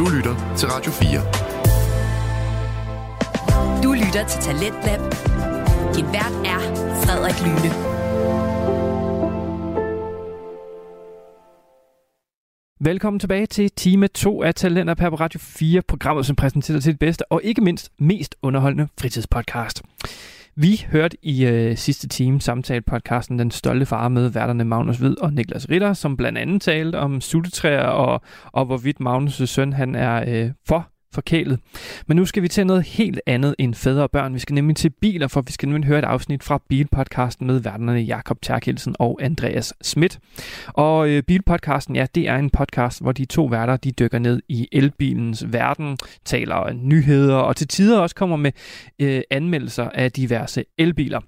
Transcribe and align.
Du 0.00 0.08
lytter 0.08 0.54
til 0.56 0.68
Radio 0.68 0.92
4. 0.92 1.20
Du 3.82 3.92
lytter 3.92 4.26
til 4.28 4.40
Talentlab. 4.40 5.00
Din 5.96 6.06
vært 6.16 6.34
er 6.52 6.60
Frederik 7.02 7.40
Lyne. 7.44 7.70
Velkommen 12.80 13.20
tilbage 13.20 13.46
til 13.46 13.70
time 13.70 14.08
2 14.08 14.42
af 14.42 14.54
Talenter 14.54 14.94
på 14.94 15.06
Radio 15.06 15.40
4, 15.42 15.82
programmet 15.82 16.26
som 16.26 16.36
præsenterer 16.36 16.80
til 16.80 16.92
det 16.92 16.98
bedste 16.98 17.32
og 17.32 17.40
ikke 17.44 17.60
mindst 17.60 17.92
mest 17.98 18.36
underholdende 18.42 18.88
fritidspodcast. 19.00 19.82
Vi 20.56 20.86
hørte 20.92 21.16
i 21.22 21.46
øh, 21.46 21.76
sidste 21.76 22.08
time 22.08 22.40
samtale-podcasten 22.40 23.38
Den 23.38 23.50
Stolte 23.50 23.86
Far 23.86 24.08
med 24.08 24.28
værterne 24.28 24.64
Magnus 24.64 24.98
Hvid 24.98 25.20
og 25.20 25.32
Niklas 25.32 25.70
Ritter, 25.70 25.92
som 25.92 26.16
blandt 26.16 26.38
andet 26.38 26.62
talte 26.62 26.98
om 26.98 27.20
suttetræer 27.20 27.86
og, 27.86 28.22
og 28.52 28.64
hvorvidt 28.64 29.00
Magnus' 29.00 29.46
søn 29.46 29.72
han 29.72 29.94
er 29.94 30.24
øh, 30.28 30.50
for 30.68 30.90
forkælet. 31.14 31.60
Men 32.06 32.16
nu 32.16 32.24
skal 32.24 32.42
vi 32.42 32.48
til 32.48 32.66
noget 32.66 32.82
helt 32.82 33.20
andet 33.26 33.54
end 33.58 33.74
fædre 33.74 34.02
og 34.02 34.10
børn. 34.10 34.34
Vi 34.34 34.38
skal 34.38 34.54
nemlig 34.54 34.76
til 34.76 34.90
biler, 34.90 35.28
for 35.28 35.40
vi 35.40 35.52
skal 35.52 35.68
nemlig 35.68 35.86
høre 35.86 35.98
et 35.98 36.04
afsnit 36.04 36.42
fra 36.42 36.62
Bilpodcasten 36.68 37.46
med 37.46 37.58
værterne 37.58 38.00
Jakob 38.00 38.42
Terkelsen 38.42 38.96
og 38.98 39.18
Andreas 39.22 39.74
Schmidt. 39.82 40.18
Og 40.66 41.08
øh, 41.08 41.22
Bilpodcasten, 41.22 41.96
ja, 41.96 42.06
det 42.14 42.28
er 42.28 42.36
en 42.36 42.50
podcast, 42.50 43.02
hvor 43.02 43.12
de 43.12 43.24
to 43.24 43.44
værter, 43.44 43.76
de 43.76 43.92
dykker 43.92 44.18
ned 44.18 44.42
i 44.48 44.68
elbilens 44.72 45.44
verden, 45.52 45.98
taler 46.24 46.72
nyheder 46.72 47.36
og 47.36 47.56
til 47.56 47.68
tider 47.68 47.98
også 47.98 48.14
kommer 48.14 48.36
med 48.36 48.52
øh, 48.98 49.22
anmeldelser 49.30 49.88
af 49.94 50.12
diverse 50.12 50.64
elbiler. 50.78 51.20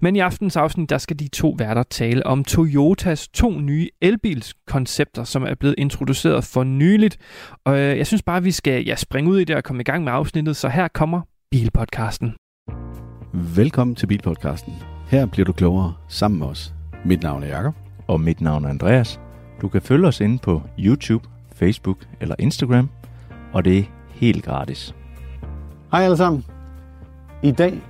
Men 0.00 0.16
i 0.16 0.18
aftens 0.18 0.56
afsnit, 0.56 0.90
der 0.90 0.98
skal 0.98 1.18
de 1.18 1.28
to 1.28 1.54
værter 1.58 1.82
tale 1.82 2.26
om 2.26 2.44
Toyotas 2.44 3.28
to 3.28 3.50
nye 3.60 3.88
elbilskoncepter, 4.00 5.24
som 5.24 5.42
er 5.42 5.54
blevet 5.54 5.74
introduceret 5.78 6.44
for 6.44 6.64
nyligt. 6.64 7.18
Og 7.64 7.78
øh, 7.78 7.98
jeg 7.98 8.06
synes 8.06 8.22
bare, 8.22 8.36
at 8.36 8.44
vi 8.44 8.50
skal 8.50 8.84
ja, 8.84 8.96
springe 8.96 9.30
ud 9.30 9.38
i 9.38 9.44
det 9.44 9.56
og 9.56 9.64
komme 9.64 9.80
i 9.80 9.84
gang 9.84 10.04
med 10.04 10.12
afsnittet, 10.12 10.56
så 10.56 10.68
her 10.68 10.88
kommer 10.88 11.20
Bilpodcasten. 11.50 12.34
Velkommen 13.34 13.96
til 13.96 14.06
Bilpodcasten. 14.06 14.74
Her 15.08 15.26
bliver 15.26 15.44
du 15.44 15.52
klogere 15.52 15.94
sammen 16.08 16.38
med 16.38 16.46
os. 16.46 16.74
Mit 17.04 17.22
navn 17.22 17.42
er 17.42 17.46
Jakob. 17.46 17.74
Og 18.06 18.20
mit 18.20 18.40
navn 18.40 18.64
er 18.64 18.68
Andreas. 18.68 19.20
Du 19.60 19.68
kan 19.68 19.82
følge 19.82 20.08
os 20.08 20.20
inde 20.20 20.38
på 20.38 20.62
YouTube, 20.78 21.28
Facebook 21.54 21.98
eller 22.20 22.34
Instagram, 22.38 22.90
og 23.52 23.64
det 23.64 23.78
er 23.78 23.82
helt 24.08 24.44
gratis. 24.44 24.94
Hej 25.92 26.02
alle 26.02 26.16
sammen. 26.16 26.44
I 27.42 27.50
dag 27.50 27.80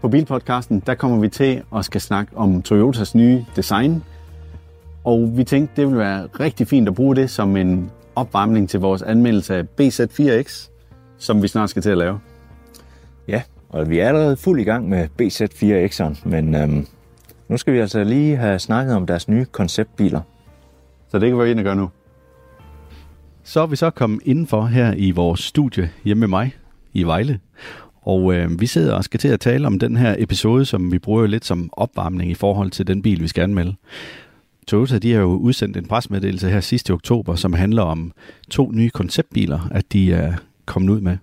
på 0.00 0.08
Bilpodcasten, 0.08 0.82
der 0.86 0.94
kommer 0.94 1.18
vi 1.18 1.28
til 1.28 1.62
at 1.76 1.84
skal 1.84 2.00
snakke 2.00 2.36
om 2.36 2.62
Toyotas 2.62 3.14
nye 3.14 3.44
design. 3.56 4.04
Og 5.04 5.32
vi 5.36 5.44
tænkte, 5.44 5.76
det 5.76 5.86
ville 5.86 5.98
være 5.98 6.28
rigtig 6.40 6.68
fint 6.68 6.88
at 6.88 6.94
bruge 6.94 7.16
det 7.16 7.30
som 7.30 7.56
en 7.56 7.90
opvarmning 8.16 8.68
til 8.68 8.80
vores 8.80 9.02
anmeldelse 9.02 9.56
af 9.56 9.64
BZ4X, 9.80 10.70
som 11.18 11.42
vi 11.42 11.48
snart 11.48 11.70
skal 11.70 11.82
til 11.82 11.90
at 11.90 11.98
lave. 11.98 12.20
Ja, 13.28 13.42
og 13.68 13.90
vi 13.90 13.98
er 13.98 14.08
allerede 14.08 14.36
fuld 14.36 14.60
i 14.60 14.64
gang 14.64 14.88
med 14.88 15.08
BZ4X'eren, 15.22 16.28
men 16.28 16.54
øhm, 16.54 16.86
nu 17.48 17.56
skal 17.56 17.74
vi 17.74 17.78
altså 17.78 18.04
lige 18.04 18.36
have 18.36 18.58
snakket 18.58 18.94
om 18.94 19.06
deres 19.06 19.28
nye 19.28 19.44
konceptbiler. 19.44 20.20
Så 21.08 21.18
det 21.18 21.30
kan 21.30 21.38
vi 21.38 21.50
ind 21.50 21.58
og 21.58 21.64
gøre 21.64 21.76
nu. 21.76 21.90
Så 23.42 23.60
er 23.60 23.66
vi 23.66 23.76
så 23.76 23.90
kommet 23.90 24.20
indenfor 24.24 24.66
her 24.66 24.94
i 24.96 25.10
vores 25.10 25.40
studie 25.40 25.90
hjemme 26.04 26.20
med 26.20 26.28
mig 26.28 26.54
i 26.92 27.02
Vejle. 27.02 27.40
Og 28.02 28.34
øh, 28.34 28.60
vi 28.60 28.66
sidder 28.66 28.94
og 28.94 29.04
skal 29.04 29.20
til 29.20 29.28
at 29.28 29.40
tale 29.40 29.66
om 29.66 29.78
den 29.78 29.96
her 29.96 30.14
episode, 30.18 30.64
som 30.64 30.92
vi 30.92 30.98
bruger 30.98 31.26
lidt 31.26 31.44
som 31.44 31.70
opvarmning 31.72 32.30
i 32.30 32.34
forhold 32.34 32.70
til 32.70 32.86
den 32.86 33.02
bil, 33.02 33.22
vi 33.22 33.28
skal 33.28 33.42
anmelde. 33.42 33.74
Toyota 34.66 34.98
de 34.98 35.12
har 35.12 35.20
jo 35.20 35.34
udsendt 35.36 35.76
en 35.76 35.86
presmeddelelse 35.86 36.50
her 36.50 36.60
sidste 36.60 36.90
oktober, 36.90 37.34
som 37.34 37.52
handler 37.52 37.82
om 37.82 38.12
to 38.50 38.70
nye 38.72 38.90
konceptbiler, 38.90 39.68
at 39.70 39.92
de 39.92 40.12
er 40.12 40.34
kommet 40.66 40.92
ud 40.92 41.00
med. 41.00 41.16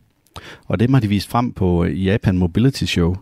Og 0.65 0.79
det 0.79 0.89
har 0.89 0.99
de 0.99 1.07
vist 1.07 1.29
frem 1.29 1.51
på 1.51 1.83
øh, 1.83 2.05
Japan 2.05 2.37
Mobility 2.37 2.83
Show. 2.83 3.15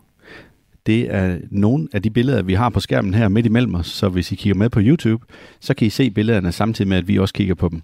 Det 0.85 1.15
er 1.15 1.37
nogle 1.51 1.87
af 1.93 2.01
de 2.01 2.09
billeder, 2.09 2.41
vi 2.41 2.53
har 2.53 2.69
på 2.69 2.79
skærmen 2.79 3.13
her 3.13 3.27
midt 3.27 3.45
imellem 3.45 3.75
os, 3.75 3.87
så 3.87 4.09
hvis 4.09 4.31
I 4.31 4.35
kigger 4.35 4.55
med 4.55 4.69
på 4.69 4.79
YouTube, 4.83 5.25
så 5.59 5.73
kan 5.73 5.87
I 5.87 5.89
se 5.89 6.09
billederne 6.09 6.51
samtidig 6.51 6.89
med, 6.89 6.97
at 6.97 7.07
vi 7.07 7.19
også 7.19 7.33
kigger 7.33 7.55
på 7.55 7.69
dem. 7.69 7.81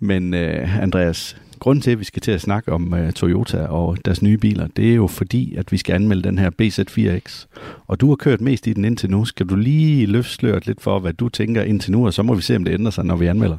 Men 0.00 0.34
øh, 0.34 0.82
Andreas, 0.82 1.36
grunden 1.60 1.82
til, 1.82 1.90
at 1.90 1.98
vi 1.98 2.04
skal 2.04 2.22
til 2.22 2.32
at 2.32 2.40
snakke 2.40 2.72
om 2.72 2.92
uh, 2.92 3.10
Toyota 3.10 3.66
og 3.66 3.98
deres 4.04 4.22
nye 4.22 4.38
biler, 4.38 4.66
det 4.66 4.90
er 4.90 4.94
jo 4.94 5.06
fordi, 5.06 5.54
at 5.54 5.72
vi 5.72 5.76
skal 5.76 5.94
anmelde 5.94 6.22
den 6.22 6.38
her 6.38 6.50
BZ4X. 6.62 7.46
Og 7.86 8.00
du 8.00 8.08
har 8.08 8.16
kørt 8.16 8.40
mest 8.40 8.66
i 8.66 8.72
den 8.72 8.84
indtil 8.84 9.10
nu. 9.10 9.24
Skal 9.24 9.46
du 9.46 9.56
lige 9.56 10.06
løfte 10.06 10.32
sløret 10.32 10.66
lidt 10.66 10.80
for, 10.80 10.98
hvad 10.98 11.12
du 11.12 11.28
tænker 11.28 11.62
indtil 11.62 11.92
nu, 11.92 12.06
og 12.06 12.14
så 12.14 12.22
må 12.22 12.34
vi 12.34 12.42
se, 12.42 12.56
om 12.56 12.64
det 12.64 12.74
ændrer 12.74 12.90
sig, 12.90 13.04
når 13.04 13.16
vi 13.16 13.26
anmelder? 13.26 13.58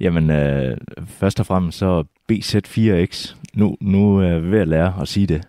Jamen, 0.00 0.30
øh, 0.30 0.76
først 1.06 1.40
og 1.40 1.46
fremmest 1.46 1.78
så 1.78 2.04
BZ4X. 2.32 3.34
Nu, 3.54 3.76
nu 3.80 4.18
er 4.18 4.26
jeg 4.26 4.42
ved 4.50 4.58
at 4.60 4.68
lære 4.68 4.94
at 5.00 5.08
sige 5.08 5.26
det. 5.26 5.42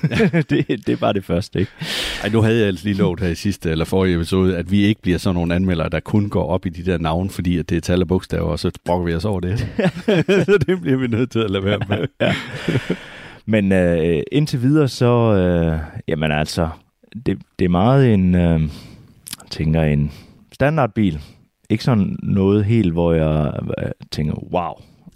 det. 0.50 0.68
Det 0.68 0.88
er 0.88 0.96
bare 0.96 1.12
det 1.12 1.24
første, 1.24 1.60
ikke? 1.60 1.72
Ej, 2.22 2.28
nu 2.28 2.42
havde 2.42 2.58
jeg 2.58 2.66
altså 2.66 2.84
lige 2.84 2.96
lovet 2.96 3.20
her 3.20 3.28
i 3.28 3.34
sidste 3.34 3.70
eller 3.70 3.84
forrige 3.84 4.14
episode, 4.16 4.56
at 4.56 4.70
vi 4.70 4.82
ikke 4.82 5.02
bliver 5.02 5.18
sådan 5.18 5.34
nogle 5.34 5.54
anmeldere, 5.54 5.88
der 5.88 6.00
kun 6.00 6.28
går 6.28 6.46
op 6.46 6.66
i 6.66 6.68
de 6.68 6.84
der 6.84 6.98
navne, 6.98 7.30
fordi 7.30 7.58
at 7.58 7.70
det 7.70 7.76
er 7.76 7.80
tal 7.80 8.02
og 8.02 8.08
bogstaver, 8.08 8.48
og 8.48 8.58
så 8.58 8.70
brokker 8.84 9.06
vi 9.06 9.14
os 9.14 9.24
over 9.24 9.40
det. 9.40 9.58
så 10.46 10.58
det 10.66 10.80
bliver 10.80 10.96
vi 10.96 11.06
nødt 11.06 11.30
til 11.30 11.38
at 11.38 11.50
lade 11.50 11.64
være 11.64 11.80
med. 11.88 12.06
ja. 12.20 12.34
Men 13.46 13.72
øh, 13.72 14.22
indtil 14.32 14.62
videre, 14.62 14.88
så, 14.88 15.34
øh, 15.34 15.78
jamen 16.08 16.32
altså, 16.32 16.68
det, 17.26 17.38
det 17.58 17.64
er 17.64 17.68
meget 17.68 18.14
en, 18.14 18.34
øh, 18.34 18.60
tænker 19.50 19.82
en 19.82 20.12
standardbil. 20.52 21.20
Ikke 21.70 21.84
sådan 21.84 22.16
noget 22.22 22.64
helt, 22.64 22.92
hvor 22.92 23.12
jeg 23.12 23.52
øh, 23.78 23.90
tænker, 24.10 24.34
wow. 24.34 24.72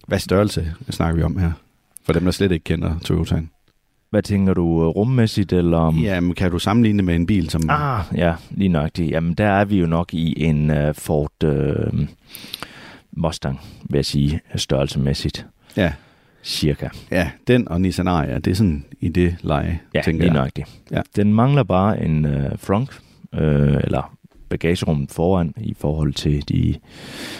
Hvad 0.07 0.19
størrelse 0.19 0.75
snakker 0.91 1.17
vi 1.17 1.23
om 1.23 1.39
her? 1.39 1.53
For 2.05 2.13
dem, 2.13 2.25
der 2.25 2.31
slet 2.31 2.53
ikke 2.53 2.65
kender 2.65 2.99
Toyotaen. 2.99 3.51
Hvad 4.11 4.23
tænker 4.23 4.55
du, 4.55 4.91
rummæssigt, 4.91 5.53
eller 5.53 5.79
om... 5.79 5.99
Jamen, 5.99 6.35
kan 6.35 6.51
du 6.51 6.59
sammenligne 6.59 6.97
det 6.97 7.05
med 7.05 7.15
en 7.15 7.27
bil, 7.27 7.51
som... 7.51 7.63
Ah, 7.69 8.05
ja, 8.15 8.35
lige 8.51 8.91
det. 8.97 9.11
Jamen, 9.11 9.35
der 9.35 9.47
er 9.47 9.65
vi 9.65 9.79
jo 9.79 9.87
nok 9.87 10.15
i 10.15 10.45
en 10.45 10.71
uh, 10.71 10.95
Ford 10.95 11.45
uh, 11.45 12.01
Mustang, 13.13 13.61
vil 13.91 13.99
jeg 13.99 14.05
sige, 14.05 14.41
størrelsemæssigt. 14.57 15.47
Ja. 15.77 15.93
Cirka. 16.43 16.89
Ja, 17.11 17.31
den 17.47 17.69
og 17.69 17.81
Nissan 17.81 18.09
Ariya, 18.09 18.39
det 18.39 18.51
er 18.51 18.55
sådan 18.55 18.85
i 19.01 19.09
det 19.09 19.37
leje, 19.41 19.81
ja, 19.95 20.03
tænker 20.05 20.23
lige 20.25 20.35
jeg. 20.35 20.43
nok 20.43 20.51
det. 20.57 20.65
Ja. 20.91 21.01
Den 21.17 21.35
mangler 21.35 21.63
bare 21.63 22.05
en 22.05 22.25
uh, 22.25 22.59
front, 22.59 23.01
uh, 23.33 23.41
eller 23.41 24.14
bagagerummet 24.49 25.11
foran 25.11 25.55
i 25.57 25.75
forhold 25.79 26.13
til 26.13 26.49
de... 26.49 26.75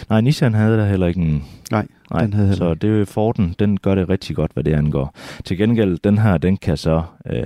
Nej, 0.09 0.21
Nissan 0.21 0.53
havde 0.53 0.77
der 0.77 0.85
heller 0.85 1.07
ikke 1.07 1.21
en... 1.21 1.43
Nej, 1.71 1.87
Nej, 2.11 2.21
den 2.21 2.33
havde 2.33 2.55
så 2.55 2.73
det 2.73 3.01
er 3.01 3.05
Forden, 3.05 3.55
den 3.59 3.77
gør 3.77 3.95
det 3.95 4.09
rigtig 4.09 4.35
godt, 4.35 4.51
hvad 4.53 4.63
det 4.63 4.73
angår. 4.73 5.15
Til 5.43 5.57
gengæld, 5.57 5.99
den 6.03 6.17
her, 6.17 6.37
den 6.37 6.57
kan 6.57 6.77
så 6.77 7.03
øh, 7.25 7.43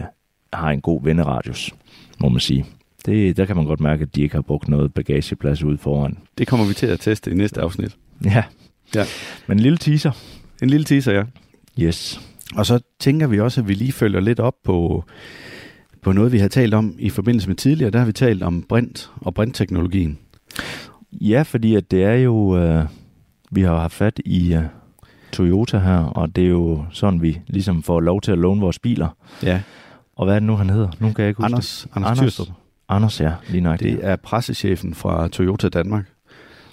have 0.54 0.74
en 0.74 0.82
god 0.82 1.04
venderadius, 1.04 1.74
må 2.20 2.30
man 2.30 2.40
sige. 2.40 2.66
Det, 3.06 3.38
der 3.38 3.46
kan 3.46 3.56
man 3.56 3.66
godt 3.66 3.80
mærke, 3.80 4.02
at 4.02 4.16
de 4.16 4.22
ikke 4.22 4.36
har 4.36 4.42
brugt 4.42 4.68
noget 4.68 4.94
bagageplads 4.94 5.64
ude 5.64 5.78
foran. 5.78 6.18
Det 6.38 6.48
kommer 6.48 6.66
vi 6.66 6.74
til 6.74 6.88
at 6.88 7.00
teste 7.00 7.32
i 7.32 7.34
næste 7.34 7.62
afsnit. 7.62 7.96
Ja. 8.26 8.44
Ja. 8.96 9.06
Men 9.48 9.58
en 9.58 9.64
lille 9.64 9.78
teaser. 9.78 10.12
En 10.62 10.70
lille 10.70 10.86
teaser, 10.86 11.12
ja. 11.12 11.24
Yes. 11.80 12.22
Og 12.56 12.66
så 12.66 12.80
tænker 13.00 13.28
vi 13.28 13.40
også, 13.40 13.62
at 13.62 13.68
vi 13.68 13.74
lige 13.74 13.92
følger 13.92 14.20
lidt 14.20 14.40
op 14.40 14.56
på, 14.64 15.04
på 16.02 16.12
noget, 16.12 16.32
vi 16.32 16.40
har 16.40 16.48
talt 16.48 16.74
om 16.74 16.96
i 17.00 17.10
forbindelse 17.10 17.48
med 17.48 17.56
tidligere. 17.56 17.92
Der 17.92 18.00
har 18.00 18.06
vi 18.06 18.12
talt 18.12 18.44
om 18.44 18.64
brint 18.64 19.12
og 19.16 19.34
brintteknologien. 19.34 20.18
Ja, 21.12 21.42
fordi 21.42 21.76
at 21.76 21.92
det 21.92 22.04
er 22.04 22.14
jo... 22.14 22.58
Øh, 22.58 22.86
vi 23.52 23.62
har 23.62 23.80
haft 23.80 23.94
fat 23.94 24.20
i 24.26 24.56
uh, 24.56 24.64
Toyota 25.32 25.78
her, 25.78 25.98
og 25.98 26.36
det 26.36 26.44
er 26.44 26.50
jo 26.50 26.86
sådan, 26.92 27.22
vi 27.22 27.40
ligesom 27.48 27.84
får 27.84 28.00
lov 28.00 28.22
til 28.22 28.32
at 28.32 28.38
låne 28.38 28.62
vores 28.62 28.80
biler. 28.80 29.08
Ja. 29.44 29.62
Og 30.16 30.26
hvad 30.26 30.36
er 30.36 30.40
det 30.40 30.48
nu, 30.48 30.56
han 30.56 30.70
hedder? 30.70 30.90
Nu 31.00 31.14
kan 31.14 31.24
jeg 31.24 31.30
ikke 31.30 31.38
huske 31.38 31.46
Anders, 31.46 31.82
det. 31.82 31.96
Anders, 31.96 32.20
Anders 32.20 32.34
Tyrstrup. 32.34 32.56
Anders, 32.90 33.22
ja, 33.22 33.34
lige 33.50 33.62
nok. 33.62 33.80
Det 33.80 34.00
er 34.02 34.16
pressechefen 34.16 34.94
fra 34.94 35.28
Toyota 35.28 35.70
Danmark. 35.70 36.06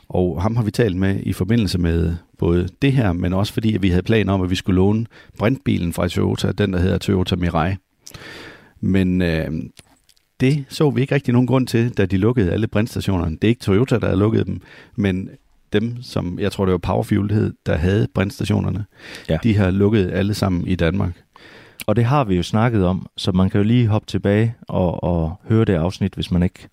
Og 0.09 0.43
ham 0.43 0.57
har 0.57 0.63
vi 0.63 0.71
talt 0.71 0.97
med 0.97 1.21
i 1.23 1.33
forbindelse 1.33 1.79
med 1.79 2.17
både 2.39 2.69
det 2.83 2.93
her, 2.93 3.13
men 3.13 3.33
også 3.33 3.53
fordi 3.53 3.75
at 3.75 3.83
vi 3.83 3.89
havde 3.89 4.03
planer 4.03 4.33
om, 4.33 4.43
at 4.43 4.51
vi 4.51 4.55
skulle 4.55 4.77
låne 4.77 5.07
brintbilen 5.39 5.93
fra 5.93 6.09
Toyota, 6.09 6.53
den 6.53 6.73
der 6.73 6.79
hedder 6.79 6.99
Toyota 6.99 7.37
Mirai. 7.37 7.75
Men 8.81 9.23
øh, 9.23 9.51
det 10.41 10.65
så 10.69 10.91
vi 10.91 11.01
ikke 11.01 11.15
rigtig 11.15 11.33
nogen 11.33 11.47
grund 11.47 11.67
til, 11.67 11.91
da 11.91 12.07
de 12.07 12.17
lukkede 12.17 12.53
alle 12.53 12.67
brintstationerne. 12.67 13.37
Det 13.37 13.45
er 13.45 13.49
ikke 13.49 13.61
Toyota, 13.61 13.99
der 13.99 14.09
har 14.09 14.17
lukket 14.17 14.47
dem, 14.47 14.61
men 14.97 15.31
dem, 15.73 16.03
som 16.03 16.39
jeg 16.39 16.53
tror 16.53 16.65
det 16.65 16.73
var 16.73 16.79
Powerfuel, 16.79 17.31
hed, 17.31 17.55
der 17.67 17.77
havde 17.77 18.09
brintstationerne, 18.15 18.85
ja. 19.29 19.39
de 19.43 19.57
har 19.57 19.71
lukket 19.71 20.11
alle 20.13 20.35
sammen 20.35 20.67
i 20.67 20.75
Danmark. 20.75 21.23
Og 21.87 21.97
det 21.97 22.05
har 22.05 22.25
vi 22.25 22.37
jo 22.37 22.43
snakket 22.43 22.85
om, 22.85 23.07
så 23.17 23.33
man 23.33 23.51
kan 23.51 23.61
jo 23.61 23.65
lige 23.65 23.87
hoppe 23.87 24.07
tilbage 24.07 24.55
og, 24.63 25.05
og 25.05 25.41
høre 25.49 25.65
det 25.65 25.75
afsnit, 25.75 26.15
hvis 26.15 26.31
man 26.31 26.43
ikke 26.43 26.69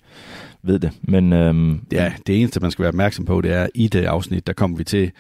ved 0.64 0.80
det. 0.80 0.92
Men, 1.02 1.34
øhm, 1.34 1.82
ja, 1.92 2.14
det 2.28 2.40
eneste, 2.42 2.60
man 2.60 2.72
skal 2.72 2.84
være 2.84 2.90
opmærksom 2.90 3.26
på, 3.26 3.42
det 3.42 3.52
er, 3.52 3.68
i 3.76 3.88
det 3.88 4.06
afsnit, 4.06 4.48
der 4.48 4.54
kommer 4.54 4.78
vi 4.78 4.84
til 4.84 5.12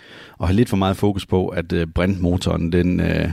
at 0.42 0.48
have 0.48 0.56
lidt 0.56 0.70
for 0.70 0.78
meget 0.78 0.98
fokus 0.98 1.26
på, 1.26 1.48
at 1.48 1.74
øh, 1.74 1.88
brintmotoren, 1.88 2.72
den 2.72 3.00
øh, 3.00 3.30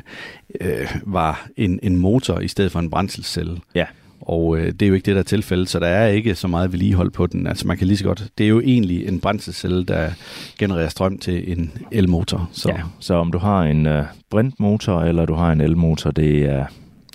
øh, 0.61 0.89
var 1.03 1.49
en, 1.57 1.81
en 1.83 1.97
motor 1.97 2.39
i 2.39 2.49
stedet 2.49 2.73
for 2.73 2.79
en 2.79 2.91
brændselscelle. 2.91 3.59
Ja. 3.75 3.85
Og 4.21 4.59
øh, 4.59 4.67
det 4.67 4.83
er 4.83 4.87
jo 4.87 4.95
ikke 4.95 5.07
det, 5.07 5.15
der 5.15 5.21
er 5.21 5.25
tilfældet, 5.25 5.69
så 5.69 5.79
der 5.79 5.87
er 5.87 6.09
ikke 6.09 6.35
så 6.35 6.49
meget 6.49 6.73
vedligehold 6.73 7.11
på 7.11 7.27
den. 7.27 7.47
Altså 7.47 7.67
man 7.67 7.79
kan 7.79 7.87
lige 7.87 7.97
så 7.97 8.05
godt, 8.05 8.29
det 8.39 8.45
er 8.45 8.49
jo 8.49 8.61
egentlig 8.61 9.09
en 9.09 9.21
brændselscelle, 9.21 9.85
der 9.85 10.11
genererer 10.59 10.89
strøm 10.89 11.19
til 11.19 11.53
en 11.53 11.73
elmotor. 11.91 12.51
Så. 12.53 12.69
Ja, 12.69 12.83
så 12.99 13.15
om 13.15 13.33
du 13.33 13.39
har 13.39 13.63
en 13.63 13.87
uh, 13.87 14.05
brintmotor 14.31 15.01
eller 15.03 15.27
du 15.27 15.35
har 15.35 15.53
en 15.53 15.61
elmotor, 15.61 16.11
det 16.11 16.45
er 16.45 16.67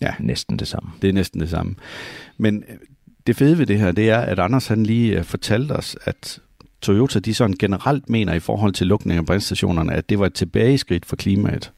ja. 0.02 0.14
næsten 0.20 0.60
det 0.60 0.68
samme. 0.68 0.90
Det 1.02 1.10
er 1.10 1.14
næsten 1.14 1.42
det 1.42 1.50
samme. 1.50 1.76
Men 2.38 2.64
øh, 2.70 2.76
det 3.28 3.36
fede 3.36 3.58
ved 3.58 3.66
det 3.66 3.80
her, 3.80 3.92
det 3.92 4.10
er, 4.10 4.20
at 4.20 4.40
Anders 4.40 4.68
han 4.68 4.84
lige 4.84 5.18
øh, 5.18 5.24
fortalte 5.24 5.72
os, 5.72 5.98
at 6.04 6.40
Toyota 6.82 7.20
de 7.20 7.34
sådan 7.34 7.56
generelt 7.60 8.10
mener 8.10 8.34
i 8.34 8.40
forhold 8.40 8.74
til 8.74 8.88
lukning 8.88 9.18
af 9.18 9.26
brændstationerne, 9.26 9.94
at 9.94 10.10
det 10.10 10.20
var 10.20 10.26
et 10.26 10.34
tilbageskridt 10.34 11.06
for 11.06 11.16
klimaet. 11.16 11.72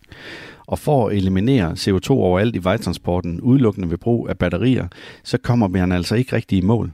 Og 0.68 0.80
for 0.80 1.08
at 1.08 1.18
eliminere 1.18 1.72
CO2 1.72 2.10
overalt 2.10 2.56
i 2.56 2.64
vejtransporten, 2.64 3.42
udelukkende 3.42 3.90
ved 3.90 3.98
brug 3.98 4.30
af 4.30 4.38
batterier, 4.38 4.88
så 5.24 5.38
kommer 5.38 5.68
man 5.68 5.92
altså 5.92 6.16
ikke 6.16 6.36
rigtig 6.36 6.58
i 6.58 6.62
mål. 6.62 6.92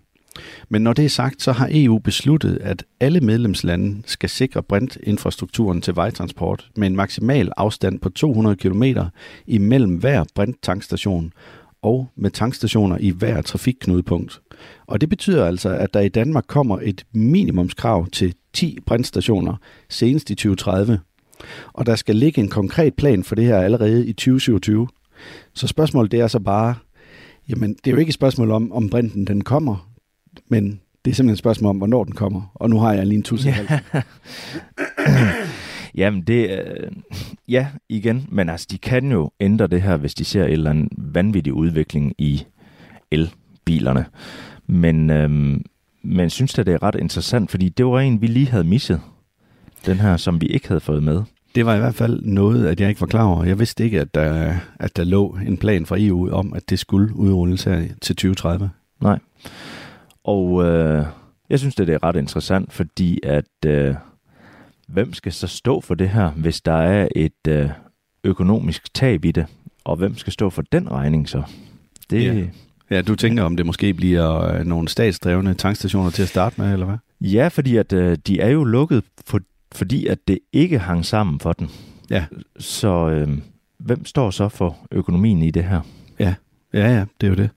Men 0.70 0.82
når 0.82 0.94
det 0.94 1.06
er 1.06 1.10
sagt, 1.10 1.42
så 1.42 1.52
har 1.52 1.70
EU 1.72 1.98
besluttet, 1.98 2.58
at 2.62 2.84
alle 3.00 3.20
medlemslande 3.20 4.02
skal 4.06 4.30
sikre 4.30 4.64
brintinfrastrukturen 4.64 5.82
til 5.82 5.96
vejtransport 5.96 6.70
med 6.76 6.88
en 6.88 6.96
maksimal 6.96 7.52
afstand 7.58 8.00
på 8.00 8.10
200 8.10 8.56
km 8.56 8.84
imellem 9.48 9.96
hver 9.96 10.24
brinttanksstation 10.36 11.34
og 11.84 12.08
med 12.16 12.32
tankstationer 12.32 12.98
i 13.00 13.10
hver 13.10 13.42
trafikknudepunkt. 13.42 14.42
Og 14.88 15.02
det 15.02 15.10
betyder 15.10 15.46
altså, 15.46 15.70
at 15.70 15.94
der 15.94 16.00
i 16.00 16.10
Danmark 16.10 16.44
kommer 16.48 16.80
et 16.82 17.06
minimumskrav 17.14 18.08
til 18.10 18.34
10 18.54 18.78
brændstationer 18.86 19.56
senest 19.90 20.30
i 20.30 20.36
2030. 20.36 21.00
Og 21.74 21.86
der 21.86 21.96
skal 21.96 22.16
ligge 22.16 22.42
en 22.42 22.50
konkret 22.50 22.94
plan 22.94 23.24
for 23.24 23.36
det 23.36 23.46
her 23.46 23.58
allerede 23.58 24.08
i 24.08 24.14
2027. 24.14 24.88
Så 25.54 25.68
spørgsmålet 25.68 26.12
det 26.12 26.20
er 26.20 26.28
så 26.28 26.40
bare, 26.40 26.76
jamen 27.50 27.74
det 27.74 27.88
er 27.88 27.92
jo 27.92 27.98
ikke 27.98 28.10
et 28.10 28.14
spørgsmål 28.14 28.52
om, 28.52 28.72
om 28.72 28.90
brinten 28.90 29.28
den 29.28 29.44
kommer, 29.44 29.90
men 30.48 30.80
det 31.06 31.12
er 31.12 31.16
simpelthen 31.16 31.34
et 31.34 31.40
spørgsmål 31.40 31.70
om, 31.70 31.78
hvornår 31.78 32.04
den 32.04 32.16
kommer. 32.16 32.52
Og 32.56 32.70
nu 32.70 32.80
har 32.80 32.94
jeg 32.94 33.08
lige 33.08 33.18
en 33.18 33.24
tusind 33.24 33.54
ja. 33.54 34.02
Jamen 35.96 36.22
det, 36.22 36.50
øh, 36.50 36.92
ja 37.48 37.68
igen, 37.90 38.28
men 38.32 38.50
altså 38.50 38.68
de 38.72 38.78
kan 38.78 39.12
jo 39.12 39.32
ændre 39.40 39.68
det 39.68 39.82
her, 39.82 39.98
hvis 39.98 40.16
de 40.16 40.26
ser 40.26 40.44
en 40.44 40.52
eller 40.52 40.70
anden 40.70 40.90
vanvittig 40.98 41.54
udvikling 41.54 42.14
i 42.18 42.44
elbilerne. 43.12 44.06
Men, 44.68 45.10
øhm, 45.10 45.66
men 46.04 46.30
synes 46.30 46.60
at 46.60 46.66
det 46.66 46.74
er 46.74 46.84
ret 46.84 46.96
interessant, 46.96 47.52
fordi 47.52 47.70
det 47.70 47.86
var 47.86 48.00
en, 48.00 48.22
vi 48.22 48.28
lige 48.28 48.50
havde 48.50 48.64
misset. 48.64 49.02
Den 49.86 49.98
her, 49.98 50.18
som 50.18 50.42
vi 50.42 50.46
ikke 50.46 50.68
havde 50.68 50.82
fået 50.82 51.04
med. 51.04 51.22
Det 51.56 51.66
var 51.66 51.76
i 51.76 51.80
hvert 51.80 51.96
fald 51.96 52.22
noget, 52.26 52.68
at 52.68 52.80
jeg 52.80 52.90
ikke 52.90 53.02
var 53.02 53.08
klar 53.08 53.24
over. 53.24 53.44
Jeg 53.44 53.60
vidste 53.60 53.84
ikke, 53.84 54.02
at 54.02 54.16
der, 54.16 54.56
at 54.80 54.96
der 54.96 55.04
lå 55.04 55.38
en 55.48 55.58
plan 55.58 55.86
fra 55.86 55.96
EU 56.00 56.32
om, 56.32 56.54
at 56.54 56.70
det 56.70 56.80
skulle 56.80 57.16
udrulles 57.16 57.64
her 57.64 57.82
til 58.02 58.16
2030. 58.16 58.70
Nej. 59.02 59.20
Og 60.24 60.64
øh, 60.64 61.06
jeg 61.50 61.60
synes, 61.60 61.76
det 61.76 61.90
er 61.90 62.04
ret 62.04 62.16
interessant, 62.16 62.74
fordi 62.74 63.20
at 63.24 63.66
øh, 63.66 63.96
hvem 64.88 65.14
skal 65.14 65.32
så 65.32 65.48
stå 65.48 65.82
for 65.82 65.96
det 65.96 66.10
her, 66.10 66.30
hvis 66.30 66.62
der 66.62 66.74
er 66.74 67.08
et 67.16 67.48
øh, 67.48 67.70
økonomisk 68.24 68.94
tab 68.94 69.26
i 69.26 69.32
det? 69.32 69.46
Og 69.84 69.96
hvem 69.96 70.18
skal 70.18 70.34
stå 70.34 70.50
for 70.50 70.62
den 70.72 70.92
regning 70.92 71.30
så? 71.30 71.44
Det, 72.10 72.24
ja. 72.24 72.46
ja, 72.96 73.02
du 73.02 73.16
tænker, 73.16 73.44
om 73.44 73.58
det 73.58 73.66
måske 73.66 73.94
bliver 73.94 74.44
øh, 74.44 74.66
nogle 74.66 74.88
statsdrevne 74.88 75.54
tankstationer 75.54 76.10
til 76.10 76.22
at 76.22 76.30
starte 76.30 76.62
med, 76.62 76.74
eller 76.74 76.86
hvad? 76.86 76.98
Ja, 77.22 77.48
fordi 77.48 77.78
at 77.78 77.94
øh, 77.94 78.18
de 78.28 78.40
er 78.40 78.50
jo 78.50 78.64
lukket, 78.64 79.04
for, 79.26 79.40
fordi 79.72 80.08
at 80.08 80.28
det 80.28 80.40
ikke 80.54 80.80
hang 80.80 81.06
sammen 81.06 81.40
for 81.40 81.54
den. 81.54 81.70
Ja. 82.10 82.26
Så 82.60 83.10
øh, 83.10 83.38
hvem 83.78 84.06
står 84.06 84.30
så 84.30 84.50
for 84.50 84.78
økonomien 84.92 85.44
i 85.44 85.52
det 85.52 85.64
her? 85.64 85.82
Ja, 86.20 86.34
ja, 86.74 86.88
ja, 86.88 87.06
det 87.22 87.28
er 87.28 87.32
jo 87.32 87.36
det. 87.36 87.50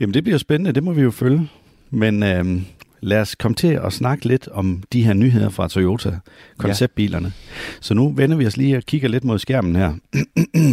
Jamen, 0.00 0.14
det 0.14 0.24
bliver 0.24 0.38
spændende, 0.38 0.72
det 0.72 0.82
må 0.82 0.92
vi 0.92 1.02
jo 1.02 1.10
følge. 1.10 1.48
Men 1.90 2.22
øh, 2.22 2.62
lad 3.04 3.20
os 3.20 3.34
komme 3.34 3.54
til 3.54 3.80
at 3.84 3.92
snakke 3.92 4.28
lidt 4.28 4.48
om 4.48 4.82
de 4.92 5.04
her 5.04 5.12
nyheder 5.12 5.48
fra 5.48 5.68
Toyota, 5.68 6.18
konceptbilerne. 6.58 7.26
Ja. 7.26 7.52
Så 7.80 7.94
nu 7.94 8.12
vender 8.12 8.36
vi 8.36 8.46
os 8.46 8.56
lige 8.56 8.76
og 8.76 8.82
kigger 8.82 9.08
lidt 9.08 9.24
mod 9.24 9.38
skærmen 9.38 9.76
her. 9.76 9.94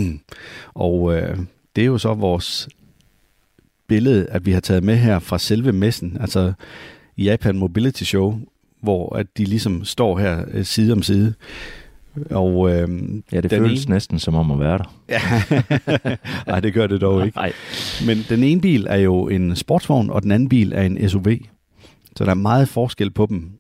og 0.87 1.15
øh, 1.15 1.37
det 1.75 1.81
er 1.81 1.85
jo 1.85 1.97
så 1.97 2.13
vores 2.13 2.69
billede, 3.87 4.27
at 4.29 4.45
vi 4.45 4.51
har 4.51 4.59
taget 4.59 4.83
med 4.83 4.95
her 4.95 5.19
fra 5.19 5.39
selve 5.39 5.71
messen, 5.71 6.17
altså 6.19 6.53
Japan 7.17 7.57
Mobility 7.57 8.03
Show, 8.03 8.39
hvor 8.81 9.15
at 9.15 9.27
de 9.37 9.45
ligesom 9.45 9.85
står 9.85 10.19
her 10.19 10.45
øh, 10.51 10.65
side 10.65 10.93
om 10.93 11.01
side. 11.01 11.33
Og, 12.29 12.71
øh, 12.71 12.89
ja, 13.31 13.41
det 13.41 13.51
føles 13.51 13.85
ene... 13.85 13.93
næsten 13.93 14.19
som 14.19 14.35
om 14.35 14.51
at 14.51 14.59
være 14.59 14.77
der. 14.77 16.17
Nej, 16.47 16.59
det 16.59 16.73
gør 16.73 16.87
det 16.87 17.01
dog 17.01 17.25
ikke. 17.25 17.37
Nej. 17.37 17.53
Men 18.05 18.17
den 18.29 18.43
ene 18.43 18.61
bil 18.61 18.87
er 18.89 18.97
jo 18.97 19.27
en 19.27 19.55
sportsvogn, 19.55 20.09
og 20.09 20.23
den 20.23 20.31
anden 20.31 20.49
bil 20.49 20.73
er 20.73 20.81
en 20.81 21.09
SUV. 21.09 21.27
Så 22.21 22.25
der 22.25 22.31
er 22.31 22.35
meget 22.35 22.69
forskel 22.69 23.11
på 23.11 23.25
dem. 23.25 23.51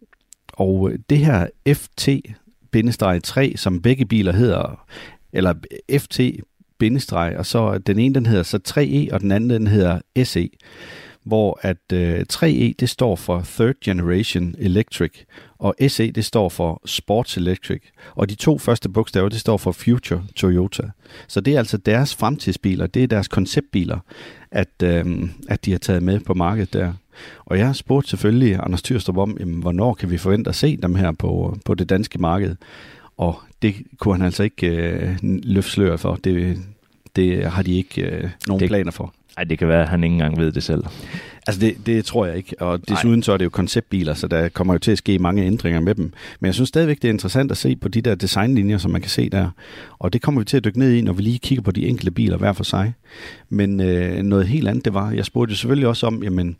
Og 0.53 0.91
øh, 0.91 0.99
det 1.09 1.17
her 1.17 1.47
FT-3, 1.69 3.57
som 3.57 3.81
begge 3.81 4.05
biler 4.05 4.31
hedder, 4.31 4.85
eller 5.33 5.53
FT 5.97 6.19
og 7.37 7.45
så 7.45 7.77
den 7.77 7.99
ene 7.99 8.15
den 8.15 8.25
hedder 8.25 8.43
så 8.43 8.59
3E, 8.69 8.81
e, 8.81 9.07
og 9.11 9.21
den 9.21 9.31
anden 9.31 9.49
den 9.49 9.67
hedder 9.67 9.99
SE 10.23 10.49
hvor 11.23 11.59
at 11.61 11.93
øh, 11.93 12.25
3E 12.33 12.45
e, 12.45 12.73
det 12.79 12.89
står 12.89 13.15
for 13.15 13.41
Third 13.41 13.75
Generation 13.83 14.55
Electric, 14.57 15.11
og 15.59 15.75
SE 15.87 16.11
det 16.11 16.25
står 16.25 16.49
for 16.49 16.81
Sports 16.85 17.37
Electric, 17.37 17.81
og 18.15 18.29
de 18.29 18.35
to 18.35 18.57
første 18.57 18.89
bogstaver 18.89 19.29
det 19.29 19.39
står 19.39 19.57
for 19.57 19.71
Future 19.71 20.23
Toyota. 20.35 20.83
Så 21.27 21.41
det 21.41 21.55
er 21.55 21.59
altså 21.59 21.77
deres 21.77 22.15
fremtidsbiler, 22.15 22.87
det 22.87 23.03
er 23.03 23.07
deres 23.07 23.27
konceptbiler, 23.27 23.99
at, 24.51 24.83
øh, 24.83 25.29
at 25.49 25.65
de 25.65 25.71
har 25.71 25.79
taget 25.79 26.03
med 26.03 26.19
på 26.19 26.33
markedet 26.33 26.73
der. 26.73 26.93
Og 27.45 27.57
jeg 27.57 27.65
har 27.65 27.73
spurgt 27.73 28.07
selvfølgelig 28.07 28.59
Anders 28.63 28.81
Tyrstrup 28.81 29.17
om, 29.17 29.37
jamen, 29.39 29.61
hvornår 29.61 29.93
kan 29.93 30.11
vi 30.11 30.17
forvente 30.17 30.49
at 30.49 30.55
se 30.55 30.77
dem 30.77 30.95
her 30.95 31.11
på, 31.11 31.57
på 31.65 31.73
det 31.73 31.89
danske 31.89 32.19
marked, 32.19 32.55
og 33.17 33.39
det 33.61 33.75
kunne 33.97 34.15
han 34.15 34.25
altså 34.25 34.43
ikke 34.43 34.67
øh, 34.67 35.17
løfte 35.23 35.71
slør 35.71 35.97
for. 35.97 36.15
Det, 36.23 36.57
det 37.15 37.45
har 37.45 37.63
de 37.63 37.73
ikke 37.73 38.01
øh, 38.01 38.29
nogen 38.47 38.59
det, 38.59 38.69
planer 38.69 38.91
for. 38.91 39.13
Nej, 39.37 39.43
det 39.43 39.59
kan 39.59 39.67
være, 39.67 39.81
at 39.81 39.89
han 39.89 40.03
ikke 40.03 40.13
engang 40.13 40.37
ved 40.37 40.51
det 40.51 40.63
selv. 40.63 40.83
Altså 41.47 41.61
det, 41.61 41.85
det 41.85 42.05
tror 42.05 42.25
jeg 42.25 42.37
ikke, 42.37 42.55
og 42.59 42.89
desuden 42.89 43.23
så 43.23 43.33
er 43.33 43.37
det 43.37 43.45
jo 43.45 43.49
konceptbiler, 43.49 44.13
så 44.13 44.27
der 44.27 44.49
kommer 44.49 44.73
jo 44.73 44.77
til 44.77 44.91
at 44.91 44.97
ske 44.97 45.19
mange 45.19 45.43
ændringer 45.43 45.79
med 45.79 45.95
dem. 45.95 46.13
Men 46.39 46.45
jeg 46.45 46.53
synes 46.53 46.69
stadigvæk, 46.69 47.01
det 47.01 47.07
er 47.07 47.13
interessant 47.13 47.51
at 47.51 47.57
se 47.57 47.75
på 47.75 47.87
de 47.87 48.01
der 48.01 48.15
designlinjer, 48.15 48.77
som 48.77 48.91
man 48.91 49.01
kan 49.01 49.09
se 49.09 49.29
der. 49.29 49.49
Og 49.99 50.13
det 50.13 50.21
kommer 50.21 50.41
vi 50.41 50.45
til 50.45 50.57
at 50.57 50.65
dykke 50.65 50.79
ned 50.79 50.91
i, 50.93 51.01
når 51.01 51.13
vi 51.13 51.21
lige 51.21 51.39
kigger 51.39 51.61
på 51.61 51.71
de 51.71 51.87
enkelte 51.87 52.11
biler 52.11 52.37
hver 52.37 52.53
for 52.53 52.63
sig. 52.63 52.93
Men 53.49 53.79
øh, 53.79 54.21
noget 54.21 54.47
helt 54.47 54.67
andet, 54.67 54.85
det 54.85 54.93
var, 54.93 55.11
jeg 55.11 55.25
spurgte 55.25 55.51
jo 55.51 55.57
selvfølgelig 55.57 55.87
også 55.87 56.07
om, 56.07 56.23
jamen, 56.23 56.57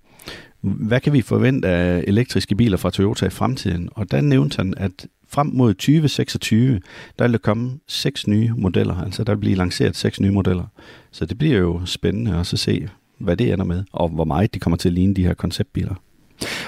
hvad 0.61 0.99
kan 0.99 1.13
vi 1.13 1.21
forvente 1.21 1.67
af 1.67 2.03
elektriske 2.07 2.55
biler 2.55 2.77
fra 2.77 2.89
Toyota 2.89 3.25
i 3.25 3.29
fremtiden? 3.29 3.89
Og 3.91 4.11
der 4.11 4.21
nævnte 4.21 4.57
han, 4.57 4.73
at 4.77 5.07
frem 5.29 5.47
mod 5.47 5.73
2026, 5.73 6.81
der 7.19 7.25
vil 7.25 7.31
der 7.31 7.37
komme 7.37 7.79
seks 7.87 8.27
nye 8.27 8.53
modeller. 8.57 8.95
Altså 8.95 9.23
der 9.23 9.33
vil 9.33 9.39
blive 9.39 9.55
lanceret 9.55 9.95
seks 9.95 10.19
nye 10.19 10.31
modeller. 10.31 10.65
Så 11.11 11.25
det 11.25 11.37
bliver 11.37 11.57
jo 11.57 11.81
spændende 11.85 12.37
også 12.37 12.55
at 12.55 12.59
se, 12.59 12.89
hvad 13.23 13.37
det 13.37 13.53
ender 13.53 13.65
med, 13.65 13.83
og 13.91 14.09
hvor 14.09 14.25
meget 14.25 14.53
de 14.53 14.59
kommer 14.59 14.77
til 14.77 14.89
at 14.89 14.93
ligne 14.93 15.13
de 15.13 15.25
her 15.25 15.33
konceptbiler. 15.33 15.95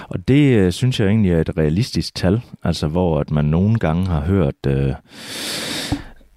Og 0.09 0.27
det 0.27 0.57
øh, 0.57 0.71
synes 0.71 0.99
jeg 0.99 1.07
egentlig 1.07 1.31
er 1.31 1.41
et 1.41 1.57
realistisk 1.57 2.15
tal, 2.15 2.41
altså 2.63 2.87
hvor 2.87 3.19
at 3.19 3.31
man 3.31 3.45
nogle 3.45 3.79
gange 3.79 4.05
har 4.05 4.21
hørt 4.21 4.55
øh, 4.67 4.93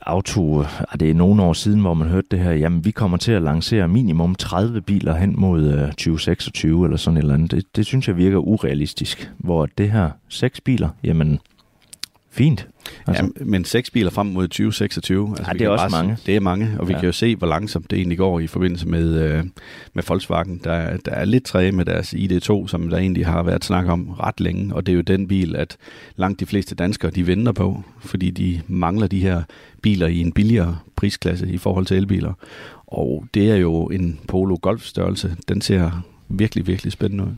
auto, 0.01 0.61
øh, 0.61 0.67
det 1.01 1.11
er 1.11 1.15
nogle 1.15 1.43
år 1.43 1.53
siden, 1.53 1.81
hvor 1.81 1.95
man 1.95 2.09
hørte 2.09 2.29
det 2.31 2.39
her, 2.39 2.53
jamen 2.53 2.85
vi 2.85 2.91
kommer 2.91 3.17
til 3.17 3.33
at 3.33 3.43
lancere 3.43 3.89
minimum 3.89 4.35
30 4.35 4.81
biler 4.81 5.15
hen 5.15 5.41
mod 5.41 5.65
øh, 5.65 5.89
2026 5.89 6.85
eller 6.85 6.97
sådan 6.97 7.17
et 7.17 7.23
eller 7.23 7.35
andet. 7.35 7.51
Det, 7.51 7.77
det 7.77 7.87
synes 7.87 8.09
jeg 8.09 8.17
virker 8.17 8.39
urealistisk, 8.39 9.33
hvor 9.39 9.67
det 9.79 9.91
her 9.91 10.11
seks 10.29 10.61
biler, 10.61 10.89
jamen 11.05 11.41
Fint. 12.37 12.69
Altså. 13.07 13.25
Ja, 13.39 13.45
men 13.45 13.65
seks 13.65 13.91
biler 13.91 14.11
frem 14.11 14.27
mod 14.27 14.49
2026. 14.49 15.29
Altså, 15.29 15.45
ja, 15.47 15.53
det 15.53 15.61
er 15.61 15.69
også 15.69 15.97
mange. 15.97 16.17
Det 16.27 16.37
er 16.37 16.41
mange, 16.41 16.71
og 16.79 16.89
vi 16.89 16.93
ja. 16.93 16.99
kan 16.99 17.07
jo 17.07 17.13
se, 17.13 17.37
hvor 17.37 17.47
langsomt 17.47 17.91
det 17.91 17.97
egentlig 17.97 18.19
går 18.19 18.41
i 18.41 18.47
forbindelse 18.47 18.89
med, 18.89 19.15
øh, 19.15 19.45
med 19.95 20.03
Volkswagen. 20.09 20.61
Der, 20.65 20.97
der 20.97 21.13
er 21.13 21.25
lidt 21.25 21.45
træge 21.45 21.73
med 21.73 21.85
deres 21.85 22.15
ID2, 22.15 22.69
som 22.69 22.89
der 22.89 22.97
egentlig 22.97 23.27
har 23.27 23.43
været 23.43 23.65
snak 23.65 23.87
om 23.87 24.11
ret 24.11 24.41
længe, 24.41 24.75
og 24.75 24.87
det 24.87 24.93
er 24.93 24.97
jo 24.97 25.03
den 25.03 25.29
bil, 25.29 25.57
at 25.57 25.77
langt 26.17 26.41
de 26.41 26.47
fleste 26.47 26.75
danskere, 26.75 27.11
de 27.11 27.27
venter 27.27 27.53
på, 27.53 27.83
fordi 28.01 28.31
de 28.31 28.61
mangler 28.67 29.07
de 29.07 29.21
her 29.21 29.43
biler 29.83 30.07
i 30.07 30.21
en 30.21 30.33
billigere 30.33 30.79
prisklasse 30.97 31.49
i 31.49 31.59
forhold 31.59 31.87
til 31.87 31.97
elbiler. 31.97 32.33
Og 32.87 33.25
det 33.35 33.51
er 33.51 33.57
jo 33.57 33.87
en 33.87 34.21
Polo 34.29 34.57
Golf 34.63 34.85
størrelse. 34.85 35.37
Den 35.49 35.61
ser 35.61 36.03
virkelig, 36.29 36.67
virkelig 36.67 36.93
spændende 36.93 37.25
ud. 37.25 37.31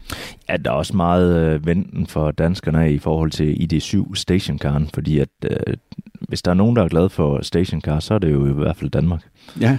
Ja, 0.49 0.57
der 0.57 0.71
er 0.71 0.75
også 0.75 0.97
meget 0.97 1.37
øh, 1.37 1.67
venten 1.67 2.07
for 2.07 2.31
danskerne 2.31 2.93
i 2.93 2.99
forhold 2.99 3.31
til 3.31 3.53
ID7 3.55 4.15
stationcaren, 4.15 4.91
fordi 4.95 5.19
at 5.19 5.29
øh, 5.45 5.77
hvis 6.21 6.43
der 6.43 6.51
er 6.51 6.55
nogen, 6.55 6.77
der 6.77 6.85
er 6.85 6.89
glad 6.89 7.09
for 7.09 7.43
stationcar, 7.43 8.01
så 8.01 8.15
er 8.15 8.19
det 8.19 8.33
jo 8.33 8.47
i 8.47 8.53
hvert 8.53 8.77
fald 8.77 8.91
Danmark. 8.91 9.23
Ja. 9.61 9.79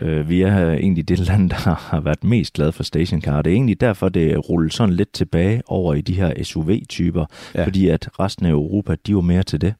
Øh, 0.00 0.28
vi 0.28 0.42
er 0.42 0.72
egentlig 0.72 1.08
det 1.08 1.18
land, 1.18 1.50
der 1.66 1.74
har 1.74 2.00
været 2.00 2.24
mest 2.24 2.52
glad 2.52 2.72
for 2.72 2.82
stationcar. 2.82 3.42
Det 3.42 3.50
er 3.50 3.54
egentlig 3.54 3.80
derfor, 3.80 4.08
det 4.08 4.48
ruller 4.48 4.70
sådan 4.70 4.94
lidt 4.94 5.12
tilbage 5.12 5.62
over 5.66 5.94
i 5.94 6.00
de 6.00 6.14
her 6.14 6.44
SUV-typer, 6.44 7.24
ja. 7.54 7.64
fordi 7.64 7.88
at 7.88 8.08
resten 8.20 8.46
af 8.46 8.50
Europa, 8.50 8.96
de 9.06 9.14
var 9.14 9.20
mere 9.20 9.42
til 9.42 9.60
det. 9.60 9.74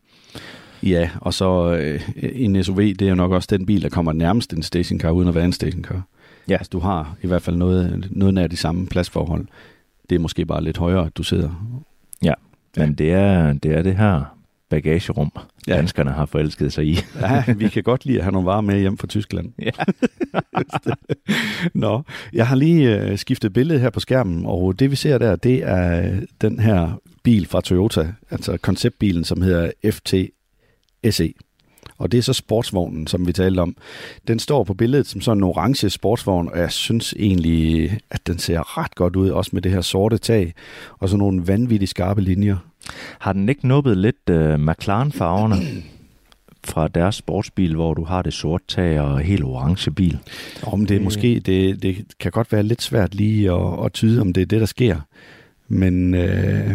Ja, 0.82 1.11
og 1.20 1.35
så 1.35 1.76
øh, 1.76 2.00
en 2.16 2.64
SUV, 2.64 2.76
det 2.78 3.02
er 3.02 3.08
jo 3.08 3.14
nok 3.14 3.32
også 3.32 3.49
den 3.50 3.66
bil, 3.66 3.82
der 3.82 3.88
kommer 3.88 4.12
nærmest 4.12 4.52
en 4.52 4.62
stationcar, 4.62 5.11
uden 5.11 5.28
at 5.28 5.35
være 5.35 5.44
en 5.44 5.52
stationcar. 5.52 6.02
Ja. 6.49 6.55
Altså, 6.55 6.71
du 6.73 6.78
har 6.78 7.17
i 7.23 7.26
hvert 7.26 7.43
fald 7.43 7.57
noget, 7.57 8.09
noget 8.11 8.35
nær 8.35 8.47
de 8.47 8.57
samme 8.57 8.87
pladsforhold. 8.87 9.47
Det 10.11 10.17
er 10.17 10.21
måske 10.21 10.47
bare 10.47 10.64
lidt 10.64 10.76
højere, 10.78 11.07
at 11.07 11.17
du 11.17 11.23
sidder. 11.23 11.83
Ja, 12.23 12.35
men 12.76 12.95
det 12.95 13.12
er 13.12 13.52
det, 13.52 13.73
er 13.75 13.83
det 13.83 13.97
her 13.97 14.35
bagagerum, 14.71 15.33
Ja. 15.37 15.40
ja. 15.73 15.76
danskerne 15.76 16.11
har 16.11 16.26
forelsket 16.26 16.73
sig 16.73 16.87
i. 16.87 16.99
Ja, 17.21 17.45
vi 17.57 17.69
kan 17.69 17.83
godt 17.83 18.05
lide 18.07 18.19
at 18.19 18.25
have 18.25 18.33
nogle 18.33 18.47
varer 18.47 18.61
med 18.61 18.81
hjem 18.81 18.99
fra 18.99 19.07
Tyskland. 19.07 19.52
Ja. 19.59 19.71
Nå, 21.75 22.02
jeg 22.33 22.47
har 22.47 22.57
lige 22.57 23.00
øh, 23.02 23.19
skiftet 23.19 23.52
billede 23.52 23.78
her 23.81 23.90
på 23.90 24.00
skærmen, 24.00 24.47
og 24.47 24.78
det 24.78 24.90
vi 24.90 24.97
ser 24.97 25.19
der, 25.19 25.37
det 25.37 25.69
er 25.69 26.11
øh, 26.12 26.23
den 26.40 26.61
her 26.61 27.00
bil 27.23 27.47
fra 27.47 27.61
Toyota, 27.61 28.12
altså 28.31 28.57
konceptbilen, 28.57 29.25
som 29.25 29.43
hedder 29.43 29.71
FT 29.90 30.14
SE. 31.11 31.33
Og 31.99 32.12
det 32.12 32.19
er 32.19 32.23
så 32.23 32.33
sportsvognen, 32.33 33.07
som 33.07 33.26
vi 33.26 33.33
talte 33.33 33.61
om. 33.61 33.76
Den 34.28 34.38
står 34.38 34.64
på 34.64 34.75
billedet 34.75 35.07
som 35.07 35.21
sådan 35.21 35.38
en 35.38 35.45
orange 35.45 35.90
sportsvogn, 35.90 36.49
og 36.52 36.59
jeg 36.59 36.73
synes 36.73 37.14
egentlig, 37.19 37.90
at 38.11 38.26
den 38.26 38.38
ser 38.38 38.78
ret 38.78 38.95
godt 38.95 39.17
ud, 39.17 39.28
også 39.31 39.50
med 39.52 39.62
det 39.62 39.73
her 39.73 39.81
sorte 39.81 40.19
tag, 40.19 40.55
og 40.99 41.09
så 41.09 41.17
nogle 41.17 41.47
vanvittigt 41.47 41.90
skarpe 41.90 42.21
linjer. 42.21 42.57
Har 43.19 43.33
den 43.33 43.49
ikke 43.49 43.69
nubbet 43.69 43.97
lidt 43.97 44.17
uh, 44.31 44.37
McLaren-farverne 44.61 45.57
fra 46.69 46.88
deres 46.88 47.14
sportsbil, 47.14 47.75
hvor 47.75 47.95
du 47.95 48.05
har 48.05 48.23
det 48.23 48.33
sorte 48.33 48.64
tag 48.69 49.00
og 49.00 49.21
helt 49.21 49.45
orange 49.45 49.90
bil? 49.90 50.19
Om 50.62 50.81
det 50.81 50.95
er 50.95 50.99
Det- 50.99 51.05
måske, 51.05 51.40
det, 51.47 51.83
det 51.83 51.97
kan 52.21 52.33
godt 52.33 52.52
være 52.52 52.62
lidt 52.62 52.83
svært 52.83 53.14
lige 53.14 53.52
at, 53.52 53.85
at 53.85 53.93
tyde, 53.93 54.21
om 54.21 54.33
det 54.33 54.40
er 54.40 54.47
det, 54.47 54.61
der 54.61 54.67
sker. 54.67 55.00
Men 55.69 56.14
øh, 56.14 56.71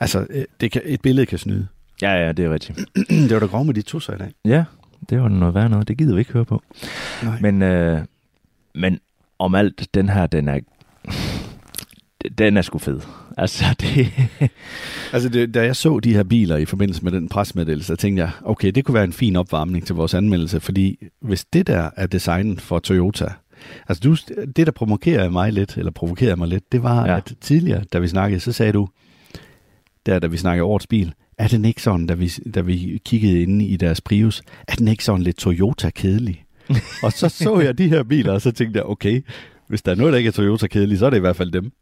altså, 0.00 0.26
øh, 0.30 0.44
det 0.60 0.72
kan, 0.72 0.82
et 0.84 1.00
billede 1.00 1.26
kan 1.26 1.38
snyde. 1.38 1.66
Ja, 2.02 2.12
ja, 2.26 2.32
det 2.32 2.44
er 2.44 2.50
rigtigt. 2.54 2.78
det 3.28 3.30
var 3.30 3.38
da 3.40 3.46
grov 3.46 3.64
med 3.64 3.74
de 3.74 3.82
tusser 3.82 4.14
i 4.14 4.18
dag. 4.18 4.32
Ja, 4.44 4.64
det 5.10 5.22
var 5.22 5.28
noget 5.28 5.54
værd 5.54 5.70
noget. 5.70 5.88
Det 5.88 5.98
gider 5.98 6.14
vi 6.14 6.20
ikke 6.20 6.32
høre 6.32 6.44
på. 6.44 6.62
Nej. 7.22 7.40
Men, 7.40 7.62
øh, 7.62 8.00
men 8.74 9.00
om 9.38 9.54
alt, 9.54 9.94
den 9.94 10.08
her, 10.08 10.26
den 10.26 10.48
er, 10.48 10.60
den 12.38 12.56
er 12.56 12.62
sgu 12.62 12.78
fed. 12.78 13.00
Altså, 13.36 13.64
det, 13.80 14.12
Altså, 15.12 15.28
det, 15.28 15.54
da 15.54 15.64
jeg 15.64 15.76
så 15.76 16.00
de 16.00 16.14
her 16.14 16.22
biler 16.22 16.56
i 16.56 16.64
forbindelse 16.64 17.04
med 17.04 17.12
den 17.12 17.28
presmeddelelse, 17.28 17.86
så 17.86 17.96
tænkte 17.96 18.22
jeg, 18.22 18.30
okay, 18.44 18.70
det 18.70 18.84
kunne 18.84 18.94
være 18.94 19.04
en 19.04 19.12
fin 19.12 19.36
opvarmning 19.36 19.86
til 19.86 19.94
vores 19.94 20.14
anmeldelse, 20.14 20.60
fordi 20.60 20.98
hvis 21.20 21.44
det 21.44 21.66
der 21.66 21.90
er 21.96 22.06
designet 22.06 22.60
for 22.60 22.78
Toyota, 22.78 23.26
altså 23.88 24.00
du, 24.00 24.16
det, 24.56 24.66
der 24.66 24.72
provokerer 24.72 25.28
mig 25.28 25.52
lidt, 25.52 25.76
eller 25.76 25.92
provokerer 25.92 26.36
mig 26.36 26.48
lidt, 26.48 26.72
det 26.72 26.82
var. 26.82 27.06
Ja. 27.06 27.16
at 27.16 27.32
tidligere, 27.40 27.84
da 27.92 27.98
vi 27.98 28.08
snakkede, 28.08 28.40
så 28.40 28.52
sagde 28.52 28.72
du, 28.72 28.88
der 30.06 30.18
da 30.18 30.26
vi 30.26 30.36
snakkede 30.36 30.64
årets 30.64 30.86
bil, 30.86 31.12
er 31.40 31.48
den 31.48 31.64
ikke 31.64 31.82
sådan, 31.82 32.06
da 32.06 32.14
vi, 32.14 32.28
da 32.54 32.60
vi 32.60 33.00
kiggede 33.04 33.42
inde 33.42 33.64
i 33.64 33.76
deres 33.76 34.00
Prius, 34.00 34.42
er 34.68 34.74
den 34.74 34.88
ikke 34.88 35.04
sådan 35.04 35.22
lidt 35.22 35.36
Toyota-kedelig? 35.36 36.44
og 37.04 37.12
så 37.12 37.28
så 37.28 37.60
jeg 37.60 37.78
de 37.78 37.88
her 37.88 38.02
biler, 38.02 38.32
og 38.32 38.40
så 38.40 38.52
tænkte 38.52 38.78
jeg, 38.78 38.86
okay, 38.86 39.24
hvis 39.68 39.82
der 39.82 39.92
er 39.92 39.96
noget, 39.96 40.12
der 40.12 40.18
ikke 40.18 40.28
er 40.28 40.32
Toyota-kedelig, 40.32 40.98
så 40.98 41.06
er 41.06 41.10
det 41.10 41.16
i 41.16 41.20
hvert 41.20 41.36
fald 41.36 41.50
dem. 41.52 41.72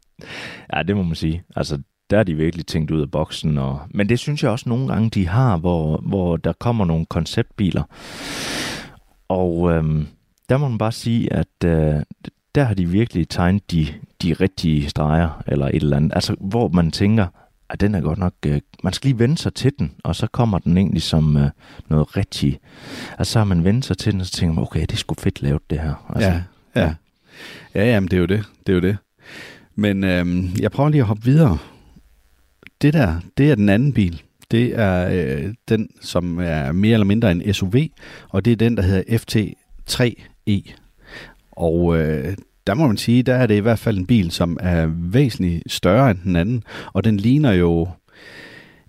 ja, 0.75 0.83
det 0.83 0.95
må 0.95 1.03
man 1.03 1.15
sige. 1.15 1.43
Altså, 1.55 1.79
der 2.09 2.19
er 2.19 2.23
de 2.23 2.35
virkelig 2.35 2.65
tænkt 2.65 2.91
ud 2.91 3.01
af 3.01 3.11
boksen. 3.11 3.57
Og, 3.57 3.79
men 3.89 4.09
det 4.09 4.19
synes 4.19 4.43
jeg 4.43 4.51
også 4.51 4.69
nogle 4.69 4.87
gange, 4.87 5.09
de 5.09 5.27
har, 5.27 5.57
hvor, 5.57 5.97
hvor 5.97 6.37
der 6.37 6.53
kommer 6.53 6.85
nogle 6.85 7.05
konceptbiler. 7.05 7.83
Og 9.27 9.71
øhm, 9.71 10.07
der 10.49 10.57
må 10.57 10.67
man 10.67 10.77
bare 10.77 10.91
sige, 10.91 11.33
at 11.33 11.63
øh, 11.65 12.01
der 12.55 12.63
har 12.63 12.73
de 12.73 12.85
virkelig 12.85 13.29
tegnet 13.29 13.71
de, 13.71 13.87
de 14.23 14.33
rigtige 14.33 14.89
streger, 14.89 15.43
eller 15.47 15.65
et 15.65 15.75
eller 15.75 15.97
andet. 15.97 16.11
Altså, 16.15 16.35
hvor 16.39 16.69
man 16.69 16.91
tænker, 16.91 17.27
at 17.69 17.81
den 17.81 17.95
er 17.95 18.01
godt 18.01 18.19
nok... 18.19 18.33
Øh, 18.45 18.61
man 18.83 18.93
skal 18.93 19.07
lige 19.07 19.19
vende 19.19 19.37
sig 19.37 19.53
til 19.53 19.71
den, 19.79 19.91
og 20.03 20.15
så 20.15 20.27
kommer 20.27 20.59
den 20.59 20.77
egentlig 20.77 21.01
som 21.01 21.37
øh, 21.37 21.49
noget 21.89 22.17
rigtigt. 22.17 22.59
Altså, 23.17 23.33
så 23.33 23.39
har 23.39 23.45
man 23.45 23.63
vendt 23.63 23.85
sig 23.85 23.97
til 23.97 24.11
den, 24.11 24.21
og 24.21 24.25
så 24.27 24.31
tænker 24.31 24.53
man, 24.53 24.61
okay, 24.61 24.81
det 24.81 24.91
er 24.91 24.97
sgu 24.97 25.15
fedt 25.19 25.41
lavet, 25.41 25.69
det 25.69 25.79
her. 25.79 26.11
Altså, 26.15 26.29
ja, 26.29 26.41
ja. 26.75 26.93
Ja, 27.75 27.85
jamen, 27.85 28.07
det 28.07 28.17
er 28.17 28.21
jo 28.21 28.25
det. 28.25 28.43
Det 28.67 28.71
er 28.71 28.75
jo 28.75 28.81
det. 28.81 28.97
Men 29.75 30.03
øhm, 30.03 30.49
jeg 30.59 30.71
prøver 30.71 30.89
lige 30.89 31.01
at 31.01 31.07
hoppe 31.07 31.23
videre. 31.23 31.57
Det 32.81 32.93
der, 32.93 33.19
det 33.37 33.51
er 33.51 33.55
den 33.55 33.69
anden 33.69 33.93
bil. 33.93 34.21
Det 34.51 34.79
er 34.79 35.09
øh, 35.11 35.53
den, 35.69 35.89
som 36.01 36.39
er 36.39 36.71
mere 36.71 36.93
eller 36.93 37.05
mindre 37.05 37.31
en 37.31 37.53
SUV, 37.53 37.75
og 38.29 38.45
det 38.45 38.51
er 38.51 38.55
den, 38.55 38.77
der 38.77 38.83
hedder 38.83 39.17
FT3E. 39.17 40.73
Og 41.51 41.97
øh, 41.97 42.37
der 42.69 42.75
må 42.75 42.87
man 42.87 42.97
sige, 42.97 43.23
der 43.23 43.35
er 43.35 43.47
det 43.47 43.55
i 43.55 43.59
hvert 43.59 43.79
fald 43.79 43.97
en 43.97 44.05
bil, 44.05 44.31
som 44.31 44.57
er 44.61 44.87
væsentligt 44.95 45.63
større 45.71 46.11
end 46.11 46.19
den 46.23 46.35
anden, 46.35 46.63
og 46.93 47.03
den 47.03 47.17
ligner 47.17 47.51
jo 47.51 47.87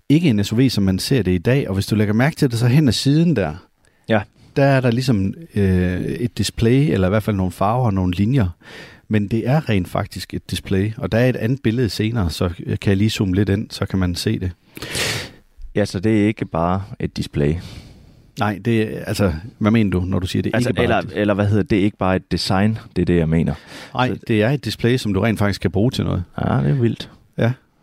ikke 0.09 0.29
en 0.29 0.43
SUV, 0.43 0.69
som 0.69 0.83
man 0.83 0.99
ser 0.99 1.21
det 1.21 1.31
i 1.31 1.37
dag, 1.37 1.67
og 1.67 1.73
hvis 1.73 1.85
du 1.85 1.95
lægger 1.95 2.13
mærke 2.13 2.35
til 2.35 2.51
det, 2.51 2.59
så 2.59 2.67
hen 2.67 2.87
ad 2.87 2.93
siden 2.93 3.35
der, 3.35 3.53
Ja. 4.09 4.21
der 4.55 4.63
er 4.63 4.81
der 4.81 4.91
ligesom 4.91 5.33
øh, 5.55 6.01
et 6.01 6.37
display, 6.37 6.89
eller 6.93 7.07
i 7.07 7.09
hvert 7.09 7.23
fald 7.23 7.35
nogle 7.35 7.51
farver 7.51 7.85
og 7.85 7.93
nogle 7.93 8.13
linjer, 8.13 8.47
men 9.07 9.27
det 9.27 9.47
er 9.47 9.69
rent 9.69 9.87
faktisk 9.87 10.33
et 10.33 10.51
display, 10.51 10.91
og 10.97 11.11
der 11.11 11.17
er 11.17 11.29
et 11.29 11.35
andet 11.35 11.59
billede 11.63 11.89
senere, 11.89 12.29
så 12.29 12.49
kan 12.81 12.89
jeg 12.89 12.97
lige 12.97 13.09
zoome 13.09 13.35
lidt 13.35 13.49
ind, 13.49 13.67
så 13.69 13.85
kan 13.85 13.99
man 13.99 14.15
se 14.15 14.39
det. 14.39 14.51
ja, 15.75 15.85
så 15.85 15.99
det 15.99 16.21
er 16.23 16.27
ikke 16.27 16.45
bare 16.45 16.83
et 16.99 17.17
display. 17.17 17.53
Nej, 18.39 18.59
det 18.65 18.89
altså, 19.07 19.33
hvad 19.57 19.71
mener 19.71 19.91
du, 19.91 19.99
når 20.05 20.19
du 20.19 20.27
siger 20.27 20.43
det 20.43 20.51
Altså, 20.53 20.69
ikke 20.69 20.75
bare 20.77 20.83
eller, 20.83 20.97
et- 20.97 21.11
eller 21.15 21.33
hvad 21.33 21.45
hedder 21.47 21.63
det? 21.63 21.75
Ikke 21.75 21.97
bare 21.97 22.15
et 22.15 22.31
design, 22.31 22.77
det 22.95 23.01
er 23.01 23.05
det, 23.05 23.17
jeg 23.17 23.29
mener. 23.29 23.53
Nej, 23.93 24.11
det 24.27 24.41
er 24.43 24.49
et 24.49 24.65
display, 24.65 24.97
som 24.97 25.13
du 25.13 25.19
rent 25.19 25.39
faktisk 25.39 25.61
kan 25.61 25.71
bruge 25.71 25.91
til 25.91 26.03
noget. 26.05 26.23
Ja, 26.41 26.53
det 26.57 26.69
er 26.69 26.73
vildt. 26.73 27.09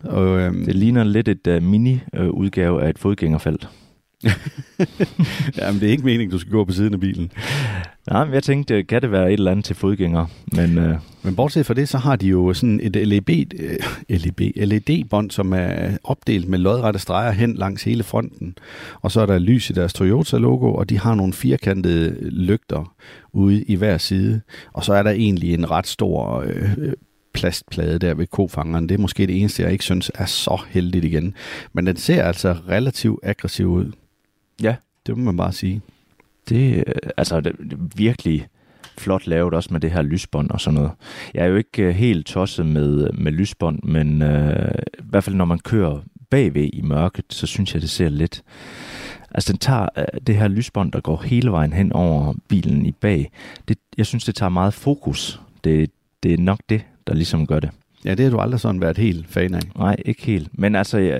Og, 0.04 0.38
øhm, 0.40 0.64
Det 0.64 0.74
ligner 0.74 1.04
lidt 1.04 1.28
et 1.28 1.46
uh, 1.46 1.62
mini-udgave 1.62 2.82
af 2.82 2.90
et 2.90 2.98
fodgængerfelt. 2.98 3.68
jamen, 5.58 5.80
det 5.80 5.86
er 5.86 5.90
ikke 5.90 6.04
meningen, 6.04 6.30
du 6.30 6.38
skal 6.38 6.52
gå 6.52 6.64
på 6.64 6.72
siden 6.72 6.94
af 6.94 7.00
bilen. 7.00 7.32
Nej, 8.10 8.24
men 8.24 8.34
jeg 8.34 8.42
tænkte, 8.42 8.82
kan 8.82 9.02
det 9.02 9.12
være 9.12 9.26
et 9.26 9.32
eller 9.32 9.50
andet 9.50 9.64
til 9.64 9.76
fodgængere? 9.76 10.26
Men 10.52 10.78
uh, 10.78 10.96
Men 11.22 11.36
bortset 11.36 11.66
fra 11.66 11.74
det, 11.74 11.88
så 11.88 11.98
har 11.98 12.16
de 12.16 12.26
jo 12.26 12.54
sådan 12.54 12.80
et 12.82 13.08
LED, 13.08 13.54
øh, 13.60 13.78
LED, 14.08 14.66
LED-bånd, 14.66 15.30
som 15.30 15.52
er 15.52 15.96
opdelt 16.04 16.48
med 16.48 16.58
lodrette 16.58 16.98
streger 16.98 17.30
hen 17.30 17.54
langs 17.54 17.82
hele 17.82 18.02
fronten. 18.02 18.54
Og 19.00 19.10
så 19.10 19.20
er 19.20 19.26
der 19.26 19.38
lys 19.38 19.70
i 19.70 19.72
deres 19.72 19.92
Toyota-logo, 19.92 20.74
og 20.74 20.90
de 20.90 20.98
har 20.98 21.14
nogle 21.14 21.32
firkantede 21.32 22.30
lygter 22.30 22.94
ude 23.32 23.62
i 23.62 23.74
hver 23.74 23.98
side. 23.98 24.40
Og 24.72 24.84
så 24.84 24.92
er 24.92 25.02
der 25.02 25.10
egentlig 25.10 25.54
en 25.54 25.70
ret 25.70 25.86
stor 25.86 26.40
øh, 26.40 26.72
øh, 26.78 26.92
plastplade 27.34 27.98
der 27.98 28.14
ved 28.14 28.26
kofangeren. 28.26 28.88
Det 28.88 28.94
er 28.94 28.98
måske 28.98 29.26
det 29.26 29.40
eneste, 29.40 29.62
jeg 29.62 29.72
ikke 29.72 29.84
synes 29.84 30.10
er 30.14 30.26
så 30.26 30.60
heldigt 30.68 31.04
igen. 31.04 31.34
Men 31.72 31.86
den 31.86 31.96
ser 31.96 32.22
altså 32.24 32.56
relativt 32.68 33.20
aggressiv 33.22 33.66
ud. 33.66 33.92
Ja. 34.62 34.76
Det 35.06 35.16
må 35.16 35.24
man 35.24 35.36
bare 35.36 35.52
sige. 35.52 35.80
det, 36.48 36.84
øh, 36.86 36.94
altså, 37.16 37.40
det, 37.40 37.52
det 37.70 37.78
virkelig 37.96 38.46
flot 38.98 39.26
lavet 39.26 39.54
også 39.54 39.68
med 39.72 39.80
det 39.80 39.90
her 39.90 40.02
lysbånd 40.02 40.50
og 40.50 40.60
sådan 40.60 40.74
noget. 40.74 40.90
Jeg 41.34 41.44
er 41.44 41.48
jo 41.48 41.56
ikke 41.56 41.88
uh, 41.88 41.94
helt 41.94 42.26
tosset 42.26 42.66
med, 42.66 43.10
med 43.12 43.32
lysbånd, 43.32 43.82
men 43.82 44.22
uh, 44.22 44.68
i 44.98 45.02
hvert 45.02 45.24
fald 45.24 45.36
når 45.36 45.44
man 45.44 45.58
kører 45.58 46.00
bagved 46.30 46.70
i 46.72 46.82
mørket, 46.82 47.24
så 47.30 47.46
synes 47.46 47.74
jeg, 47.74 47.82
det 47.82 47.90
ser 47.90 48.08
lidt... 48.08 48.42
Altså, 49.30 49.52
den 49.52 49.58
tager 49.58 49.88
uh, 49.96 50.04
det 50.26 50.36
her 50.36 50.48
lysbånd, 50.48 50.92
der 50.92 51.00
går 51.00 51.22
hele 51.22 51.50
vejen 51.50 51.72
hen 51.72 51.92
over 51.92 52.34
bilen 52.48 52.86
i 52.86 52.92
bag. 52.92 53.30
Det, 53.68 53.78
jeg 53.96 54.06
synes, 54.06 54.24
det 54.24 54.34
tager 54.34 54.50
meget 54.50 54.74
fokus. 54.74 55.40
Det, 55.64 55.90
det 56.22 56.34
er 56.34 56.38
nok 56.38 56.60
det, 56.68 56.82
der 57.06 57.14
ligesom 57.14 57.46
gør 57.46 57.60
det. 57.60 57.70
Ja, 58.04 58.14
det 58.14 58.24
har 58.24 58.30
du 58.30 58.38
aldrig 58.38 58.60
sådan 58.60 58.80
været 58.80 58.98
helt 58.98 59.26
fan 59.28 59.54
af. 59.54 59.62
Nej, 59.76 59.96
ikke 60.04 60.26
helt. 60.26 60.58
Men 60.58 60.74
altså, 60.74 60.98
ja, 60.98 61.18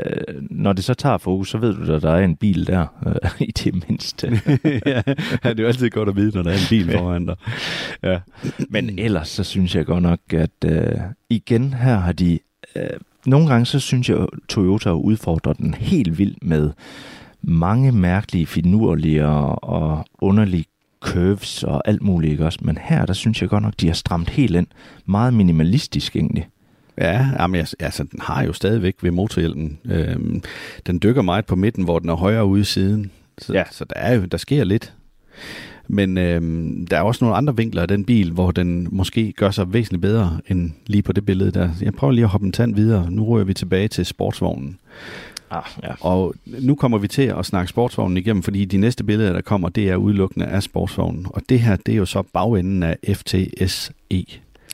når 0.50 0.72
det 0.72 0.84
så 0.84 0.94
tager 0.94 1.18
fokus, 1.18 1.50
så 1.50 1.58
ved 1.58 1.74
du, 1.74 1.92
at 1.92 2.02
der 2.02 2.10
er 2.10 2.24
en 2.24 2.36
bil 2.36 2.66
der, 2.66 2.86
øh, 3.06 3.40
i 3.48 3.52
det 3.52 3.88
mindste. 3.88 4.26
ja, 4.86 5.02
det 5.42 5.60
er 5.60 5.62
jo 5.62 5.66
altid 5.66 5.90
godt 5.90 6.08
at 6.08 6.16
vide, 6.16 6.36
når 6.36 6.42
der 6.42 6.50
er 6.50 6.54
en 6.54 6.68
bil 6.68 6.92
foran 6.92 7.26
dig. 7.26 7.36
ja. 8.02 8.18
Men 8.68 8.98
ellers, 8.98 9.28
så 9.28 9.44
synes 9.44 9.74
jeg 9.74 9.86
godt 9.86 10.02
nok, 10.02 10.20
at 10.32 10.64
øh, 10.64 10.92
igen 11.30 11.74
her 11.74 11.96
har 11.96 12.12
de... 12.12 12.38
Øh, 12.76 12.82
nogle 13.26 13.48
gange, 13.48 13.66
så 13.66 13.80
synes 13.80 14.08
jeg, 14.08 14.18
at 14.18 14.28
Toyota 14.48 14.90
udfordrer 14.90 15.52
den 15.52 15.74
helt 15.74 16.18
vildt 16.18 16.44
med 16.44 16.70
mange 17.42 17.92
mærkelige, 17.92 18.46
finurlige 18.46 19.26
og, 19.26 19.64
og 19.64 20.04
underlige 20.18 20.64
curves 21.00 21.62
og 21.62 21.88
alt 21.88 22.02
muligt, 22.02 22.30
ikke 22.30 22.44
også? 22.44 22.58
Men 22.62 22.78
her, 22.82 23.06
der 23.06 23.12
synes 23.12 23.42
jeg 23.42 23.48
godt 23.48 23.62
nok, 23.62 23.74
de 23.80 23.86
har 23.86 23.94
stramt 23.94 24.30
helt 24.30 24.56
ind. 24.56 24.66
Meget 25.06 25.34
minimalistisk 25.34 26.16
egentlig. 26.16 26.48
Ja, 27.00 27.26
jamen, 27.40 27.58
jeg- 27.58 27.66
altså, 27.80 28.02
den 28.02 28.20
har 28.22 28.42
jo 28.44 28.52
stadigvæk 28.52 28.94
ved 29.02 29.10
motorhjelmen. 29.10 29.78
Øhm, 29.84 30.42
den 30.86 30.98
dykker 31.02 31.22
meget 31.22 31.46
på 31.46 31.56
midten, 31.56 31.84
hvor 31.84 31.98
den 31.98 32.08
er 32.08 32.14
højere 32.14 32.44
ude 32.46 32.60
i 32.60 32.64
siden. 32.64 33.10
Så, 33.38 33.52
Ja. 33.52 33.64
så 33.70 33.84
der, 33.84 33.94
er 33.96 34.14
jo, 34.14 34.24
der 34.24 34.38
sker 34.38 34.64
lidt. 34.64 34.92
Men 35.88 36.18
øhm, 36.18 36.86
der 36.86 36.96
er 36.96 37.02
også 37.02 37.24
nogle 37.24 37.36
andre 37.36 37.56
vinkler 37.56 37.82
af 37.82 37.88
den 37.88 38.04
bil, 38.04 38.30
hvor 38.32 38.50
den 38.50 38.88
måske 38.90 39.32
gør 39.36 39.50
sig 39.50 39.72
væsentligt 39.72 40.02
bedre 40.02 40.40
end 40.48 40.70
lige 40.86 41.02
på 41.02 41.12
det 41.12 41.26
billede 41.26 41.50
der. 41.50 41.70
Jeg 41.82 41.92
prøver 41.94 42.12
lige 42.12 42.24
at 42.24 42.30
hoppe 42.30 42.46
en 42.46 42.52
tand 42.52 42.74
videre. 42.74 43.10
Nu 43.10 43.24
rører 43.24 43.44
vi 43.44 43.54
tilbage 43.54 43.88
til 43.88 44.06
sportsvognen. 44.06 44.78
Ah, 45.50 45.62
ja. 45.82 45.88
Og 46.00 46.34
nu 46.60 46.74
kommer 46.74 46.98
vi 46.98 47.08
til 47.08 47.22
at 47.22 47.46
snakke 47.46 47.68
sportsvognen 47.70 48.16
igennem, 48.16 48.42
fordi 48.42 48.64
de 48.64 48.76
næste 48.76 49.04
billeder, 49.04 49.32
der 49.32 49.40
kommer, 49.40 49.68
det 49.68 49.88
er 49.88 49.96
udelukkende 49.96 50.46
af 50.46 50.62
sportsvognen. 50.62 51.26
Og 51.30 51.42
det 51.48 51.60
her, 51.60 51.76
det 51.76 51.92
er 51.92 51.96
jo 51.98 52.04
så 52.06 52.22
bagenden 52.22 52.82
af 52.82 52.96
FTSE. 53.14 54.24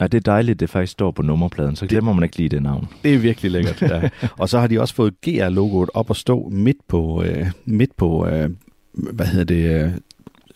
Ja, 0.00 0.06
det 0.06 0.14
er 0.14 0.20
dejligt, 0.32 0.60
det 0.60 0.70
faktisk 0.70 0.92
står 0.92 1.10
på 1.10 1.22
nummerpladen, 1.22 1.76
så 1.76 1.86
glemmer 1.86 2.12
man 2.12 2.24
ikke 2.24 2.36
lige 2.36 2.48
det 2.48 2.62
navn. 2.62 2.88
Det 3.04 3.14
er 3.14 3.18
virkelig 3.18 3.50
lækkert, 3.50 3.82
ja. 3.82 4.08
Og 4.38 4.48
så 4.48 4.58
har 4.60 4.66
de 4.66 4.80
også 4.80 4.94
fået 4.94 5.14
GR-logoet 5.26 5.88
op 5.94 6.10
at 6.10 6.16
stå 6.16 6.48
midt 6.48 6.76
på, 6.88 7.22
øh, 7.22 7.46
midt 7.64 7.96
på 7.96 8.26
øh, 8.26 8.50
hvad 8.92 9.26
hedder 9.26 9.44
det, 9.44 9.84
øh, 9.84 9.90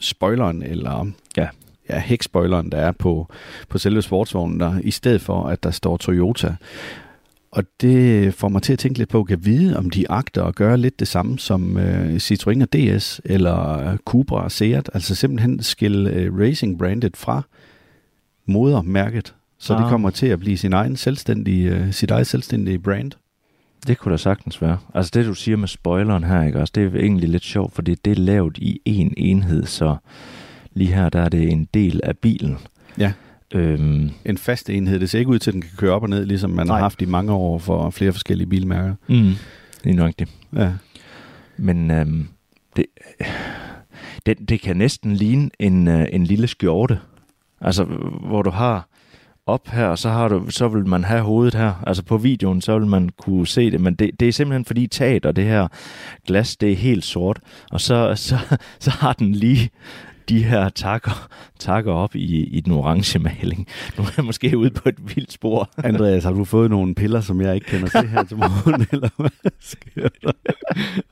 spoileren, 0.00 0.62
eller 0.62 1.06
Ja. 1.36 1.48
ja, 1.90 1.98
hækspoileren, 2.00 2.72
der 2.72 2.78
er 2.78 2.92
på, 2.92 3.26
på 3.68 3.78
selve 3.78 4.02
sportsvognen, 4.02 4.60
der, 4.60 4.78
i 4.82 4.90
stedet 4.90 5.20
for, 5.20 5.44
at 5.44 5.62
der 5.62 5.70
står 5.70 5.96
Toyota. 5.96 6.54
Og 7.50 7.64
det 7.80 8.34
får 8.34 8.48
mig 8.48 8.62
til 8.62 8.72
at 8.72 8.78
tænke 8.78 8.98
lidt 8.98 9.08
på, 9.08 9.26
at 9.30 9.44
vide, 9.46 9.76
om 9.76 9.90
de 9.90 10.10
agter 10.10 10.44
at 10.44 10.54
gøre 10.54 10.76
lidt 10.76 11.00
det 11.00 11.08
samme 11.08 11.38
som 11.38 11.76
øh, 11.78 12.16
Citroën 12.16 12.62
og 12.62 12.72
DS, 12.72 13.20
eller 13.24 13.96
Cupra 14.04 14.44
og 14.44 14.52
Seat, 14.52 14.90
altså 14.94 15.14
simpelthen 15.14 15.62
skille 15.62 16.10
øh, 16.10 16.38
racing-brandet 16.38 17.16
fra 17.16 17.42
modermærket, 18.48 19.34
så 19.58 19.74
ah. 19.74 19.82
det 19.82 19.90
kommer 19.90 20.10
til 20.10 20.26
at 20.26 20.40
blive 20.40 20.56
sin 20.56 20.72
egen 20.72 20.96
selvstændige, 20.96 21.70
øh, 21.70 21.92
sit 21.92 22.10
eget 22.10 22.26
selvstændige 22.26 22.78
brand. 22.78 23.12
Det 23.86 23.98
kunne 23.98 24.12
da 24.12 24.16
sagtens 24.16 24.62
være. 24.62 24.78
Altså 24.94 25.10
det, 25.14 25.26
du 25.26 25.34
siger 25.34 25.56
med 25.56 25.68
spoileren 25.68 26.24
her, 26.24 26.42
ikke 26.42 26.60
også, 26.60 26.72
det 26.74 26.94
er 26.94 27.00
egentlig 27.00 27.28
lidt 27.28 27.44
sjovt, 27.44 27.74
fordi 27.74 27.94
det 27.94 28.10
er 28.10 28.20
lavet 28.20 28.58
i 28.58 28.80
en 28.84 29.14
enhed, 29.16 29.66
så 29.66 29.96
lige 30.72 30.94
her, 30.94 31.08
der 31.08 31.20
er 31.20 31.28
det 31.28 31.52
en 31.52 31.68
del 31.74 32.00
af 32.04 32.18
bilen. 32.18 32.56
Ja. 32.98 33.12
Øhm, 33.54 34.10
en 34.24 34.38
fast 34.38 34.70
enhed. 34.70 35.00
Det 35.00 35.10
ser 35.10 35.18
ikke 35.18 35.30
ud 35.30 35.38
til, 35.38 35.50
at 35.50 35.54
den 35.54 35.62
kan 35.62 35.70
køre 35.76 35.92
op 35.92 36.02
og 36.02 36.08
ned, 36.08 36.26
ligesom 36.26 36.50
man 36.50 36.66
nej. 36.66 36.76
har 36.76 36.82
haft 36.82 37.02
i 37.02 37.04
mange 37.04 37.32
år 37.32 37.58
for 37.58 37.90
flere 37.90 38.12
forskellige 38.12 38.48
bilmærker. 38.48 38.94
Mm, 39.08 39.32
det 39.84 39.90
er 39.90 39.94
nok 39.94 40.12
det. 40.18 40.28
Ja. 40.56 40.72
Men 41.56 41.90
øhm, 41.90 42.28
det, 42.76 42.86
det, 44.26 44.48
det 44.48 44.60
kan 44.60 44.76
næsten 44.76 45.14
ligne 45.14 45.50
en, 45.58 45.88
øh, 45.88 46.06
en 46.12 46.24
lille 46.24 46.46
skjorte. 46.46 46.98
Altså, 47.60 47.84
hvor 48.20 48.42
du 48.42 48.50
har 48.50 48.88
op 49.46 49.68
her, 49.68 49.86
og 49.86 49.98
så, 49.98 50.08
har 50.08 50.28
du, 50.28 50.46
så 50.50 50.68
vil 50.68 50.86
man 50.86 51.04
have 51.04 51.20
hovedet 51.20 51.54
her. 51.54 51.72
Altså 51.86 52.02
på 52.02 52.16
videoen, 52.16 52.60
så 52.60 52.78
vil 52.78 52.86
man 52.86 53.08
kunne 53.08 53.46
se 53.46 53.70
det, 53.70 53.80
men 53.80 53.94
det, 53.94 54.10
det 54.20 54.28
er 54.28 54.32
simpelthen 54.32 54.64
fordi 54.64 54.86
taget 54.86 55.26
og 55.26 55.36
det 55.36 55.44
her 55.44 55.68
glas, 56.26 56.56
det 56.56 56.72
er 56.72 56.76
helt 56.76 57.04
sort, 57.04 57.40
og 57.70 57.80
så, 57.80 58.12
så, 58.16 58.38
så 58.78 58.90
har 58.90 59.12
den 59.12 59.32
lige 59.32 59.70
de 60.28 60.44
her 60.44 60.68
takker, 60.68 61.28
takker 61.58 61.92
op 61.92 62.14
i, 62.14 62.44
i 62.44 62.60
den 62.60 62.72
orange 62.72 63.18
maling. 63.18 63.66
Nu 63.98 64.04
er 64.04 64.12
jeg 64.16 64.24
måske 64.24 64.58
ude 64.58 64.70
på 64.70 64.88
et 64.88 65.16
vildt 65.16 65.32
spor. 65.32 65.70
Andreas, 65.76 66.24
har 66.24 66.32
du 66.32 66.44
fået 66.44 66.70
nogle 66.70 66.94
piller, 66.94 67.20
som 67.20 67.40
jeg 67.40 67.54
ikke 67.54 67.66
kender 67.66 67.88
til 67.88 68.08
her 68.08 68.22
til 68.24 68.36
morgen, 68.36 68.86
eller 68.92 69.08
hvad 69.16 69.50
sker 69.60 70.08
der? 70.22 70.32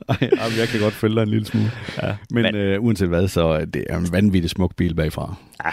Ej, 0.08 0.18
jeg 0.58 0.68
kan 0.68 0.80
godt 0.80 0.94
følge 0.94 1.14
dig 1.14 1.22
en 1.22 1.28
lille 1.28 1.46
smule. 1.46 1.70
Ja, 2.02 2.16
men 2.30 2.42
men 2.42 2.54
øh, 2.54 2.82
uanset 2.82 3.08
hvad, 3.08 3.28
så 3.28 3.64
det 3.64 3.84
er 3.88 3.98
en 3.98 4.12
vanvittig 4.12 4.50
smuk 4.50 4.76
bil 4.76 4.94
bagfra. 4.94 5.34
Ja, 5.64 5.70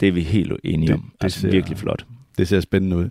det 0.00 0.08
er 0.08 0.12
vi 0.12 0.22
helt 0.22 0.52
enige 0.64 0.86
det, 0.86 0.94
om. 0.94 1.00
Det 1.00 1.24
altså 1.24 1.40
ser, 1.40 1.50
virkelig 1.50 1.78
flot. 1.78 2.06
Det 2.38 2.48
ser 2.48 2.60
spændende 2.60 2.96
ud. 2.96 3.08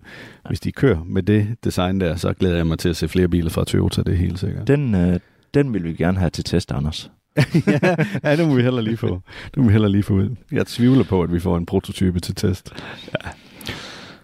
Hvis 0.47 0.59
de 0.59 0.71
kører 0.71 1.03
med 1.03 1.23
det 1.23 1.47
design 1.63 2.01
der, 2.01 2.15
så 2.15 2.33
glæder 2.33 2.55
jeg 2.55 2.67
mig 2.67 2.79
til 2.79 2.89
at 2.89 2.95
se 2.95 3.07
flere 3.07 3.27
biler 3.27 3.49
fra 3.49 3.65
Toyota, 3.65 4.01
det 4.01 4.13
er 4.13 4.17
helt 4.17 4.39
sikkert. 4.39 4.67
Den, 4.67 4.95
øh, 4.95 5.19
den 5.53 5.73
vil 5.73 5.83
vi 5.83 5.93
gerne 5.93 6.17
have 6.17 6.29
til 6.29 6.43
test, 6.43 6.71
Anders. 6.71 7.11
ja, 7.67 7.95
ja, 8.23 8.35
det 8.35 8.47
må 8.47 8.55
vi 8.55 8.61
heller 8.61 8.81
lige 8.81 8.97
få. 8.97 9.21
Det 9.45 9.57
må 9.57 9.63
vi 9.63 9.71
heller 9.71 9.87
lige 9.87 10.03
få 10.03 10.13
ud. 10.13 10.35
Jeg 10.51 10.67
tvivler 10.67 11.03
på, 11.03 11.21
at 11.21 11.33
vi 11.33 11.39
får 11.39 11.57
en 11.57 11.65
prototype 11.65 12.19
til 12.19 12.35
test. 12.35 12.73
Ja. 13.07 13.29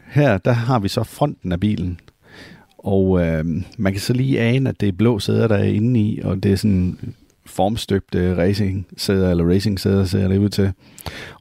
Her, 0.07 0.37
der 0.37 0.51
har 0.51 0.79
vi 0.79 0.87
så 0.87 1.03
fronten 1.03 1.51
af 1.51 1.59
bilen. 1.59 1.99
Og 2.77 3.25
øh, 3.25 3.45
man 3.77 3.93
kan 3.93 4.01
så 4.01 4.13
lige 4.13 4.41
ane, 4.41 4.69
at 4.69 4.81
det 4.81 4.89
er 4.89 4.93
blå 4.93 5.19
sæder, 5.19 5.47
der 5.47 5.55
er 5.55 5.63
inde 5.63 5.99
i, 5.99 6.19
og 6.23 6.43
det 6.43 6.51
er 6.51 6.55
sådan 6.55 6.97
formstøbte 7.45 8.37
racing 8.37 8.87
sæder 8.97 9.31
eller 9.31 9.49
racing 9.49 9.79
sæder 9.79 10.05
ser 10.05 10.27
det 10.27 10.37
ud 10.37 10.49
til. 10.49 10.71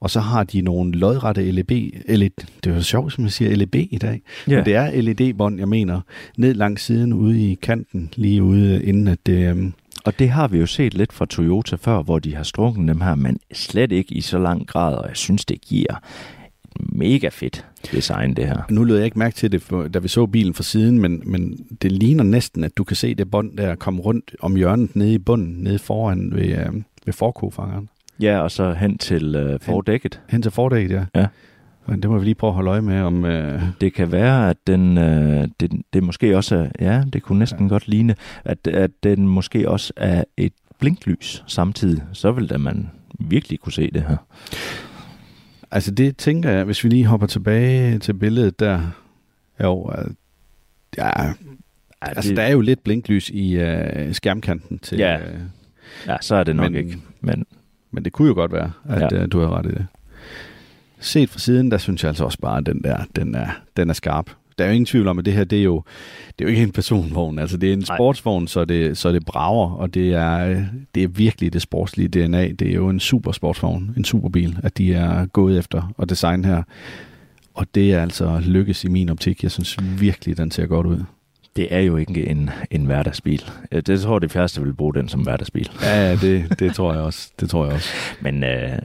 Og 0.01 0.11
så 0.11 0.21
har 0.21 0.45
de 0.45 0.61
nogle 0.61 0.93
lodrette 0.93 1.51
LED, 1.51 1.91
LED 2.09 2.31
det 2.65 2.71
er 2.71 2.75
jo 2.75 2.83
sjovt, 2.83 3.13
som 3.13 3.23
man 3.23 3.31
siger 3.31 3.57
LED 3.57 3.75
i 3.75 3.99
dag, 3.99 4.23
yeah. 4.49 4.57
men 4.59 4.65
det 4.65 4.75
er 4.75 5.01
LED-bånd, 5.01 5.59
jeg 5.59 5.69
mener, 5.69 6.01
ned 6.37 6.55
langs 6.55 6.83
siden 6.83 7.13
ude 7.13 7.51
i 7.51 7.55
kanten, 7.55 8.11
lige 8.17 8.43
ude 8.43 8.85
inden 8.85 9.09
at 9.09 9.19
det... 9.27 9.53
Um... 9.53 9.75
Og 10.05 10.19
det 10.19 10.31
har 10.31 10.49
vi 10.49 10.59
jo 10.59 10.67
set 10.67 10.95
lidt 10.95 11.13
fra 11.13 11.27
Toyota 11.27 11.77
før, 11.77 12.03
hvor 12.03 12.19
de 12.19 12.35
har 12.35 12.43
strukket 12.43 12.89
dem 12.89 13.01
her, 13.01 13.15
men 13.15 13.39
slet 13.53 13.93
ikke 13.93 14.15
i 14.15 14.21
så 14.21 14.39
lang 14.39 14.67
grad, 14.67 14.95
og 14.95 15.09
jeg 15.09 15.17
synes, 15.17 15.45
det 15.45 15.61
giver 15.61 16.01
mega 16.83 17.29
fedt 17.29 17.67
design, 17.93 18.35
det 18.35 18.47
her. 18.47 18.63
Nu 18.71 18.85
lød 18.85 18.97
jeg 18.97 19.05
ikke 19.05 19.19
mærke 19.19 19.35
til 19.35 19.53
det, 19.53 19.93
da 19.95 19.99
vi 19.99 20.09
så 20.09 20.27
bilen 20.27 20.55
fra 20.55 20.63
siden, 20.63 20.99
men, 20.99 21.23
men 21.27 21.67
det 21.83 21.93
ligner 21.93 22.25
næsten, 22.25 22.65
at 22.65 22.77
du 22.77 22.85
kan 22.85 22.97
se 22.97 23.15
det 23.15 23.31
bånd 23.31 23.57
der 23.57 23.75
komme 23.75 24.01
rundt 24.01 24.37
om 24.41 24.57
hjørnet 24.57 24.97
nede 24.97 25.15
i 25.15 25.19
bunden, 25.19 25.57
nede 25.59 25.79
foran 25.79 26.31
ved, 26.35 26.59
øh, 26.59 26.73
ved 27.07 27.13
forkofangeren. 27.13 27.89
Ja, 28.21 28.39
og 28.39 28.51
så 28.51 28.73
hen 28.73 28.99
til 28.99 29.35
øh, 29.35 29.61
fordækket. 29.61 30.15
Hen, 30.15 30.35
hen 30.35 30.43
til 30.43 30.51
fordækket, 30.51 30.95
ja. 30.95 31.21
Ja. 31.21 31.27
Men 31.87 32.03
det 32.03 32.11
må 32.11 32.19
vi 32.19 32.25
lige 32.25 32.35
prøve 32.35 32.49
at 32.49 32.55
holde 32.55 32.71
øje 32.71 32.81
med. 32.81 33.01
om. 33.01 33.25
Øh... 33.25 33.63
Det 33.81 33.95
kan 33.95 34.13
være, 34.13 34.51
at 34.51 34.57
den, 34.67 34.99
øh, 34.99 35.49
det, 35.61 35.73
det 35.93 36.03
måske 36.03 36.37
også 36.37 36.57
er, 36.57 36.69
ja, 36.81 37.05
det 37.13 37.23
kunne 37.23 37.39
næsten 37.39 37.67
ja. 37.67 37.69
godt 37.69 37.89
ligne, 37.89 38.15
at, 38.45 38.67
at 38.67 38.91
den 39.03 39.29
måske 39.29 39.71
også 39.71 39.93
er 39.97 40.25
et 40.37 40.53
blinklys 40.79 41.45
samtidig. 41.47 42.03
Så 42.13 42.33
vil 42.33 42.51
da 42.51 42.59
man 42.59 42.91
virkelig 43.19 43.61
kunne 43.61 43.73
se 43.73 43.91
det 43.95 44.03
her. 44.09 44.17
Altså 45.73 45.91
det 45.91 46.17
tænker 46.17 46.51
jeg, 46.51 46.65
hvis 46.65 46.85
vi 46.85 46.89
lige 46.89 47.07
hopper 47.07 47.27
tilbage 47.27 47.99
til 47.99 48.15
billedet 48.15 48.61
der. 48.61 48.81
Jo, 49.63 49.93
ja, 50.97 51.33
altså 52.01 52.29
det, 52.29 52.37
der 52.37 52.43
er 52.43 52.53
jo 52.53 52.61
lidt 52.61 52.85
blinklys 52.85 53.31
i 53.31 53.57
uh, 53.57 54.13
skærmkanten 54.13 54.79
til... 54.79 54.99
Ja. 54.99 55.17
Uh, 55.17 55.41
ja, 56.07 56.17
så 56.21 56.35
er 56.35 56.45
det 56.45 56.57
nok 56.57 56.73
men, 56.73 56.75
ikke. 56.75 56.99
Men, 57.21 57.47
men 57.91 58.05
det 58.05 58.13
kunne 58.13 58.29
jo 58.29 58.35
godt 58.35 58.53
være, 58.53 58.73
at 58.89 59.13
ja. 59.13 59.23
uh, 59.23 59.29
du 59.33 59.41
har 59.41 59.59
ret 59.59 59.67
i 59.67 59.69
det. 59.69 59.87
Set 61.01 61.31
fra 61.31 61.39
siden, 61.39 61.71
der 61.71 61.79
synes 61.79 62.03
jeg 62.03 62.09
altså 62.09 62.25
også 62.25 62.39
bare, 62.39 62.59
at 62.59 62.67
den 62.67 62.85
der, 62.85 63.05
den 63.17 63.35
er, 63.35 63.49
den 63.77 63.91
er 63.91 63.95
skarp 63.95 64.31
der 64.59 64.65
er 64.65 64.69
jo 64.69 64.75
ingen 64.75 64.87
tvivl 64.87 65.09
om, 65.09 65.19
at 65.19 65.25
det 65.25 65.35
her, 65.35 65.45
det 65.45 65.59
er 65.59 65.63
jo, 65.63 65.83
det 66.39 66.45
er 66.45 66.49
jo 66.49 66.51
ikke 66.51 66.63
en 66.63 66.73
personvogn. 66.73 67.39
Altså, 67.39 67.57
det 67.57 67.69
er 67.69 67.73
en 67.73 67.85
sportsvogn, 67.85 68.49
så 68.49 68.65
det, 68.65 68.99
så 68.99 69.13
det 69.13 69.25
brager, 69.25 69.71
og 69.71 69.95
det 69.95 70.15
er, 70.15 70.65
det 70.95 71.03
er 71.03 71.09
virkelig 71.09 71.53
det 71.53 71.63
sportslige 71.63 72.09
DNA. 72.09 72.49
Det 72.49 72.69
er 72.71 72.75
jo 72.75 72.89
en 72.89 73.01
super 73.01 73.33
sportsvogn, 73.33 73.95
en 73.97 74.05
superbil, 74.05 74.59
at 74.63 74.79
de 74.79 74.95
er 74.95 75.27
gået 75.27 75.59
efter 75.59 75.95
at 75.99 76.11
designe 76.11 76.47
her. 76.47 76.63
Og 77.55 77.67
det 77.75 77.93
er 77.93 78.03
altså 78.03 78.41
lykkes 78.47 78.85
i 78.85 78.89
min 78.89 79.09
optik. 79.09 79.43
Jeg 79.43 79.51
synes 79.51 79.77
virkelig, 79.99 80.37
den 80.37 80.51
ser 80.51 80.67
godt 80.67 80.87
ud. 80.87 81.05
Det 81.57 81.75
er 81.75 81.81
jo 81.81 81.97
ikke 81.97 82.29
en, 82.29 82.51
en 82.71 82.85
hverdagsbil. 82.85 83.51
Det 83.73 84.01
tror 84.01 84.15
jeg, 84.15 84.23
de 84.23 84.29
færreste 84.29 84.63
vil 84.63 84.75
bruge 84.75 84.95
den 84.95 85.09
som 85.09 85.21
hverdagsbil. 85.21 85.71
Ja, 85.83 86.17
det, 86.17 86.59
det 86.59 86.75
tror 86.75 86.93
jeg 86.93 87.03
også. 87.03 87.31
Det 87.41 87.51
tror 87.51 87.65
jeg 87.65 87.75
også. 87.75 87.89
Men, 88.25 88.45
øh, 88.45 88.79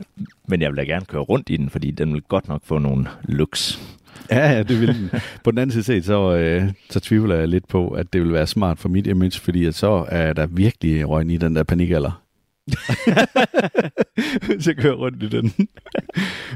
men 0.48 0.62
jeg 0.62 0.70
vil 0.70 0.78
da 0.78 0.84
gerne 0.84 1.06
køre 1.06 1.22
rundt 1.22 1.50
i 1.50 1.58
den, 1.58 1.70
fordi 1.70 1.92
den 1.92 2.14
vil 2.14 2.22
godt 2.22 2.48
nok 2.48 2.62
få 2.64 2.78
nogle 2.78 3.08
looks. 3.24 3.82
Ja, 4.32 4.52
ja, 4.52 4.64
det 4.64 4.82
vil 4.82 4.88
den. 4.88 5.10
På 5.44 5.52
den 5.52 5.58
anden 5.58 5.72
side 5.72 5.84
set, 5.84 6.06
så, 6.06 6.36
øh, 6.36 6.74
så 6.90 7.00
tvivler 7.00 7.36
jeg 7.36 7.48
lidt 7.48 7.68
på, 7.68 7.88
at 7.88 8.14
det 8.14 8.22
vil 8.22 8.34
være 8.34 8.48
smart 8.48 8.80
for 8.80 8.90
mit 8.90 9.08
image, 9.08 9.40
fordi 9.40 9.66
at 9.66 9.76
så 9.76 10.06
er 10.10 10.34
der 10.34 10.46
virkelig 10.46 11.10
røgn 11.10 11.30
i 11.30 11.38
den 11.38 11.56
der 11.56 11.64
panikalder. 11.64 12.24
så 14.66 14.74
kører 14.78 14.96
rundt 14.96 15.24
i 15.24 15.30
den. 15.30 15.54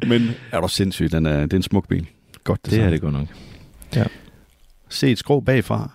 Men 0.07 0.29
er 0.51 0.62
du 0.62 0.67
sindssyg, 0.67 1.12
den 1.12 1.25
er, 1.25 1.41
det 1.41 1.53
er 1.53 1.57
en 1.57 1.63
smuk 1.63 1.88
bil. 1.88 2.07
Godt 2.43 2.65
det, 2.65 2.71
det 2.71 2.79
er 2.81 2.89
det 2.89 3.01
godt 3.01 3.13
nok. 3.13 3.27
Ja. 3.95 4.05
Se 4.89 5.12
et 5.12 5.17
skrå 5.17 5.39
bagfra. 5.39 5.91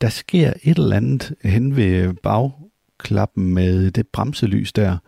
Der 0.00 0.08
sker 0.08 0.52
et 0.62 0.78
eller 0.78 0.96
andet 0.96 1.34
hen 1.44 1.76
ved 1.76 2.14
bagklappen 2.14 3.54
med 3.54 3.90
det 3.90 4.06
bremselys 4.12 4.72
der 4.72 4.98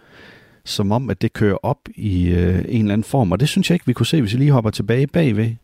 som 0.65 0.93
om, 0.93 1.11
at 1.11 1.23
det 1.23 1.33
kører 1.33 1.57
op 1.63 1.79
i 1.95 2.29
øh, 2.29 2.59
en 2.59 2.81
eller 2.81 2.93
anden 2.93 3.05
form. 3.05 3.33
Og 3.33 3.41
det 3.41 3.49
synes 3.49 3.71
jeg 3.71 3.75
ikke, 3.75 3.87
vi 3.87 3.93
kunne 3.93 4.07
se, 4.07 4.21
hvis 4.21 4.33
vi 4.33 4.39
lige 4.39 4.51
hopper 4.51 4.71
tilbage 4.71 5.07
bagved. 5.07 5.55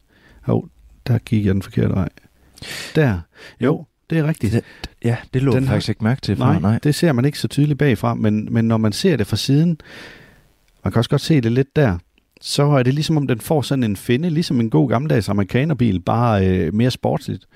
Hov, 0.43 0.69
der 1.07 1.19
gik 1.19 1.47
jeg 1.47 1.55
den 1.55 1.63
forkerte 1.63 1.95
vej. 1.95 2.09
Der. 2.95 3.21
Jo, 3.61 3.87
det 4.11 4.19
er 4.19 4.27
rigtigt. 4.27 4.53
Det, 4.53 4.65
ja, 5.05 5.17
det 5.35 5.43
lå 5.43 5.53
den 5.53 5.67
faktisk 5.67 5.89
har, 5.89 5.93
ikke 5.93 6.05
mærke 6.05 6.21
til. 6.21 6.39
Nej, 6.39 6.61
nej, 6.61 6.79
det 6.79 6.95
ser 6.95 7.13
man 7.13 7.25
ikke 7.25 7.39
så 7.39 7.49
tydeligt 7.49 7.79
bagfra, 7.79 8.15
men, 8.15 8.49
men 8.51 8.65
når 8.65 8.77
man 8.77 8.93
ser 8.93 9.17
det 9.17 9.27
fra 9.27 9.37
siden, 9.37 9.81
man 10.85 10.93
kan 10.93 10.99
også 10.99 11.11
godt 11.11 11.21
se 11.21 11.41
det 11.41 11.53
lidt 11.53 11.77
der, 11.77 11.99
så 12.41 12.63
er 12.63 12.83
det 12.83 12.95
ligesom 12.95 13.17
om 13.17 13.27
den 13.27 13.41
får 13.41 13.63
sådan 13.63 13.85
en 13.85 13.97
finde, 13.97 14.31
ligesom 14.31 14.61
en 14.61 14.71
god 14.71 14.89
gammeldags 14.89 15.29
amerikanerbil, 15.29 16.01
bare 16.01 16.47
øh, 16.47 16.75
mere 16.75 16.91
sportsligt. 16.91 17.47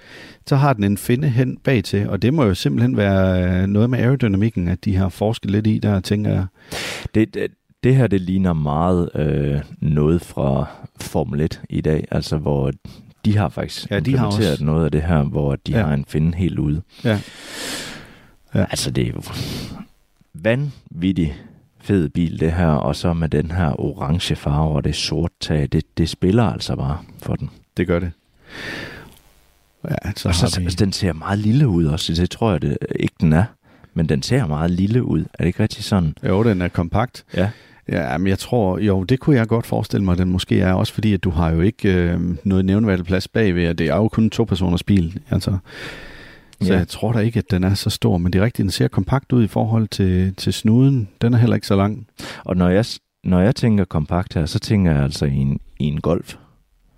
Så 0.46 0.56
har 0.56 0.72
den 0.72 0.84
en 0.84 0.98
finde 0.98 1.28
hen 1.28 1.56
bag 1.56 1.84
til, 1.84 2.08
og 2.08 2.22
det 2.22 2.34
må 2.34 2.44
jo 2.44 2.54
simpelthen 2.54 2.96
være 2.96 3.44
øh, 3.62 3.66
noget 3.66 3.90
med 3.90 3.98
aerodynamikken, 3.98 4.68
at 4.68 4.84
de 4.84 4.96
har 4.96 5.08
forsket 5.08 5.50
lidt 5.50 5.66
i, 5.66 5.78
der 5.78 6.00
tænker 6.00 6.30
jeg. 6.30 6.46
Det, 7.14 7.34
det, 7.34 7.50
det 7.84 7.96
her, 7.96 8.06
det 8.06 8.20
ligner 8.20 8.52
meget 8.52 9.10
øh, 9.14 9.60
noget 9.80 10.22
fra 10.22 10.66
Formel 11.00 11.40
1 11.40 11.60
i 11.70 11.80
dag, 11.80 12.08
altså 12.10 12.36
hvor 12.36 12.72
de 13.24 13.36
har 13.36 13.48
faktisk 13.48 13.90
ja, 13.90 14.00
de 14.00 14.18
har 14.18 14.26
også... 14.26 14.58
noget 14.60 14.84
af 14.84 14.90
det 14.90 15.02
her, 15.02 15.22
hvor 15.22 15.56
de 15.56 15.72
ja. 15.72 15.82
har 15.82 15.94
en 15.94 16.04
finde 16.08 16.36
helt 16.36 16.58
ude. 16.58 16.82
Ja. 17.04 17.20
ja. 18.54 18.66
Altså, 18.70 18.90
det 18.90 19.06
er 19.06 19.12
jo 19.12 19.22
vanvittigt 20.34 21.44
fed 21.84 22.08
bil, 22.08 22.40
det 22.40 22.52
her, 22.52 22.66
og 22.66 22.96
så 22.96 23.12
med 23.12 23.28
den 23.28 23.50
her 23.50 23.80
orange 23.80 24.36
farve 24.36 24.76
og 24.76 24.84
det 24.84 24.94
sort 24.94 25.30
tag, 25.40 25.68
det, 25.72 25.84
det 25.98 26.08
spiller 26.08 26.44
altså 26.44 26.76
bare 26.76 26.98
for 27.22 27.34
den. 27.34 27.50
Det 27.76 27.86
gør 27.86 27.98
det. 27.98 28.12
Ja, 29.90 30.12
så 30.16 30.28
og 30.28 30.34
så, 30.34 30.60
vi... 30.60 30.66
den 30.66 30.92
ser 30.92 31.12
meget 31.12 31.38
lille 31.38 31.68
ud 31.68 31.84
også, 31.84 32.12
det 32.12 32.30
tror 32.30 32.50
jeg 32.50 32.62
det, 32.62 32.78
ikke 33.00 33.14
den 33.20 33.32
er, 33.32 33.44
men 33.94 34.08
den 34.08 34.22
ser 34.22 34.46
meget 34.46 34.70
lille 34.70 35.04
ud. 35.04 35.20
Er 35.20 35.38
det 35.38 35.46
ikke 35.46 35.62
rigtig 35.62 35.84
sådan? 35.84 36.14
Jo, 36.28 36.42
den 36.42 36.62
er 36.62 36.68
kompakt. 36.68 37.24
Ja. 37.36 37.50
Ja, 37.88 38.18
men 38.18 38.26
jeg 38.26 38.38
tror, 38.38 38.78
jo, 38.78 39.02
det 39.02 39.20
kunne 39.20 39.36
jeg 39.36 39.48
godt 39.48 39.66
forestille 39.66 40.04
mig, 40.04 40.18
den 40.18 40.30
måske 40.30 40.60
er 40.60 40.72
også 40.72 40.92
fordi, 40.92 41.12
at 41.12 41.24
du 41.24 41.30
har 41.30 41.50
jo 41.50 41.60
ikke 41.60 41.92
øh, 41.92 42.20
noget 42.44 42.64
nævneværdigt 42.64 43.08
plads 43.08 43.28
bagved, 43.28 43.68
og 43.68 43.78
det 43.78 43.86
er 43.88 43.96
jo 43.96 44.08
kun 44.08 44.30
to 44.30 44.44
personers 44.44 44.82
bil. 44.82 45.20
Altså, 45.30 45.56
så 46.60 46.72
ja. 46.72 46.78
jeg 46.78 46.88
tror 46.88 47.12
da 47.12 47.18
ikke, 47.18 47.38
at 47.38 47.50
den 47.50 47.64
er 47.64 47.74
så 47.74 47.90
stor, 47.90 48.18
men 48.18 48.32
det 48.32 48.38
er 48.38 48.44
rigtigt, 48.44 48.64
den 48.64 48.70
ser 48.70 48.88
kompakt 48.88 49.32
ud 49.32 49.44
i 49.44 49.46
forhold 49.46 49.88
til, 49.88 50.34
til 50.34 50.52
snuden. 50.52 51.08
Den 51.22 51.34
er 51.34 51.38
heller 51.38 51.54
ikke 51.54 51.66
så 51.66 51.76
lang. 51.76 52.06
Og 52.44 52.56
når 52.56 52.68
jeg 52.68 52.84
når 53.24 53.40
jeg 53.40 53.56
tænker 53.56 53.84
kompakt 53.84 54.34
her, 54.34 54.46
så 54.46 54.58
tænker 54.58 54.92
jeg 54.92 55.02
altså 55.02 55.24
i 55.24 55.36
en, 55.36 55.60
i 55.78 55.84
en 55.84 56.00
Golf. 56.00 56.36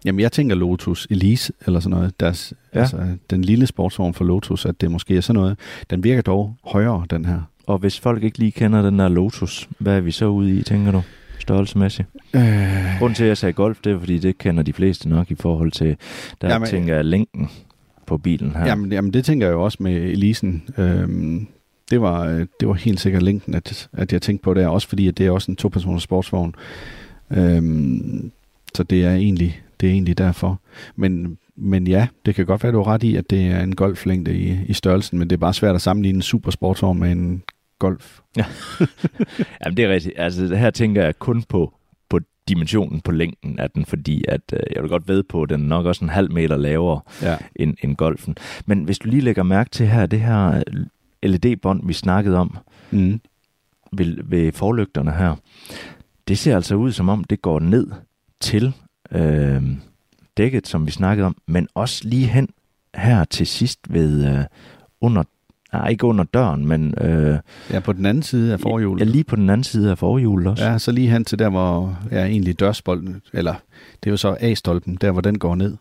Jamen, 0.05 0.21
jeg 0.21 0.33
tænker 0.33 0.55
Lotus 0.55 1.07
Elise, 1.11 1.53
eller 1.67 1.81
sådan 1.81 1.97
noget. 1.97 2.21
Deres, 2.21 2.55
Ja. 2.75 2.81
Altså, 2.81 3.07
den 3.31 3.43
lille 3.43 3.67
sportsvogn 3.67 4.15
for 4.15 4.25
Lotus, 4.25 4.67
at 4.67 4.81
det 4.81 4.91
måske 4.91 5.17
er 5.17 5.21
sådan 5.21 5.41
noget. 5.41 5.59
Den 5.91 6.05
virker 6.05 6.23
dog 6.23 6.57
højere, 6.65 7.07
den 7.11 7.25
her. 7.25 7.41
Og 7.67 7.79
hvis 7.79 8.01
folk 8.01 8.23
ikke 8.23 8.39
lige 8.39 8.53
kender 8.53 8.83
den 8.83 8.99
der 8.99 9.09
Lotus, 9.09 9.69
hvad 9.79 9.97
er 9.97 10.01
vi 10.01 10.11
så 10.11 10.27
ude 10.27 10.59
i, 10.59 10.63
tænker 10.63 10.93
du? 10.93 11.03
Størrelsemæssigt. 11.39 12.09
Øh, 12.35 12.43
Grunden 12.99 13.15
til, 13.15 13.25
at 13.25 13.29
jeg 13.29 13.37
sagde 13.37 13.53
golf, 13.53 13.79
det 13.85 13.93
er, 13.93 13.99
fordi 13.99 14.19
det 14.19 14.39
kender 14.39 14.63
de 14.63 14.73
fleste 14.73 15.09
nok 15.09 15.31
i 15.31 15.35
forhold 15.35 15.73
til, 15.73 15.97
der 16.41 16.53
jamen, 16.53 16.69
tænker 16.69 16.95
jeg 16.95 17.05
længden 17.05 17.51
på 18.07 18.19
bilen 18.19 18.51
her. 18.57 18.67
jamen, 18.67 18.93
jamen, 18.93 19.13
det 19.13 19.25
tænker 19.25 19.47
jeg 19.47 19.53
jo 19.53 19.63
også 19.63 19.79
med 19.81 19.93
Elisen. 19.93 20.69
Øhm, 20.79 21.47
det, 21.91 22.01
var, 22.01 22.27
øh, 22.27 22.47
det 22.61 22.69
var 22.69 22.75
helt 22.75 23.01
sikkert 23.01 23.23
længden, 23.23 23.55
at, 23.55 23.89
at 23.93 24.13
jeg 24.13 24.23
tænkte 24.23 24.45
på 24.45 24.55
det, 24.55 24.67
også 24.67 24.89
fordi 24.89 25.09
at 25.09 25.19
det 25.19 25.27
er 25.27 25.31
også 25.31 25.51
en 25.51 25.57
to-personers 25.57 26.03
sportsvogn. 26.03 26.55
Øhm, 27.31 28.31
så 28.75 28.83
det 28.83 29.05
er 29.05 29.15
egentlig 29.15 29.63
det 29.81 29.89
er 29.89 29.93
egentlig 29.93 30.19
derfor. 30.19 30.61
Men, 30.97 31.39
men 31.57 31.87
ja, 31.87 32.09
det 32.27 32.35
kan 32.35 32.47
godt 32.47 32.63
være, 32.63 32.73
du 32.73 32.83
har 32.83 32.93
ret 32.93 33.03
i, 33.03 33.17
at 33.17 33.31
det 33.31 33.47
er 33.47 33.61
en 33.61 33.75
golflængde 33.75 34.37
i, 34.37 34.59
i 34.67 34.73
størrelsen, 34.73 35.19
men 35.19 35.31
det 35.31 35.37
er 35.37 35.41
bare 35.41 35.55
svært 35.55 35.75
at 35.75 35.83
sammenligne 35.83 36.17
en 36.17 36.23
supersportsvogn 36.23 36.99
med 36.99 37.13
en 37.13 37.43
golf. 37.79 38.21
Jamen, 39.65 39.77
det 39.77 39.85
er 39.85 39.89
rigtigt. 39.89 40.15
Altså, 40.17 40.55
her 40.55 40.71
tænker 40.71 41.05
jeg 41.05 41.19
kun 41.19 41.43
på 41.43 41.73
dimensionen 42.49 43.01
på 43.01 43.13
længden 43.13 43.59
af 43.59 43.71
den, 43.71 43.85
fordi 43.85 44.25
at, 44.29 44.41
øh, 44.53 44.61
jeg 44.75 44.83
vil 44.83 44.91
godt 44.91 45.09
ved 45.09 45.23
på, 45.23 45.43
at 45.43 45.49
den 45.49 45.63
er 45.63 45.67
nok 45.67 45.87
også 45.87 46.05
en 46.05 46.09
halv 46.11 46.33
meter 46.33 46.57
lavere 46.57 47.01
Ja. 47.23 47.37
end, 47.57 47.77
end 47.83 47.97
golfen. 47.97 48.37
Men 48.67 48.85
hvis 48.85 48.99
du 48.99 49.09
lige 49.09 49.21
lægger 49.23 49.43
mærke 49.43 49.71
til 49.71 49.87
her, 49.87 50.07
det 50.07 50.21
her 50.21 50.63
LED-bånd, 51.23 51.87
vi 51.87 51.93
snakkede 51.93 52.37
om 52.39 52.57
Mm. 52.91 53.21
ved, 53.93 54.17
ved 54.25 54.53
forlygterne 54.53 55.13
her, 55.13 55.35
det 56.29 56.39
ser 56.39 56.57
altså 56.57 56.75
ud 56.75 56.93
som 56.93 57.09
om, 57.09 57.25
det 57.25 57.43
går 57.43 57.61
ned 57.61 57.91
til 58.41 58.73
øh, 59.13 59.63
dækket, 60.37 60.67
som 60.67 60.87
vi 60.87 60.91
snakkede 60.91 61.27
om, 61.27 61.37
men 61.47 61.69
også 61.75 62.09
lige 62.09 62.27
hen 62.27 62.49
her 62.95 63.25
til 63.25 63.47
sidst 63.47 63.79
ved 63.93 64.39
øh, 64.39 64.45
under, 65.01 65.23
nej, 65.73 65.89
ikke 65.89 66.05
under 66.07 66.25
døren, 66.25 66.67
men 66.67 66.95
øh, 67.01 67.39
ja, 67.71 67.81
på 67.81 67.93
den 67.93 68.07
anden 68.07 68.23
side 68.23 68.53
af 68.53 68.61
forhjulet. 68.61 69.01
ja, 69.01 69.11
lige 69.11 69.25
på 69.25 69.37
den 69.37 69.51
anden 69.51 69.65
side 69.65 69.91
af 69.91 69.99
forhjulet 69.99 70.47
også. 70.47 70.65
Ja, 70.65 70.79
så 70.79 70.93
lige 70.93 71.11
hen 71.11 71.25
til 71.25 71.39
der, 71.39 71.49
hvor 71.49 71.99
ja, 72.11 72.25
egentlig 72.27 72.61
dørspolden, 72.61 73.23
eller 73.33 73.55
det 74.03 74.09
er 74.09 74.11
jo 74.11 74.17
så 74.17 74.37
A-stolpen, 74.41 74.99
der 75.01 75.11
hvor 75.11 75.21
den 75.21 75.39
går 75.39 75.55
ned. 75.55 75.77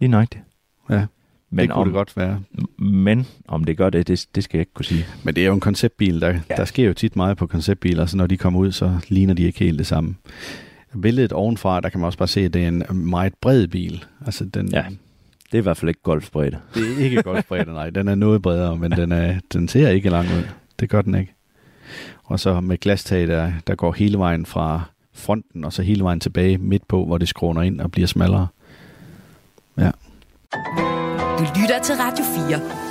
Lige 0.00 0.08
nøjagtigt. 0.10 0.44
Ja, 0.90 1.06
Men 1.50 1.58
det 1.62 1.70
kunne 1.70 1.80
om, 1.80 1.86
det 1.88 1.94
godt 1.94 2.16
være. 2.16 2.40
Men 2.78 3.26
om 3.48 3.64
det 3.64 3.76
gør 3.76 3.90
det, 3.90 4.08
det, 4.08 4.26
det 4.34 4.44
skal 4.44 4.58
jeg 4.58 4.60
ikke 4.60 4.72
kunne 4.74 4.84
sige. 4.84 5.04
Men 5.24 5.34
det 5.34 5.42
er 5.42 5.46
jo 5.46 5.54
en 5.54 5.60
konceptbil. 5.60 6.20
Der, 6.20 6.28
Ja. 6.28 6.40
ja. 6.50 6.54
der 6.54 6.64
sker 6.64 6.86
jo 6.86 6.92
tit 6.94 7.16
meget 7.16 7.36
på 7.36 7.46
konceptbiler, 7.46 8.06
så 8.06 8.16
når 8.16 8.26
de 8.26 8.36
kommer 8.36 8.60
ud, 8.60 8.72
så 8.72 8.98
ligner 9.08 9.34
de 9.34 9.42
ikke 9.42 9.58
helt 9.58 9.78
det 9.78 9.86
samme. 9.86 10.14
Billedet 11.02 11.32
ovenfra, 11.32 11.80
der 11.80 11.88
kan 11.88 12.00
man 12.00 12.06
også 12.06 12.18
bare 12.18 12.28
se, 12.28 12.40
at 12.40 12.54
det 12.54 12.64
er 12.64 12.68
en 12.68 12.84
meget 12.90 13.32
bred 13.40 13.66
bil. 13.68 14.04
Altså, 14.26 14.44
den, 14.44 14.68
Ja. 14.72 14.84
Det 15.52 15.54
er 15.54 15.58
i 15.58 15.62
hvert 15.62 15.76
fald 15.76 15.88
ikke 15.88 16.02
golfbredde. 16.02 16.58
Det 16.74 16.92
er 16.92 17.04
ikke 17.04 17.22
golfbredde, 17.22 17.72
nej. 17.72 17.90
Den 17.90 18.08
er 18.08 18.14
noget 18.14 18.42
bredere, 18.42 18.76
men 18.76 18.92
den, 18.92 19.12
er, 19.12 19.38
den 19.52 19.68
ser 19.68 19.88
ikke 19.88 20.08
lang 20.10 20.28
ud. 20.28 20.42
Det 20.80 20.90
gør 20.90 21.02
den 21.02 21.14
ikke. 21.14 21.34
Og 22.24 22.40
så 22.40 22.60
med 22.60 22.78
glastag, 22.78 23.28
der, 23.28 23.52
der 23.66 23.74
går 23.74 23.92
hele 23.92 24.18
vejen 24.18 24.46
fra 24.46 24.82
fronten, 25.14 25.64
og 25.64 25.72
så 25.72 25.82
hele 25.82 26.04
vejen 26.04 26.20
tilbage 26.20 26.58
midt 26.58 26.88
på, 26.88 27.04
hvor 27.04 27.18
det 27.18 27.28
skråner 27.28 27.62
ind 27.62 27.80
og 27.80 27.92
bliver 27.92 28.06
smallere. 28.06 28.46
Ja. 29.78 29.90
Du 31.38 31.44
lytter 31.60 31.80
til 31.82 31.94
Radio 31.94 32.24
4. 32.48 32.85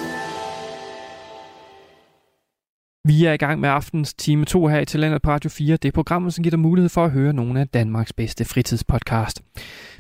Vi 3.08 3.26
er 3.26 3.34
i 3.34 3.38
gang 3.38 3.60
med 3.60 3.70
aftens 3.70 4.14
time 4.14 4.46
2 4.46 4.68
her 4.68 4.80
i 4.80 4.86
Talentet 4.86 5.22
på 5.22 5.30
Radio 5.30 5.50
4. 5.50 5.78
Det 5.78 5.88
er 5.88 5.92
programmet, 5.92 6.34
som 6.34 6.44
giver 6.44 6.52
dig 6.52 6.60
mulighed 6.60 6.90
for 6.90 7.06
at 7.06 7.12
høre 7.12 7.34
nogle 7.34 7.60
af 7.60 7.68
Danmarks 7.68 8.14
bedste 8.14 8.46
fritidspodcast. 8.46 9.42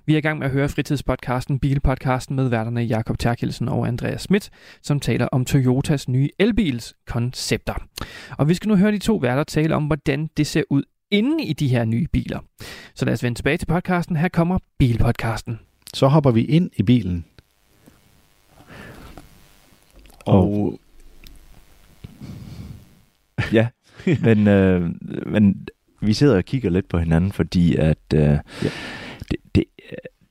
Vi 0.05 0.13
er 0.13 0.17
i 0.17 0.21
gang 0.21 0.39
med 0.39 0.47
at 0.47 0.53
høre 0.53 0.69
fritidspodcasten 0.69 1.59
Bilpodcasten 1.59 2.35
med 2.35 2.49
værterne 2.49 2.81
Jakob 2.81 3.19
Terkelsen 3.19 3.69
og 3.69 3.87
Andreas 3.87 4.21
Schmidt, 4.21 4.49
som 4.81 4.99
taler 4.99 5.27
om 5.27 5.45
Toyotas 5.45 6.09
nye 6.09 6.29
elbils 6.39 6.93
koncepter. 7.07 7.73
Og 8.37 8.49
vi 8.49 8.53
skal 8.53 8.69
nu 8.69 8.75
høre 8.75 8.91
de 8.91 8.97
to 8.97 9.15
værter 9.15 9.43
tale 9.43 9.75
om, 9.75 9.85
hvordan 9.85 10.29
det 10.37 10.47
ser 10.47 10.63
ud 10.69 10.83
inde 11.11 11.43
i 11.43 11.53
de 11.53 11.67
her 11.67 11.85
nye 11.85 12.07
biler. 12.13 12.39
Så 12.95 13.05
lad 13.05 13.13
os 13.13 13.23
vende 13.23 13.37
tilbage 13.37 13.57
til 13.57 13.65
podcasten. 13.65 14.15
Her 14.15 14.29
kommer 14.29 14.59
Bilpodcasten. 14.77 15.59
Så 15.93 16.07
hopper 16.07 16.31
vi 16.31 16.45
ind 16.45 16.71
i 16.77 16.83
bilen. 16.83 17.25
Og 20.25 20.79
Ja, 23.53 23.67
men, 24.21 24.47
øh, 24.47 24.89
men 25.25 25.67
vi 26.01 26.13
sidder 26.13 26.37
og 26.37 26.45
kigger 26.45 26.69
lidt 26.69 26.89
på 26.89 26.97
hinanden, 26.97 27.31
fordi 27.31 27.75
at 27.75 27.97
øh, 28.13 28.19
ja. 28.19 28.39
det, 29.31 29.37
det, 29.55 29.63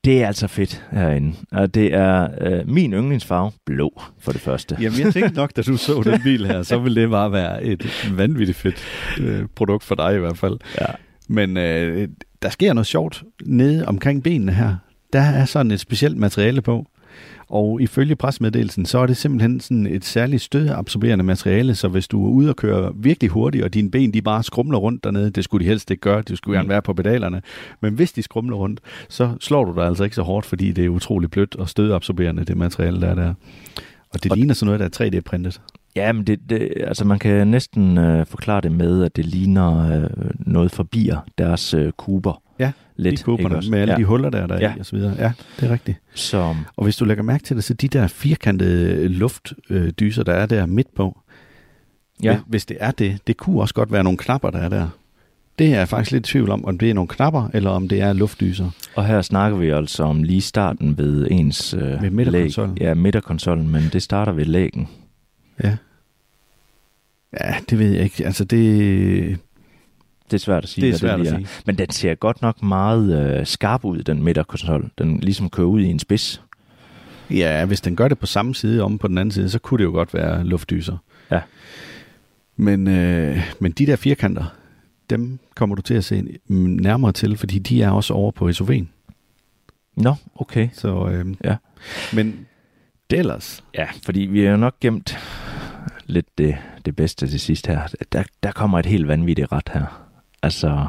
det 0.05 0.23
er 0.23 0.27
altså 0.27 0.47
fedt 0.47 0.85
herinde. 0.93 1.37
Og 1.53 1.75
det 1.75 1.95
er 1.95 2.29
øh, 2.41 2.69
min 2.69 2.93
yndlingsfarve, 2.93 3.53
blå, 3.67 4.03
for 4.19 4.33
det 4.33 4.41
første. 4.41 4.77
Jamen, 4.81 5.01
jeg 5.01 5.13
tænkte 5.13 5.35
nok, 5.35 5.57
da 5.57 5.63
du 5.63 5.77
så 5.77 6.03
den 6.05 6.21
bil 6.23 6.47
her, 6.47 6.63
så 6.63 6.79
ville 6.79 7.03
det 7.03 7.11
bare 7.11 7.33
være 7.33 7.65
et 7.65 8.13
vanvittigt 8.17 8.59
fedt 8.59 8.85
øh, 9.21 9.47
produkt 9.55 9.85
for 9.85 9.95
dig 9.95 10.15
i 10.15 10.19
hvert 10.19 10.39
fald. 10.39 10.59
Ja. 10.81 10.87
Men 11.29 11.57
øh, 11.57 12.09
der 12.43 12.49
sker 12.49 12.73
noget 12.73 12.87
sjovt 12.87 13.25
nede 13.47 13.87
omkring 13.87 14.23
benene 14.23 14.53
her. 14.53 14.77
Der 15.13 15.21
er 15.21 15.45
sådan 15.45 15.71
et 15.71 15.81
specielt 15.81 16.17
materiale 16.17 16.63
på. 16.63 16.87
Og 17.49 17.83
ifølge 17.83 18.17
presmeddelelsen, 18.17 18.87
så 18.87 18.99
er 18.99 19.07
det 19.07 19.17
simpelthen 19.17 19.61
sådan 19.61 19.87
et 19.87 20.05
særligt 20.05 20.43
stødabsorberende 20.43 21.25
materiale, 21.25 21.75
så 21.75 21.89
hvis 21.89 22.09
du 22.09 22.27
er 22.27 22.31
ude 22.31 22.49
og 22.49 22.57
køre 22.57 22.93
virkelig 22.97 23.31
hurtigt, 23.31 23.65
og 23.65 23.75
dine 23.75 23.91
ben 23.91 24.15
de 24.15 24.23
bare 24.23 24.43
skrumler 24.43 24.79
rundt 24.79 25.05
dernede, 25.05 25.31
det 25.31 25.45
skulle 25.45 25.65
de 25.65 25.69
helst 25.69 25.91
ikke 25.91 26.01
gøre, 26.01 26.23
de 26.23 26.37
skulle 26.37 26.57
gerne 26.57 26.67
Mm. 26.67 26.71
være 26.71 26.83
på 26.83 26.93
pedalerne, 26.95 27.43
men 27.81 27.95
hvis 27.95 28.13
de 28.13 28.23
skrumler 28.23 28.57
rundt, 28.57 28.81
så 29.09 29.31
slår 29.41 29.65
du 29.65 29.75
dig 29.81 29.87
altså 29.87 30.05
ikke 30.05 30.17
så 30.17 30.23
hårdt, 30.23 30.47
fordi 30.47 30.73
det 30.73 30.85
er 30.85 30.89
utrolig 30.89 31.31
blødt 31.31 31.57
og 31.57 31.69
stødabsorberende, 31.69 32.45
det 32.45 32.57
materiale, 32.57 33.01
der 33.01 33.07
er 33.09 33.15
der. 33.15 33.35
Og 34.11 34.23
det 34.23 34.31
Og- 34.31 34.37
ligner 34.37 34.55
sådan 34.55 34.67
noget, 34.79 34.81
der 34.99 35.05
er 35.05 35.11
3D-printet. 35.11 35.61
Ja, 35.97 36.13
men 36.13 36.25
det, 36.25 36.41
det, 36.51 36.69
altså 36.81 37.05
man 37.05 37.19
kan 37.19 37.49
næsten 37.49 37.99
øh, 37.99 38.27
forklare 38.27 38.61
det 38.61 38.73
med, 38.73 39.05
at 39.05 39.17
det 39.17 39.25
ligner 39.27 40.01
øh, 40.03 40.11
noget 40.47 40.71
forbier 40.71 41.19
deres 41.39 41.75
øh, 41.75 41.93
kuber. 41.93 42.43
Ja, 42.59 42.73
Lidt, 42.97 43.27
de 43.27 43.33
ikke 43.33 43.57
også? 43.57 43.71
med 43.71 43.79
alle 43.81 43.93
ja. 43.93 43.99
de 43.99 44.05
huller, 44.05 44.31
der 44.31 44.39
er 44.43 44.47
der 44.47 44.59
Ja. 44.61 44.75
i 44.77 44.79
og 44.81 44.87
så 44.87 44.97
videre. 44.97 45.15
Ja, 45.19 45.33
det 45.61 45.69
er 45.69 45.73
rigtigt. 45.73 45.99
Så 46.15 46.55
Og 46.77 46.85
hvis 46.85 46.97
du 46.97 47.05
lægger 47.05 47.23
mærke 47.25 47.45
til 47.45 47.57
det, 47.57 47.65
så 47.65 47.75
de 47.75 47.89
der 47.89 48.07
firkantede 48.07 49.09
luftdyser, 49.09 50.23
der 50.23 50.33
er 50.33 50.47
der 50.47 50.67
midt 50.67 50.95
på, 50.95 51.19
ja, 52.23 52.33
hvis, 52.33 52.43
hvis 52.47 52.67
det 52.67 52.77
er 52.81 52.91
det, 52.91 53.19
det 53.27 53.37
kunne 53.37 53.61
også 53.61 53.75
godt 53.75 53.93
være 53.93 54.05
nogle 54.05 54.19
knapper, 54.19 54.51
der 54.51 54.59
er 54.59 54.69
der. 54.69 54.89
Det 55.59 55.67
er 55.75 55.79
jeg 55.79 55.89
faktisk 55.89 56.13
lidt 56.13 56.29
i 56.29 56.33
tvivl 56.33 56.51
om, 56.51 56.65
om 56.65 56.79
det 56.79 56.91
er 56.91 56.95
nogle 56.95 57.09
knapper, 57.09 57.49
eller 57.55 57.71
om 57.71 57.89
det 57.89 58.01
er 58.01 58.13
luftdyser. 58.13 58.71
og 58.97 59.07
her 59.07 59.23
snakker 59.23 59.59
vi 59.59 59.69
altså 59.71 60.03
om 60.03 60.23
lige 60.23 60.41
starten 60.41 60.99
ved 60.99 61.29
ens 61.31 61.75
øh, 61.75 62.03
Ved 62.03 62.11
midterkonsollen. 62.11 62.75
læg. 62.75 62.83
Ja, 62.87 62.95
midterkonsollen, 62.95 63.69
men 63.69 63.83
det 63.93 64.03
starter 64.03 64.33
ved 64.33 64.45
lægen. 64.45 64.89
Ja. 65.65 65.77
Ja, 67.41 67.55
det 67.71 67.79
ved 67.79 67.91
jeg 67.93 68.03
ikke. 68.05 68.27
Altså, 68.27 68.45
det, 68.45 69.39
Det 70.31 70.33
er 70.33 70.39
svært 70.39 70.63
at 70.65 70.69
sige, 70.69 70.87
det 70.87 70.95
er 70.95 70.99
svært 70.99 71.19
det 71.19 71.27
at 71.27 71.33
sige. 71.33 71.47
Men 71.67 71.79
den 71.79 71.91
ser 71.91 72.15
godt 72.15 72.43
nok 72.43 72.63
meget 72.63 73.39
øh, 73.41 73.47
skarp 73.47 73.85
ud, 73.85 74.03
den 74.03 74.23
midterkonsol. 74.23 74.91
Den 74.99 75.21
ligesom 75.21 75.51
kører 75.51 75.67
ud 75.67 75.81
i 75.81 75.87
en 75.87 75.99
spids. 75.99 76.43
Ja, 77.31 77.65
hvis 77.65 77.81
den 77.81 77.97
gør 77.97 78.09
det 78.09 78.19
på 78.19 78.27
samme 78.27 78.55
side 78.55 78.83
om 78.83 78.99
på 78.99 79.09
den 79.09 79.19
anden 79.19 79.33
side, 79.33 79.51
så 79.51 79.59
kunne 79.59 79.79
det 79.79 79.85
jo 79.85 79.91
godt 79.91 80.15
være 80.15 80.45
luftdyser. 80.45 80.97
Ja. 81.31 81.41
Men, 82.57 82.89
øh, 82.89 83.55
men 83.59 83.73
de 83.73 83.87
der 83.87 83.97
firkanter, 83.97 84.45
dem 85.11 85.39
kommer 85.55 85.77
du 85.77 85.83
til 85.83 85.95
at 85.95 86.05
se 86.05 86.39
nærmere 86.49 87.13
til, 87.13 87.37
fordi 87.37 87.59
de 87.59 87.83
er 87.83 87.91
også 87.91 88.15
over 88.15 88.31
på 88.31 88.49
SUV'en. 88.49 88.85
Nå, 89.97 90.15
okay. 90.35 90.69
Så, 90.73 91.09
øh, 91.09 91.27
Ja. 91.45 91.57
Men 92.13 92.47
det 93.11 93.19
ellers, 93.19 93.65
Ja, 93.75 93.87
fordi 94.05 94.21
vi 94.21 94.41
har 94.45 94.51
jo 94.51 94.57
nok 94.57 94.81
gemt 94.81 95.19
lidt 96.07 96.39
det, 96.39 96.57
det 96.85 96.97
bedste 96.97 97.27
til 97.27 97.41
sidst 97.41 97.67
her. 97.67 97.95
Der, 98.13 98.23
der 98.43 98.53
kommer 98.53 98.79
et 98.79 98.87
helt 98.87 99.09
vanvittigt 99.09 99.53
ret 99.53 99.71
her. 99.75 100.04
Altså, 100.45 100.87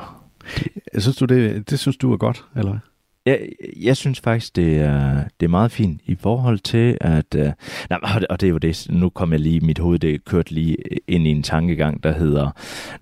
synes 0.98 1.18
du 1.18 1.26
det, 1.26 1.70
det 1.70 1.80
synes 1.80 1.98
du 1.98 2.14
er 2.14 2.18
godt, 2.18 2.46
eller 2.56 2.72
hvad? 2.72 2.80
jeg, 3.26 3.50
jeg 3.82 3.98
synes 3.98 4.20
faktisk, 4.20 4.56
det 4.56 4.78
er, 4.78 5.24
det 5.40 5.46
er 5.46 5.50
meget 5.50 5.72
fint 5.72 6.02
i 6.06 6.16
forhold 6.16 6.60
til, 6.60 6.98
at... 7.02 7.36
Øh, 7.36 7.52
nej, 7.90 8.00
og, 8.04 8.22
det, 8.22 8.42
det 8.42 8.48
er 8.48 8.52
jo 8.52 8.58
det, 8.58 8.88
nu 8.90 9.10
kom 9.10 9.32
jeg 9.32 9.40
lige, 9.40 9.60
mit 9.60 9.80
hoved, 9.80 10.00
det 10.00 10.26
kørte 10.26 10.52
lige 10.52 10.78
ind 11.08 11.28
i 11.28 11.30
en 11.30 11.44
tankegang, 11.44 12.04
der 12.04 12.12
hedder, 12.12 12.52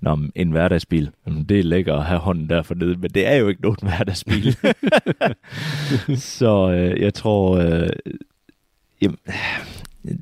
Nå, 0.02 0.16
men 0.16 0.32
en 0.36 0.52
hverdagsbil, 0.52 1.12
det 1.50 1.60
er 1.60 1.63
lækker 1.63 1.96
at 1.96 2.06
have 2.06 2.20
hånden 2.20 2.50
der 2.50 2.62
for 2.62 2.76
nede, 2.76 2.96
men 2.96 3.10
det 3.10 3.28
er 3.28 3.36
jo 3.36 3.48
ikke 3.48 3.62
nogen 3.62 3.78
hverdagsbil. 3.82 4.56
Så 6.38 6.72
øh, 6.72 7.02
jeg 7.02 7.13
tror... 7.13 7.58
Øh, 7.58 7.89
jamen, 9.02 9.18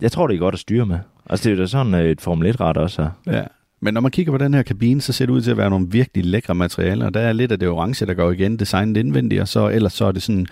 jeg 0.01 0.11
tror, 0.11 0.27
det 0.27 0.35
er 0.35 0.39
godt 0.39 0.55
at 0.55 0.59
styre 0.59 0.85
med. 0.85 0.99
Altså, 1.29 1.43
det 1.43 1.53
er 1.53 1.57
jo 1.57 1.61
da 1.61 1.67
sådan, 1.67 1.93
øh, 1.95 2.05
et 2.05 2.21
Formel 2.21 2.55
1-ret 2.55 2.77
også 2.77 3.01
er. 3.01 3.09
Ja. 3.33 3.43
Men 3.83 3.93
når 3.93 4.01
man 4.01 4.11
kigger 4.11 4.31
på 4.31 4.37
den 4.37 4.53
her 4.53 4.63
kabine, 4.63 5.01
så 5.01 5.13
ser 5.13 5.25
det 5.25 5.33
ud 5.33 5.41
til 5.41 5.51
at 5.51 5.57
være 5.57 5.69
nogle 5.69 5.87
virkelig 5.89 6.25
lækre 6.25 6.55
materialer. 6.55 7.09
Der 7.09 7.19
er 7.19 7.33
lidt 7.33 7.51
af 7.51 7.59
det 7.59 7.69
orange, 7.69 8.05
der 8.05 8.13
går 8.13 8.31
igen, 8.31 8.57
designet 8.57 8.97
indvendigt, 8.97 9.41
og 9.41 9.47
så 9.47 9.69
ellers 9.69 9.93
så 9.93 10.05
er 10.05 10.11
det 10.11 10.21
sådan 10.21 10.47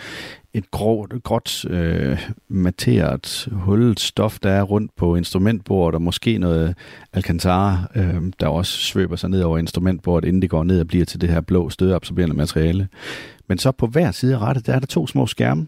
et 0.54 0.72
gråt, 0.72 1.13
gråt 1.24 1.65
øh, 1.65 2.30
materet, 2.48 3.48
hullet 3.52 4.00
stof, 4.00 4.39
der 4.39 4.52
er 4.52 4.63
rundt 4.63 4.92
på 4.96 5.15
instrumentbordet, 5.15 5.96
og 5.96 6.02
måske 6.02 6.38
noget 6.38 6.76
Alcantara, 7.13 7.78
øh, 7.96 8.22
der 8.39 8.48
også 8.48 8.78
svøber 8.78 9.15
sig 9.15 9.30
ned 9.30 9.42
over 9.42 9.58
instrumentbordet, 9.58 10.28
inden 10.28 10.42
det 10.42 10.50
går 10.50 10.63
ned 10.63 10.80
og 10.80 10.88
bliver 10.88 11.06
til 11.06 11.22
det 11.22 11.30
her 11.30 11.42
blå 11.42 11.70
stødeabsorberende 11.70 12.36
materiale. 12.36 12.88
Men 13.50 13.58
så 13.58 13.72
på 13.72 13.88
hver 13.88 14.12
side 14.12 14.36
af 14.36 14.39
rettet, 14.39 14.65
der 14.65 14.74
er 14.74 14.80
der 14.80 14.88
to 14.88 15.08
små 15.08 15.28
skærme, 15.28 15.68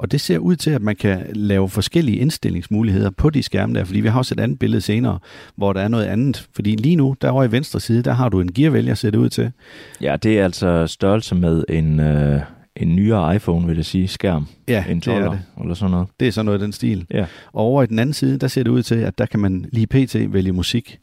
og 0.00 0.12
det 0.12 0.20
ser 0.20 0.38
ud 0.38 0.56
til, 0.56 0.70
at 0.70 0.82
man 0.82 0.96
kan 0.96 1.26
lave 1.32 1.68
forskellige 1.68 2.18
indstillingsmuligheder 2.18 3.10
på 3.10 3.30
de 3.30 3.42
skærme 3.42 3.74
der, 3.74 3.84
fordi 3.84 4.00
vi 4.00 4.08
har 4.08 4.18
også 4.18 4.34
et 4.34 4.40
andet 4.40 4.58
billede 4.58 4.80
senere, 4.80 5.18
hvor 5.56 5.72
der 5.72 5.80
er 5.80 5.88
noget 5.88 6.04
andet. 6.04 6.48
Fordi 6.54 6.76
lige 6.76 6.96
nu, 6.96 7.16
derovre 7.22 7.44
i 7.46 7.52
venstre 7.52 7.80
side, 7.80 8.02
der 8.02 8.12
har 8.12 8.28
du 8.28 8.40
en 8.40 8.52
gearvælger, 8.52 8.94
ser 8.94 9.10
det 9.10 9.18
ud 9.18 9.28
til. 9.28 9.52
Ja, 10.00 10.16
det 10.16 10.38
er 10.38 10.44
altså 10.44 10.86
størrelse 10.86 11.34
med 11.34 11.64
en, 11.68 12.00
øh, 12.00 12.40
en 12.76 12.96
nyere 12.96 13.36
iPhone, 13.36 13.66
vil 13.66 13.76
jeg 13.76 13.84
sige, 13.84 14.08
skærm. 14.08 14.46
Ja, 14.68 14.84
en 14.88 15.00
det 15.00 15.06
er 15.08 15.26
12'er 15.26 15.30
det. 15.30 15.40
eller 15.60 15.74
sådan 15.74 15.90
noget. 15.90 16.08
Det 16.20 16.28
er 16.28 16.32
sådan 16.32 16.46
noget 16.46 16.58
i 16.58 16.62
den 16.62 16.72
stil. 16.72 17.06
Ja. 17.10 17.26
Og 17.52 17.64
over 17.64 17.82
i 17.82 17.86
den 17.86 17.98
anden 17.98 18.12
side, 18.12 18.38
der 18.38 18.48
ser 18.48 18.62
det 18.62 18.70
ud 18.70 18.82
til, 18.82 18.94
at 18.94 19.18
der 19.18 19.26
kan 19.26 19.40
man 19.40 19.66
lige 19.72 19.86
pt. 19.86 20.32
vælge 20.32 20.52
musik. 20.52 20.98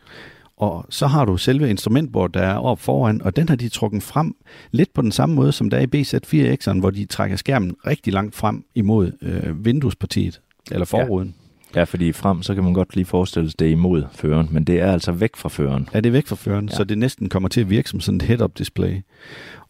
Og 0.57 0.85
så 0.89 1.07
har 1.07 1.25
du 1.25 1.37
selve 1.37 1.69
instrumentbordet, 1.69 2.33
der 2.33 2.41
er 2.41 2.55
op 2.57 2.79
foran, 2.79 3.21
og 3.21 3.35
den 3.35 3.49
har 3.49 3.55
de 3.55 3.69
trukket 3.69 4.03
frem 4.03 4.35
lidt 4.71 4.93
på 4.93 5.01
den 5.01 5.11
samme 5.11 5.35
måde, 5.35 5.51
som 5.51 5.69
der 5.69 5.77
er 5.77 5.81
i 5.81 6.01
BZ4X'eren, 6.01 6.79
hvor 6.79 6.89
de 6.89 7.05
trækker 7.05 7.37
skærmen 7.37 7.75
rigtig 7.87 8.13
langt 8.13 8.35
frem 8.35 8.63
imod 8.75 9.11
øh, 9.21 9.65
vinduespartiet, 9.65 10.41
eller 10.71 10.85
forruden. 10.85 11.35
Ja, 11.75 11.83
fordi 11.83 12.11
frem, 12.11 12.41
så 12.41 12.55
kan 12.55 12.63
man 12.63 12.73
godt 12.73 12.95
lige 12.95 13.05
forestille 13.05 13.49
sig, 13.49 13.59
det 13.59 13.67
er 13.67 13.71
imod 13.71 14.03
føreren, 14.11 14.47
men 14.51 14.63
det 14.63 14.81
er 14.81 14.91
altså 14.91 15.11
væk 15.11 15.35
fra 15.35 15.49
føreren. 15.49 15.89
Ja, 15.93 15.99
det 15.99 16.05
er 16.09 16.11
væk 16.11 16.27
fra 16.27 16.35
føreren, 16.35 16.65
Ja. 16.65 16.71
ja. 16.73 16.77
så 16.77 16.83
det 16.83 16.97
næsten 16.97 17.29
kommer 17.29 17.49
til 17.49 17.61
at 17.61 17.69
virke 17.69 17.89
som 17.89 17.99
sådan 17.99 18.15
et 18.15 18.21
head-up 18.21 18.57
display. 18.57 19.01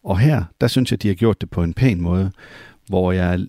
Og 0.04 0.18
her, 0.18 0.44
der 0.60 0.66
synes 0.66 0.90
jeg, 0.90 1.02
de 1.02 1.08
har 1.08 1.14
gjort 1.14 1.40
det 1.40 1.50
på 1.50 1.62
en 1.62 1.74
pæn 1.74 2.00
måde, 2.00 2.30
hvor 2.88 3.12
jeg 3.12 3.46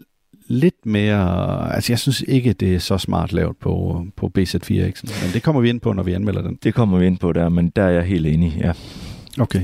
lidt 0.49 0.85
mere... 0.85 1.73
Altså, 1.75 1.91
jeg 1.93 1.99
synes 1.99 2.23
ikke, 2.27 2.53
det 2.53 2.75
er 2.75 2.79
så 2.79 2.97
smart 2.97 3.33
lavet 3.33 3.57
på, 3.57 4.05
på 4.15 4.31
BZ4X'en, 4.37 5.23
men 5.25 5.33
det 5.33 5.43
kommer 5.43 5.61
vi 5.61 5.69
ind 5.69 5.79
på, 5.79 5.93
når 5.93 6.03
vi 6.03 6.13
anmelder 6.13 6.41
den. 6.41 6.57
Det 6.63 6.73
kommer 6.73 6.97
vi 6.99 7.05
ind 7.07 7.17
på 7.17 7.33
der, 7.33 7.49
men 7.49 7.69
der 7.75 7.83
er 7.83 7.89
jeg 7.89 8.03
helt 8.03 8.25
enig, 8.27 8.57
ja. 8.61 8.71
Okay. 9.39 9.61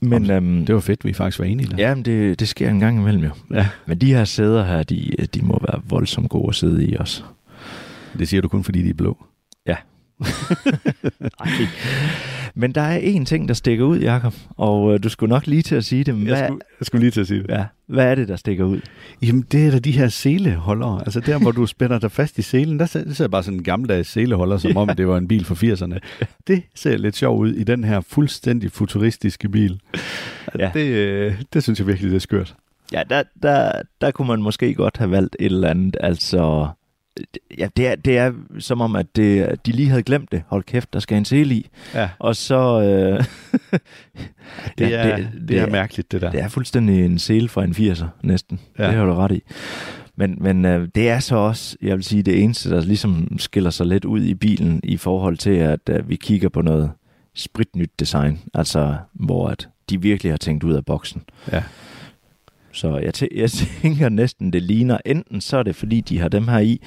Men 0.00 0.30
øhm, 0.30 0.66
Det 0.66 0.74
var 0.74 0.80
fedt, 0.80 1.04
vi 1.04 1.12
faktisk 1.12 1.38
var 1.38 1.44
enige 1.44 1.68
der. 1.70 1.76
ja, 1.78 1.94
men 1.94 2.04
det, 2.04 2.40
det 2.40 2.48
sker 2.48 2.70
en 2.70 2.80
gang 2.80 2.98
imellem 3.00 3.24
jo. 3.24 3.30
ja. 3.54 3.68
Men 3.86 3.98
de 3.98 4.06
her 4.14 4.24
sæder 4.24 4.64
her, 4.64 4.82
de, 4.82 5.10
de 5.34 5.42
må 5.42 5.58
være 5.68 5.82
voldsomt 5.88 6.30
gode 6.30 6.48
at 6.48 6.54
sidde 6.54 6.84
i 6.86 6.96
også. 6.96 7.22
Det 8.18 8.28
siger 8.28 8.40
du 8.40 8.48
kun, 8.48 8.64
fordi 8.64 8.82
de 8.82 8.90
er 8.90 8.94
blå. 8.94 9.24
Ej. 11.40 11.48
Men 12.54 12.72
der 12.72 12.80
er 12.80 12.96
en 12.98 13.24
ting, 13.24 13.48
der 13.48 13.54
stikker 13.54 13.84
ud, 13.84 13.98
Jakob, 13.98 14.34
og 14.56 14.94
øh, 14.94 15.02
du 15.02 15.08
skulle 15.08 15.30
nok 15.30 15.46
lige 15.46 15.62
til 15.62 15.74
at 15.74 15.84
sige 15.84 16.04
det. 16.04 16.14
men 16.14 16.24
Hvad, 16.26 16.38
Jeg 16.38 16.46
skulle, 16.48 16.60
jeg 16.80 16.86
skulle 16.86 17.00
lige 17.02 17.10
til 17.10 17.20
at 17.20 17.26
sige 17.26 17.42
det. 17.42 17.48
ja, 17.48 17.64
hvad 17.90 18.10
er 18.10 18.14
det, 18.14 18.28
der 18.28 18.36
stikker 18.36 18.64
ud? 18.64 18.80
Jamen, 19.22 19.46
det 19.52 19.66
er 19.66 19.70
da 19.70 19.78
de 19.78 19.92
her 19.92 20.08
seleholdere. 20.08 21.00
Altså 21.00 21.20
der, 21.20 21.38
hvor 21.38 21.52
du 21.52 21.66
spænder 21.66 21.98
dig 21.98 22.12
fast 22.12 22.38
i 22.38 22.42
selen, 22.42 22.78
der 22.78 22.86
ser, 22.86 23.04
det 23.04 23.16
ser 23.16 23.28
bare 23.28 23.42
sådan 23.42 23.58
en 23.58 23.64
gammeldags 23.64 24.08
seleholder, 24.08 24.58
som 24.58 24.76
om 24.76 24.88
det 24.88 25.08
var 25.08 25.16
en 25.16 25.28
bil 25.28 25.44
fra 25.44 25.54
80'erne. 25.54 25.98
Det 26.46 26.62
ser 26.74 26.96
lidt 26.96 27.16
sjovt 27.16 27.40
ud 27.40 27.52
i 27.52 27.64
den 27.64 27.84
her 27.84 28.00
fuldstændig 28.00 28.72
futuristiske 28.72 29.48
bil. 29.48 29.80
Ja. 30.58 30.70
Det, 30.74 30.86
øh, 30.86 31.42
det 31.52 31.62
synes 31.62 31.78
jeg 31.78 31.86
virkelig, 31.86 32.10
det 32.10 32.16
er 32.16 32.20
skørt. 32.20 32.54
Ja, 32.92 33.02
der, 33.10 33.22
der, 33.42 33.72
der 34.00 34.10
kunne 34.10 34.28
man 34.28 34.42
måske 34.42 34.74
godt 34.74 34.96
have 34.96 35.10
valgt 35.10 35.36
et 35.40 35.44
eller 35.46 35.68
andet, 35.68 35.96
altså... 36.00 36.68
Ja, 37.58 37.68
det 37.76 37.86
er, 37.86 37.94
det 37.94 38.18
er 38.18 38.32
som 38.58 38.80
om, 38.80 38.96
at 38.96 39.16
det, 39.16 39.56
de 39.66 39.72
lige 39.72 39.88
havde 39.88 40.02
glemt 40.02 40.32
det. 40.32 40.42
Hold 40.46 40.64
kæft, 40.64 40.92
der 40.92 41.00
skal 41.00 41.18
en 41.18 41.24
sele 41.24 41.54
i. 41.54 41.68
Ja, 41.94 42.08
Og 42.18 42.36
så... 42.36 42.80
Øh, 42.80 43.24
det, 44.78 44.90
ja, 44.90 44.96
er, 44.96 45.16
det, 45.16 45.28
det, 45.48 45.58
er 45.58 45.70
mærkeligt, 45.70 46.12
det 46.12 46.20
der. 46.20 46.30
Det 46.30 46.40
er 46.40 46.48
fuldstændig 46.48 47.04
en 47.04 47.18
sele 47.18 47.48
fra 47.48 47.64
en 47.64 47.70
80'er, 47.70 48.06
næsten. 48.22 48.60
Ja. 48.78 48.86
Det 48.86 48.94
har 48.94 49.04
du 49.04 49.14
ret 49.14 49.32
i. 49.32 49.42
Men, 50.16 50.36
men 50.40 50.64
øh, 50.64 50.88
det 50.94 51.08
er 51.08 51.18
så 51.18 51.36
også, 51.36 51.76
jeg 51.82 51.96
vil 51.96 52.04
sige, 52.04 52.22
det 52.22 52.42
eneste, 52.42 52.70
der 52.70 52.80
ligesom 52.80 53.38
skiller 53.38 53.70
sig 53.70 53.86
lidt 53.86 54.04
ud 54.04 54.22
i 54.22 54.34
bilen 54.34 54.80
i 54.82 54.96
forhold 54.96 55.36
til, 55.36 55.50
at 55.50 55.80
øh, 55.90 56.08
vi 56.08 56.16
kigger 56.16 56.48
på 56.48 56.62
noget 56.62 56.90
spritnyt 57.34 58.00
design. 58.00 58.40
Altså, 58.54 58.96
hvor 59.12 59.48
at 59.48 59.68
de 59.90 60.02
virkelig 60.02 60.32
har 60.32 60.36
tænkt 60.36 60.64
ud 60.64 60.74
af 60.74 60.84
boksen. 60.84 61.22
Ja. 61.52 61.62
Så 62.72 62.98
jeg, 62.98 63.12
tæ- 63.16 63.40
jeg 63.40 63.50
tænker 63.50 64.08
næsten, 64.08 64.52
det 64.52 64.62
ligner, 64.62 64.98
enten 65.06 65.40
så 65.40 65.56
er 65.56 65.62
det, 65.62 65.76
fordi 65.76 66.00
de 66.00 66.18
har 66.18 66.28
dem 66.28 66.48
her 66.48 66.58
i, 66.58 66.80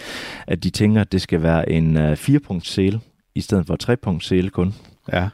at 0.48 0.64
de 0.64 0.70
tænker, 0.70 1.02
at 1.02 1.12
det 1.12 1.22
skal 1.22 1.42
være 1.42 1.70
en 1.72 1.98
øh, 1.98 2.12
4-punkt 2.12 2.68
sele, 2.68 3.00
i 3.36 3.42
stedet 3.42 3.68
for 3.68 3.78
3-punkt 3.84 4.24
sele 4.24 4.50
kun. 4.50 4.74
Ja. 5.14 5.30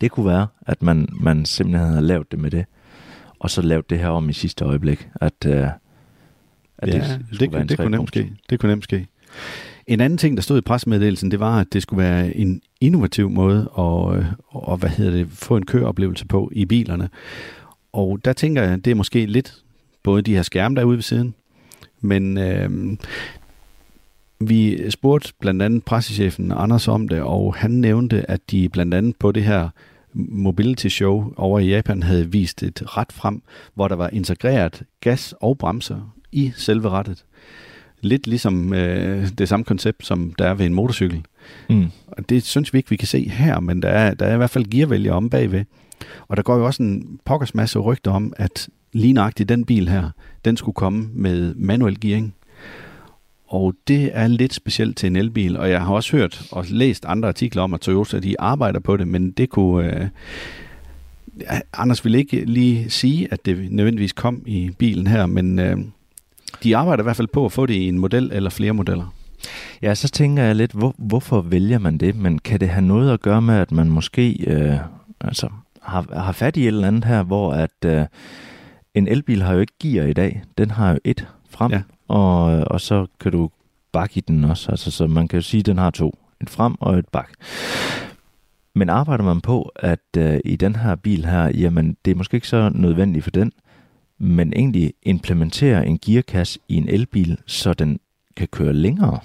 Det 0.00 0.10
kunne 0.10 0.26
være, 0.26 0.46
at 0.66 0.82
man, 0.82 1.08
man 1.20 1.44
simpelthen 1.44 1.88
havde 1.88 2.02
lavet 2.06 2.30
det 2.30 2.38
med 2.38 2.50
det, 2.50 2.64
og 3.38 3.50
så 3.50 3.62
lavet 3.62 3.90
det 3.90 3.98
her 3.98 4.08
om 4.08 4.28
i 4.30 4.32
sidste 4.32 4.64
øjeblik, 4.64 5.08
at, 5.14 5.46
øh, 5.46 5.68
at 6.78 6.88
ja, 6.88 6.92
det, 6.92 7.04
skulle 7.04 7.38
det, 7.40 7.40
være 7.40 7.48
kunne, 7.50 7.62
en 7.62 7.68
det 7.68 7.78
kunne 7.78 7.90
nemt 7.90 8.08
ske. 8.08 8.32
Det 8.50 8.60
kunne 8.60 8.72
nemt 8.72 8.84
ske. 8.84 9.06
En 9.86 10.00
anden 10.00 10.18
ting, 10.18 10.36
der 10.36 10.42
stod 10.42 10.58
i 10.58 10.60
pressemeddelelsen, 10.60 11.30
det 11.30 11.40
var, 11.40 11.60
at 11.60 11.72
det 11.72 11.82
skulle 11.82 12.02
være 12.02 12.36
en 12.36 12.62
innovativ 12.80 13.30
måde 13.30 13.70
at, 13.78 14.18
øh, 14.18 14.26
og, 14.48 14.76
hvad 14.76 14.90
hedder 14.90 15.12
det, 15.12 15.28
få 15.30 15.56
en 15.56 15.66
køreoplevelse 15.66 16.26
på 16.26 16.50
i 16.52 16.64
bilerne. 16.64 17.08
Og 17.94 18.24
der 18.24 18.32
tænker 18.32 18.62
jeg, 18.62 18.84
det 18.84 18.90
er 18.90 18.94
måske 18.94 19.26
lidt 19.26 19.54
både 20.02 20.22
de 20.22 20.34
her 20.34 20.42
skærme, 20.42 20.76
derude 20.76 20.96
ved 20.96 21.02
siden, 21.02 21.34
men 22.00 22.38
øh, 22.38 22.96
vi 24.40 24.90
spurgte 24.90 25.32
blandt 25.40 25.62
andet 25.62 25.84
pressechefen 25.84 26.52
Anders 26.52 26.88
om 26.88 27.08
det, 27.08 27.20
og 27.20 27.54
han 27.54 27.70
nævnte, 27.70 28.30
at 28.30 28.50
de 28.50 28.68
blandt 28.68 28.94
andet 28.94 29.16
på 29.16 29.32
det 29.32 29.42
her 29.42 29.68
mobility 30.12 30.86
show 30.86 31.32
over 31.36 31.58
i 31.58 31.68
Japan 31.68 32.02
havde 32.02 32.30
vist 32.30 32.62
et 32.62 32.96
ret 32.96 33.12
frem, 33.12 33.42
hvor 33.74 33.88
der 33.88 33.96
var 33.96 34.08
integreret 34.08 34.82
gas 35.00 35.34
og 35.40 35.58
bremser 35.58 36.14
i 36.32 36.52
selve 36.56 36.90
rettet. 36.90 37.24
Lidt 38.00 38.26
ligesom 38.26 38.74
øh, 38.74 39.28
det 39.38 39.48
samme 39.48 39.64
koncept, 39.64 40.06
som 40.06 40.32
der 40.38 40.48
er 40.48 40.54
ved 40.54 40.66
en 40.66 40.74
motorcykel. 40.74 41.24
Mm. 41.70 41.86
Og 42.06 42.28
det 42.28 42.42
synes 42.42 42.72
vi 42.72 42.78
ikke, 42.78 42.90
vi 42.90 42.96
kan 42.96 43.08
se 43.08 43.28
her, 43.28 43.60
men 43.60 43.82
der 43.82 43.88
er, 43.88 44.14
der 44.14 44.26
er 44.26 44.34
i 44.34 44.36
hvert 44.36 44.50
fald 44.50 44.70
gearvælger 44.70 45.12
om 45.12 45.30
bagved. 45.30 45.64
Og 46.28 46.36
der 46.36 46.42
går 46.42 46.56
jo 46.56 46.66
også 46.66 46.82
en 46.82 47.20
pokkers 47.24 47.54
masse 47.54 47.78
rygter 47.78 48.10
om, 48.10 48.32
at 48.36 48.68
lige 48.92 49.12
nøjagtigt 49.12 49.48
den 49.48 49.64
bil 49.64 49.88
her, 49.88 50.10
den 50.44 50.56
skulle 50.56 50.74
komme 50.74 51.08
med 51.12 51.54
manuel 51.54 52.00
gearing. 52.00 52.34
Og 53.46 53.74
det 53.88 54.10
er 54.12 54.28
lidt 54.28 54.54
specielt 54.54 54.96
til 54.96 55.06
en 55.06 55.16
elbil, 55.16 55.56
og 55.56 55.70
jeg 55.70 55.80
har 55.80 55.94
også 55.94 56.16
hørt 56.16 56.42
og 56.50 56.64
læst 56.68 57.04
andre 57.04 57.28
artikler 57.28 57.62
om, 57.62 57.74
at 57.74 57.80
Toyota 57.80 58.18
de 58.18 58.40
arbejder 58.40 58.80
på 58.80 58.96
det, 58.96 59.08
men 59.08 59.30
det 59.30 59.50
kunne... 59.50 60.00
Øh, 60.00 60.08
Anders 61.72 62.04
ville 62.04 62.18
ikke 62.18 62.44
lige 62.44 62.90
sige, 62.90 63.28
at 63.30 63.46
det 63.46 63.72
nødvendigvis 63.72 64.12
kom 64.12 64.42
i 64.46 64.70
bilen 64.78 65.06
her, 65.06 65.26
men 65.26 65.58
øh, 65.58 65.78
de 66.62 66.76
arbejder 66.76 67.02
i 67.02 67.06
hvert 67.06 67.16
fald 67.16 67.28
på 67.28 67.44
at 67.44 67.52
få 67.52 67.66
det 67.66 67.74
i 67.74 67.88
en 67.88 67.98
model 67.98 68.30
eller 68.32 68.50
flere 68.50 68.72
modeller. 68.72 69.14
Ja, 69.82 69.94
så 69.94 70.08
tænker 70.08 70.42
jeg 70.42 70.56
lidt, 70.56 70.72
hvor, 70.72 70.94
hvorfor 70.98 71.40
vælger 71.40 71.78
man 71.78 71.98
det? 71.98 72.16
Men 72.16 72.38
kan 72.38 72.60
det 72.60 72.68
have 72.68 72.86
noget 72.86 73.12
at 73.12 73.20
gøre 73.20 73.42
med, 73.42 73.54
at 73.54 73.72
man 73.72 73.90
måske 73.90 74.44
øh, 74.46 74.76
altså, 75.20 75.48
har, 75.82 76.06
har 76.22 76.32
fat 76.32 76.56
i 76.56 76.62
et 76.62 76.66
eller 76.66 76.88
andet 76.88 77.04
her, 77.04 77.22
hvor 77.22 77.52
at 77.52 77.84
øh, 77.84 78.06
en 78.94 79.08
elbil 79.08 79.42
har 79.42 79.54
jo 79.54 79.60
ikke 79.60 79.78
gear 79.80 80.06
i 80.06 80.12
dag. 80.12 80.42
Den 80.58 80.70
har 80.70 80.90
jo 80.90 80.98
et 81.04 81.28
frem, 81.50 81.72
ja. 81.72 81.82
Og, 82.08 82.44
og 82.44 82.80
så 82.80 83.06
kan 83.20 83.32
du 83.32 83.50
bakke 83.92 84.18
i 84.18 84.20
den 84.20 84.44
også. 84.44 84.70
Altså, 84.70 84.90
så 84.90 85.06
man 85.06 85.28
kan 85.28 85.36
jo 85.36 85.42
sige, 85.42 85.58
at 85.58 85.66
den 85.66 85.78
har 85.78 85.90
to. 85.90 86.18
Et 86.40 86.50
frem 86.50 86.74
og 86.80 86.98
et 86.98 87.08
bak. 87.08 87.30
Men 88.74 88.88
arbejder 88.88 89.24
man 89.24 89.40
på, 89.40 89.72
at 89.76 90.16
øh, 90.16 90.40
i 90.44 90.56
den 90.56 90.76
her 90.76 90.94
bil 90.96 91.26
her, 91.26 91.50
jamen 91.54 91.96
det 92.04 92.10
er 92.10 92.14
måske 92.14 92.34
ikke 92.34 92.48
så 92.48 92.70
nødvendigt 92.74 93.24
for 93.24 93.30
den, 93.30 93.52
men 94.18 94.52
egentlig 94.56 94.92
implementere 95.02 95.86
en 95.86 95.98
gearkasse 95.98 96.58
i 96.68 96.74
en 96.74 96.88
elbil, 96.88 97.38
så 97.46 97.74
den 97.74 97.98
kan 98.36 98.48
køre 98.48 98.72
længere. 98.72 99.18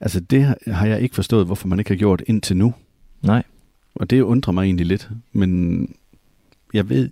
Altså 0.00 0.20
det 0.20 0.54
har 0.66 0.86
jeg 0.86 1.00
ikke 1.00 1.14
forstået, 1.14 1.46
hvorfor 1.46 1.68
man 1.68 1.78
ikke 1.78 1.90
har 1.90 1.96
gjort 1.96 2.22
indtil 2.26 2.56
nu. 2.56 2.74
Nej. 3.22 3.42
Og 3.94 4.10
det 4.10 4.20
undrer 4.20 4.52
mig 4.52 4.64
egentlig 4.64 4.86
lidt. 4.86 5.08
Men 5.32 5.94
jeg 6.74 6.88
ved 6.88 7.10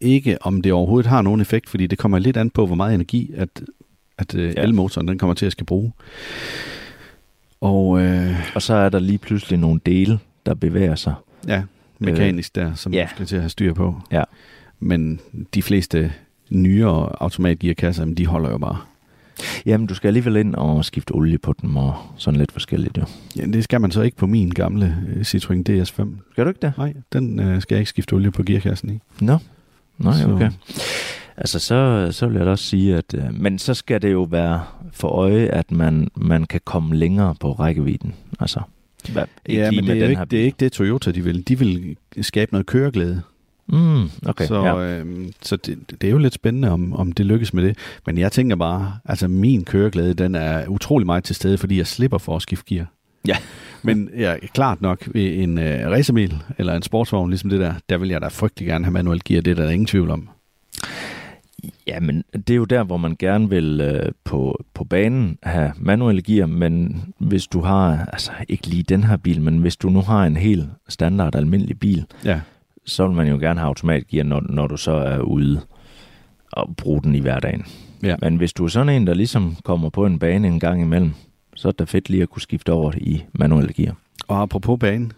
ikke, 0.00 0.38
om 0.42 0.62
det 0.62 0.72
overhovedet 0.72 1.10
har 1.10 1.22
nogen 1.22 1.40
effekt, 1.40 1.68
fordi 1.68 1.86
det 1.86 1.98
kommer 1.98 2.18
lidt 2.18 2.36
an 2.36 2.50
på, 2.50 2.66
hvor 2.66 2.74
meget 2.76 2.94
energi, 2.94 3.32
at, 3.36 3.48
at 4.18 4.34
ja. 4.34 4.40
Ja. 4.40 4.62
elmotoren 4.62 5.08
den 5.08 5.18
kommer 5.18 5.34
til 5.34 5.46
at 5.46 5.52
skal 5.52 5.66
bruge. 5.66 5.92
Og 7.60 8.00
øh, 8.00 8.36
Og 8.54 8.62
så 8.62 8.74
er 8.74 8.88
der 8.88 8.98
lige 8.98 9.18
pludselig 9.18 9.58
nogle 9.58 9.80
dele, 9.86 10.18
der 10.46 10.54
bevæger 10.54 10.94
sig. 10.94 11.14
ja, 11.48 11.62
mekanisk 11.98 12.54
der, 12.54 12.74
som 12.74 12.92
ja. 12.94 13.08
skal 13.14 13.26
til 13.26 13.36
at 13.36 13.42
have 13.42 13.50
styr 13.50 13.72
på. 13.74 14.00
Ja. 14.12 14.22
Men 14.80 15.20
de 15.54 15.62
fleste 15.62 16.12
nyere 16.50 17.22
automatgearkasser, 17.22 18.04
de 18.04 18.26
holder 18.26 18.50
jo 18.50 18.58
bare. 18.58 18.78
Jamen, 19.66 19.86
du 19.86 19.94
skal 19.94 20.08
alligevel 20.08 20.36
ind 20.36 20.54
og 20.54 20.84
skifte 20.84 21.12
olie 21.12 21.38
på 21.38 21.54
dem 21.62 21.76
og 21.76 21.94
sådan 22.16 22.38
lidt 22.38 22.52
forskelligt. 22.52 22.98
Jo. 22.98 23.04
Ja, 23.36 23.44
det 23.46 23.64
skal 23.64 23.80
man 23.80 23.90
så 23.90 24.02
ikke 24.02 24.16
på 24.16 24.26
min 24.26 24.50
gamle 24.50 24.96
øh, 25.08 25.20
Citroën 25.20 25.62
DS5. 25.68 26.06
Skal 26.32 26.44
du 26.44 26.48
ikke 26.48 26.60
det? 26.62 26.72
Nej, 26.78 26.94
den 27.12 27.40
øh, 27.40 27.62
skal 27.62 27.74
jeg 27.74 27.80
ikke 27.80 27.88
skifte 27.90 28.12
olie 28.12 28.30
på 28.30 28.42
gearkassen 28.42 28.90
i. 28.90 28.98
Nå. 29.20 29.38
Nej, 29.98 30.12
Så- 30.12 30.32
okay. 30.32 30.50
Altså, 31.36 31.58
så, 31.58 32.08
så 32.12 32.26
vil 32.26 32.36
jeg 32.36 32.46
da 32.46 32.50
også 32.50 32.64
sige, 32.64 32.96
at... 32.96 33.14
Øh, 33.14 33.22
men 33.40 33.58
så 33.58 33.74
skal 33.74 34.02
det 34.02 34.12
jo 34.12 34.22
være 34.22 34.62
for 34.92 35.08
øje, 35.08 35.46
at 35.46 35.70
man, 35.70 36.08
man 36.16 36.44
kan 36.44 36.60
komme 36.64 36.96
længere 36.96 37.34
på 37.40 37.52
rækkevidden. 37.52 38.14
Altså, 38.40 38.60
Hvad, 39.12 39.24
ja, 39.48 39.70
men 39.70 39.84
det 39.86 39.90
er, 40.02 40.04
ikke, 40.08 40.16
her 40.16 40.24
det 40.24 40.40
er 40.40 40.44
ikke 40.44 40.56
det 40.60 40.72
Toyota, 40.72 41.10
de 41.10 41.24
vil. 41.24 41.48
De 41.48 41.58
vil 41.58 41.96
skabe 42.20 42.52
noget 42.52 42.66
køreglæde. 42.66 43.22
Mm, 43.68 44.10
okay, 44.26 44.46
så 44.46 44.64
ja. 44.64 44.78
øhm, 44.78 45.32
så 45.42 45.56
det, 45.56 45.78
det 46.00 46.06
er 46.06 46.10
jo 46.10 46.18
lidt 46.18 46.34
spændende, 46.34 46.70
om, 46.70 46.92
om 46.92 47.12
det 47.12 47.26
lykkes 47.26 47.54
med 47.54 47.64
det. 47.64 47.78
Men 48.06 48.18
jeg 48.18 48.32
tænker 48.32 48.56
bare, 48.56 48.98
altså 49.04 49.28
min 49.28 49.64
køreglæde, 49.64 50.14
den 50.14 50.34
er 50.34 50.66
utrolig 50.66 51.06
meget 51.06 51.24
til 51.24 51.36
stede, 51.36 51.58
fordi 51.58 51.78
jeg 51.78 51.86
slipper 51.86 52.18
for 52.18 52.36
at 52.36 52.42
skifte 52.42 52.74
gear. 52.74 52.86
Ja. 53.28 53.36
Men 53.82 54.10
ja, 54.16 54.36
klart 54.54 54.80
nok, 54.80 55.08
en 55.14 55.58
øh, 55.58 55.90
racerbil 55.90 56.34
eller 56.58 56.74
en 56.74 56.82
sportsvogn, 56.82 57.30
ligesom 57.30 57.50
det 57.50 57.60
der, 57.60 57.74
der 57.88 57.98
vil 57.98 58.08
jeg 58.08 58.20
da 58.20 58.28
frygtelig 58.28 58.66
gerne 58.66 58.84
have 58.84 58.92
manuel 58.92 59.20
gear, 59.24 59.40
det 59.40 59.50
er 59.50 59.54
der 59.54 59.70
ingen 59.70 59.86
tvivl 59.86 60.10
om. 60.10 60.28
Ja, 61.86 62.00
men 62.00 62.24
det 62.32 62.50
er 62.50 62.56
jo 62.56 62.64
der, 62.64 62.84
hvor 62.84 62.96
man 62.96 63.16
gerne 63.18 63.50
vil 63.50 63.80
øh, 63.80 64.12
på, 64.24 64.64
på 64.74 64.84
banen 64.84 65.38
have 65.42 65.72
manuelle 65.76 66.22
gear, 66.22 66.46
men 66.46 67.02
hvis 67.18 67.46
du 67.46 67.60
har, 67.60 68.08
altså 68.12 68.32
ikke 68.48 68.66
lige 68.66 68.82
den 68.82 69.04
her 69.04 69.16
bil, 69.16 69.40
men 69.40 69.58
hvis 69.58 69.76
du 69.76 69.90
nu 69.90 70.00
har 70.00 70.24
en 70.26 70.36
helt 70.36 70.66
standard 70.88 71.34
almindelig 71.34 71.78
bil, 71.78 72.04
Ja, 72.24 72.40
så 72.88 73.06
vil 73.06 73.16
man 73.16 73.28
jo 73.28 73.38
gerne 73.38 73.60
have 73.60 73.68
automatgear, 73.68 74.24
når, 74.24 74.40
når 74.48 74.66
du 74.66 74.76
så 74.76 74.92
er 74.92 75.18
ude 75.18 75.60
og 76.52 76.76
bruge 76.76 77.02
den 77.02 77.14
i 77.14 77.20
hverdagen. 77.20 77.64
Ja. 78.02 78.16
Men 78.22 78.36
hvis 78.36 78.52
du 78.52 78.64
er 78.64 78.68
sådan 78.68 78.88
en, 78.88 79.06
der 79.06 79.14
ligesom 79.14 79.56
kommer 79.64 79.90
på 79.90 80.06
en 80.06 80.18
bane 80.18 80.48
en 80.48 80.60
gang 80.60 80.82
imellem, 80.82 81.12
så 81.54 81.68
er 81.68 81.72
det 81.72 81.88
fedt 81.88 82.10
lige 82.10 82.22
at 82.22 82.30
kunne 82.30 82.42
skifte 82.42 82.72
over 82.72 82.92
i 82.96 83.24
manuelle 83.32 83.72
gear. 83.72 83.96
og 84.28 84.42
apropos 84.42 84.78
banen, 84.80 85.12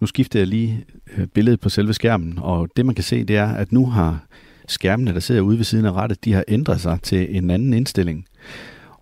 nu 0.00 0.06
skifter 0.06 0.40
jeg 0.40 0.46
lige 0.46 0.84
øh, 1.16 1.26
billedet 1.26 1.60
på 1.60 1.68
selve 1.68 1.94
skærmen, 1.94 2.38
og 2.42 2.68
det 2.76 2.86
man 2.86 2.94
kan 2.94 3.04
se, 3.04 3.24
det 3.24 3.36
er, 3.36 3.48
at 3.48 3.72
nu 3.72 3.86
har 3.86 4.26
skærmene, 4.68 5.14
der 5.14 5.20
sidder 5.20 5.40
ude 5.40 5.56
ved 5.56 5.64
siden 5.64 5.86
af 5.86 5.92
rettet, 5.92 6.24
de 6.24 6.32
har 6.32 6.44
ændret 6.48 6.80
sig 6.80 6.98
til 7.02 7.36
en 7.36 7.50
anden 7.50 7.74
indstilling. 7.74 8.26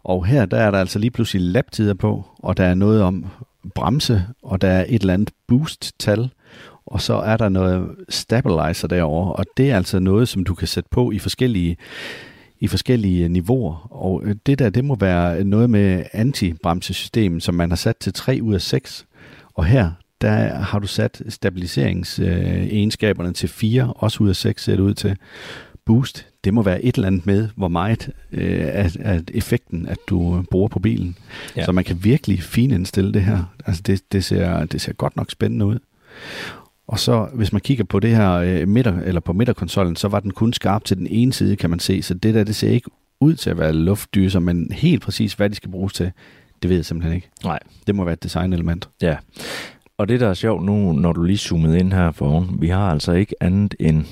Og 0.05 0.27
her, 0.27 0.47
der 0.47 0.57
er 0.57 0.71
der 0.71 0.79
altså 0.79 0.99
lige 0.99 1.11
pludselig 1.11 1.43
laptider 1.43 1.95
på, 1.95 2.25
og 2.39 2.57
der 2.57 2.65
er 2.65 2.75
noget 2.75 3.03
om 3.03 3.27
bremse, 3.75 4.25
og 4.43 4.61
der 4.61 4.69
er 4.69 4.85
et 4.89 5.01
eller 5.01 5.15
andet 5.15 5.31
boost-tal, 5.49 6.31
og 6.87 7.01
så 7.01 7.15
er 7.15 7.37
der 7.37 7.49
noget 7.49 7.89
stabilizer 8.09 8.89
derovre, 8.89 9.33
og 9.33 9.45
det 9.57 9.71
er 9.71 9.77
altså 9.77 9.99
noget, 9.99 10.29
som 10.29 10.45
du 10.45 10.55
kan 10.55 10.69
sætte 10.69 10.89
på 10.93 11.11
i 11.11 11.19
forskellige 11.19 11.77
i 12.61 12.69
forskellige 12.69 13.29
niveauer. 13.29 13.89
Og 13.91 14.23
øh, 14.25 14.35
det 14.47 14.59
der, 14.59 14.71
det 14.71 14.85
må 14.85 14.95
være 14.95 15.45
noget 15.45 15.71
med 15.71 16.05
antibremsesystem, 16.13 17.41
som 17.41 17.55
man 17.55 17.71
har 17.71 17.77
sat 17.77 17.97
til 17.97 18.13
3 18.13 18.39
ud 18.43 18.55
af 18.55 18.61
6. 18.61 19.07
Og 19.55 19.65
her, 19.65 19.91
der 20.21 20.55
har 20.55 20.79
du 20.79 20.87
sat 20.87 21.23
stabiliseringsegenskaberne 21.29 23.33
til 23.33 23.49
4, 23.49 23.93
også 23.97 24.25
ud 24.25 24.29
af 24.29 24.37
6 24.37 24.65
ser 24.65 24.73
det 24.73 24.83
ud 24.83 24.95
til. 24.95 25.17
Boost, 25.85 26.27
det 26.45 26.55
må 26.55 26.63
være 26.63 26.85
et 26.85 26.95
eller 26.95 27.07
andet 27.07 27.27
med, 27.27 27.49
hvor 27.57 27.69
meget 27.69 28.11
øh, 28.33 28.61
af, 28.63 28.97
af 29.01 29.23
effekten, 29.35 29.87
at 29.87 29.99
du 30.09 30.39
øh, 30.39 30.45
bruger 30.45 30.69
på 30.69 30.79
bilen. 30.79 31.17
Ja. 31.57 31.65
Så 31.65 31.73
man 31.73 31.85
kan 31.85 32.05
virkelig 32.05 32.43
finindstille 32.43 33.13
det 33.13 33.23
her. 33.23 33.55
Altså 33.67 33.83
det, 33.83 34.13
det, 34.13 34.25
ser, 34.25 34.65
det 34.65 34.81
ser 34.81 34.93
godt 34.93 35.17
nok 35.17 35.31
spændende 35.31 35.67
ud. 35.67 35.79
Og 36.87 36.99
så, 36.99 37.29
hvis 37.35 37.53
man 37.53 37.61
kigger 37.61 37.85
på 37.85 38.01
det 38.01 38.11
her 38.17 38.33
øh, 38.33 38.69
midter, 38.69 39.01
eller 39.01 39.21
på 39.21 39.33
midterkonsollen, 39.33 39.97
så 39.97 40.09
var 40.09 40.21
den 40.21 40.31
kun 40.31 40.53
skarp 40.53 40.85
til 40.85 40.97
den 40.97 41.07
ene 41.07 41.33
side, 41.33 41.57
kan 41.57 41.71
man 41.71 41.79
se. 41.79 42.03
Så 42.03 42.15
det 42.15 42.35
der, 42.35 42.45
det 42.45 42.57
ser 42.57 42.71
ikke 42.71 42.91
ud 43.21 43.35
til 43.35 43.51
at 43.51 43.59
være 43.59 43.73
luftdyser, 43.73 44.41
men 44.41 44.73
helt 44.73 45.03
præcis, 45.03 45.35
hvad 45.35 45.51
de 45.51 45.55
skal 45.55 45.71
bruges 45.71 45.93
til, 45.93 46.13
det 46.63 46.69
ved 46.71 46.77
jeg 46.77 46.85
simpelthen 46.85 47.15
ikke. 47.17 47.31
Nej. 47.45 47.59
Det 47.87 47.95
må 47.95 48.05
være 48.05 48.13
et 48.13 48.23
designelement. 48.23 48.89
Ja. 49.03 49.17
Og 49.99 50.09
det, 50.09 50.21
der 50.21 50.29
er 50.29 50.35
sjovt 50.35 50.65
nu, 50.65 50.93
når 50.93 51.13
du 51.13 51.23
lige 51.23 51.39
zoomede 51.39 51.79
ind 51.79 51.93
her 51.93 52.11
foran, 52.11 52.49
vi 52.61 52.69
har 52.69 52.91
altså 52.91 53.13
ikke 53.13 53.35
andet 53.41 53.75
end 53.81 54.05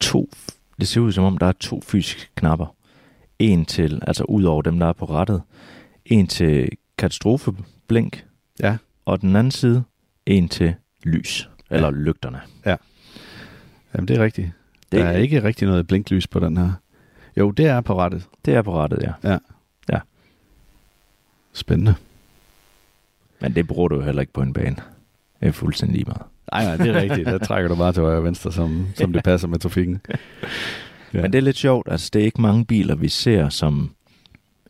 to, 0.00 0.30
det 0.80 0.88
ser 0.88 1.00
ud 1.00 1.12
som 1.12 1.24
om, 1.24 1.38
der 1.38 1.46
er 1.46 1.52
to 1.52 1.80
fysiske 1.86 2.28
knapper. 2.34 2.74
En 3.38 3.64
til, 3.64 4.02
altså 4.06 4.24
ud 4.24 4.44
over 4.44 4.62
dem, 4.62 4.78
der 4.78 4.86
er 4.86 4.92
på 4.92 5.04
rettet, 5.04 5.42
en 6.06 6.26
til 6.26 6.68
katastrofeblink, 6.98 8.24
Ja. 8.62 8.76
og 9.04 9.20
den 9.20 9.36
anden 9.36 9.50
side, 9.50 9.82
en 10.26 10.48
til 10.48 10.74
lys, 11.04 11.48
eller 11.70 11.86
ja. 11.88 11.94
lygterne. 11.94 12.40
Jamen, 13.94 14.08
det 14.08 14.16
er 14.18 14.24
rigtigt. 14.24 14.50
Det, 14.92 15.00
Der 15.00 15.06
er 15.06 15.16
ikke 15.16 15.42
rigtig 15.42 15.68
noget 15.68 15.86
blinklys 15.86 16.26
på 16.26 16.40
den 16.40 16.56
her. 16.56 16.72
Jo, 17.36 17.50
det 17.50 17.66
er 17.66 17.80
på 17.80 17.98
rettet. 17.98 18.26
det 18.44 18.54
er 18.54 18.62
på 18.62 18.74
rettet, 18.80 19.14
ja. 19.24 19.34
Spændende. 21.52 21.94
Men 23.40 23.54
det 23.54 23.66
bruger 23.66 23.88
du 23.88 23.94
jo 23.96 24.00
heller 24.02 24.20
ikke 24.20 24.32
på 24.32 24.42
en 24.42 24.52
bane. 24.52 24.76
Det 25.40 25.48
er 25.48 25.52
fuldstændig 25.52 25.96
lige 25.96 26.04
meget. 26.06 26.22
Nej, 26.52 26.64
nej, 26.64 26.76
det 26.76 26.86
er 26.96 27.00
rigtigt. 27.00 27.26
Der 27.26 27.38
trækker 27.48 27.68
du 27.68 27.76
bare 27.76 27.92
til 27.92 28.02
højre 28.02 28.16
og 28.18 28.24
venstre, 28.24 28.52
som, 28.52 28.86
som 28.94 29.12
det 29.12 29.24
passer 29.24 29.48
med 29.48 29.58
trafikken. 29.58 30.00
Ja. 30.08 30.14
Ja. 31.14 31.22
Men 31.22 31.32
det 31.32 31.38
er 31.38 31.42
lidt 31.42 31.56
sjovt, 31.56 31.88
altså 31.90 32.10
det 32.12 32.20
er 32.20 32.24
ikke 32.24 32.40
mange 32.40 32.64
biler, 32.64 32.94
vi 32.94 33.08
ser, 33.08 33.48
som 33.48 33.94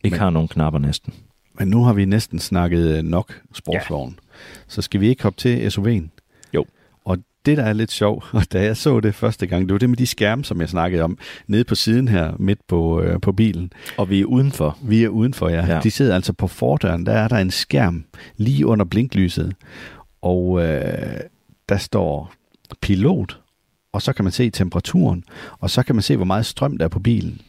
ikke 0.03 0.13
Men- 0.13 0.19
har 0.19 0.29
nogen 0.29 0.47
knapper 0.47 0.79
næsten. 0.79 1.13
Men 1.53 1.67
nu 1.67 1.83
har 1.83 1.93
vi 1.93 2.05
næsten 2.05 2.39
snakket 2.39 2.97
øh, 2.97 3.03
nok 3.03 3.41
sportsvogn. 3.53 4.09
Ja. 4.09 4.39
Så 4.67 4.81
skal 4.81 5.01
vi 5.01 5.07
ikke 5.07 5.23
hoppe 5.23 5.37
til 5.39 5.67
SUV'en? 5.67 6.19
Jo. 6.53 6.65
Det, 7.45 7.57
der 7.57 7.63
er 7.63 7.73
lidt 7.73 7.91
sjovt, 7.91 8.25
og 8.33 8.51
da 8.53 8.63
jeg 8.63 8.77
så 8.77 8.99
det 8.99 9.15
første 9.15 9.47
gang, 9.47 9.65
det 9.65 9.73
var 9.73 9.79
det 9.79 9.89
med 9.89 9.97
de 9.97 10.07
skærme, 10.07 10.43
som 10.43 10.61
jeg 10.61 10.69
snakkede 10.69 11.03
om, 11.03 11.17
nede 11.47 11.63
på 11.63 11.75
siden 11.75 12.07
her, 12.07 12.33
midt 12.39 12.59
på, 12.67 13.01
øh, 13.01 13.21
på 13.21 13.31
bilen. 13.31 13.73
Og 13.97 14.09
vi 14.09 14.21
er 14.21 14.25
udenfor. 14.25 14.77
Vi 14.81 15.03
er 15.03 15.09
udenfor, 15.09 15.49
ja. 15.49 15.65
Ja. 15.65 15.79
De 15.79 15.91
sidder 15.91 16.15
altså 16.15 16.33
på 16.33 16.47
fordøren, 16.47 17.05
der 17.05 17.13
er 17.13 17.27
der 17.27 17.37
en 17.37 17.51
skærm 17.51 18.03
lige 18.37 18.65
under 18.65 18.85
blinklyset. 18.85 19.53
Og 20.21 20.61
øh, 20.63 21.19
der 21.69 21.77
står 21.77 22.33
pilot, 22.81 23.39
og 23.93 24.01
så 24.01 24.13
kan 24.13 24.25
man 24.25 24.31
se 24.31 24.49
temperaturen, 24.49 25.23
og 25.59 25.69
så 25.69 25.83
kan 25.83 25.95
man 25.95 26.01
se, 26.01 26.15
hvor 26.15 26.25
meget 26.25 26.45
strøm 26.45 26.77
der 26.77 26.85
er 26.85 26.89
på 26.89 26.99
bilen. 26.99 27.41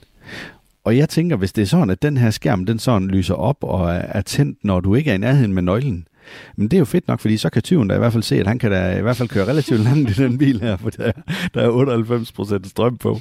Og 0.85 0.97
jeg 0.97 1.09
tænker, 1.09 1.37
hvis 1.37 1.53
det 1.53 1.63
er 1.63 1.67
sådan, 1.67 1.91
at 1.91 2.03
den 2.03 2.17
her 2.17 2.31
skærm, 2.31 2.67
den 2.67 2.79
sådan 2.79 3.09
lyser 3.09 3.35
op 3.35 3.57
og 3.61 3.95
er 3.95 4.21
tændt, 4.21 4.65
når 4.65 4.81
du 4.81 4.95
ikke 4.95 5.11
er 5.11 5.15
i 5.15 5.19
nærheden 5.19 5.53
med 5.53 5.63
nøglen, 5.63 6.07
men 6.57 6.69
det 6.69 6.77
er 6.77 6.79
jo 6.79 6.85
fedt 6.85 7.09
nok, 7.09 7.21
fordi 7.21 7.37
så 7.37 7.51
kan 7.51 7.63
tyven 7.63 7.89
da 7.89 7.95
i 7.95 7.99
hvert 7.99 8.13
fald 8.13 8.23
se, 8.23 8.37
at 8.41 8.47
han 8.47 8.59
kan 8.59 8.71
da 8.71 8.99
i 8.99 9.03
hvert 9.03 9.17
fald 9.17 9.29
køre 9.29 9.47
relativt 9.49 9.81
langt 9.81 10.11
i 10.11 10.23
den 10.23 10.39
bil 10.39 10.61
her, 10.61 10.77
for 10.77 10.91
der, 10.91 11.13
der 11.55 11.63
er 11.63 12.63
98% 12.63 12.69
strøm 12.69 12.97
på. 12.99 13.21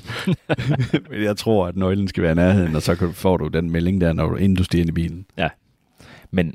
men 1.09 1.23
jeg 1.23 1.37
tror, 1.37 1.67
at 1.67 1.75
nøglen 1.75 2.07
skal 2.07 2.23
være 2.23 2.31
i 2.31 2.35
nærheden, 2.35 2.75
og 2.75 2.81
så 2.81 3.11
får 3.13 3.37
du 3.37 3.47
den 3.47 3.69
melding 3.69 4.01
der, 4.01 4.13
når 4.13 4.29
du, 4.29 4.35
inden 4.35 4.55
du 4.55 4.63
stiger 4.63 4.81
ind 4.81 4.89
i 4.89 4.93
bilen. 4.93 5.25
Men, 6.31 6.53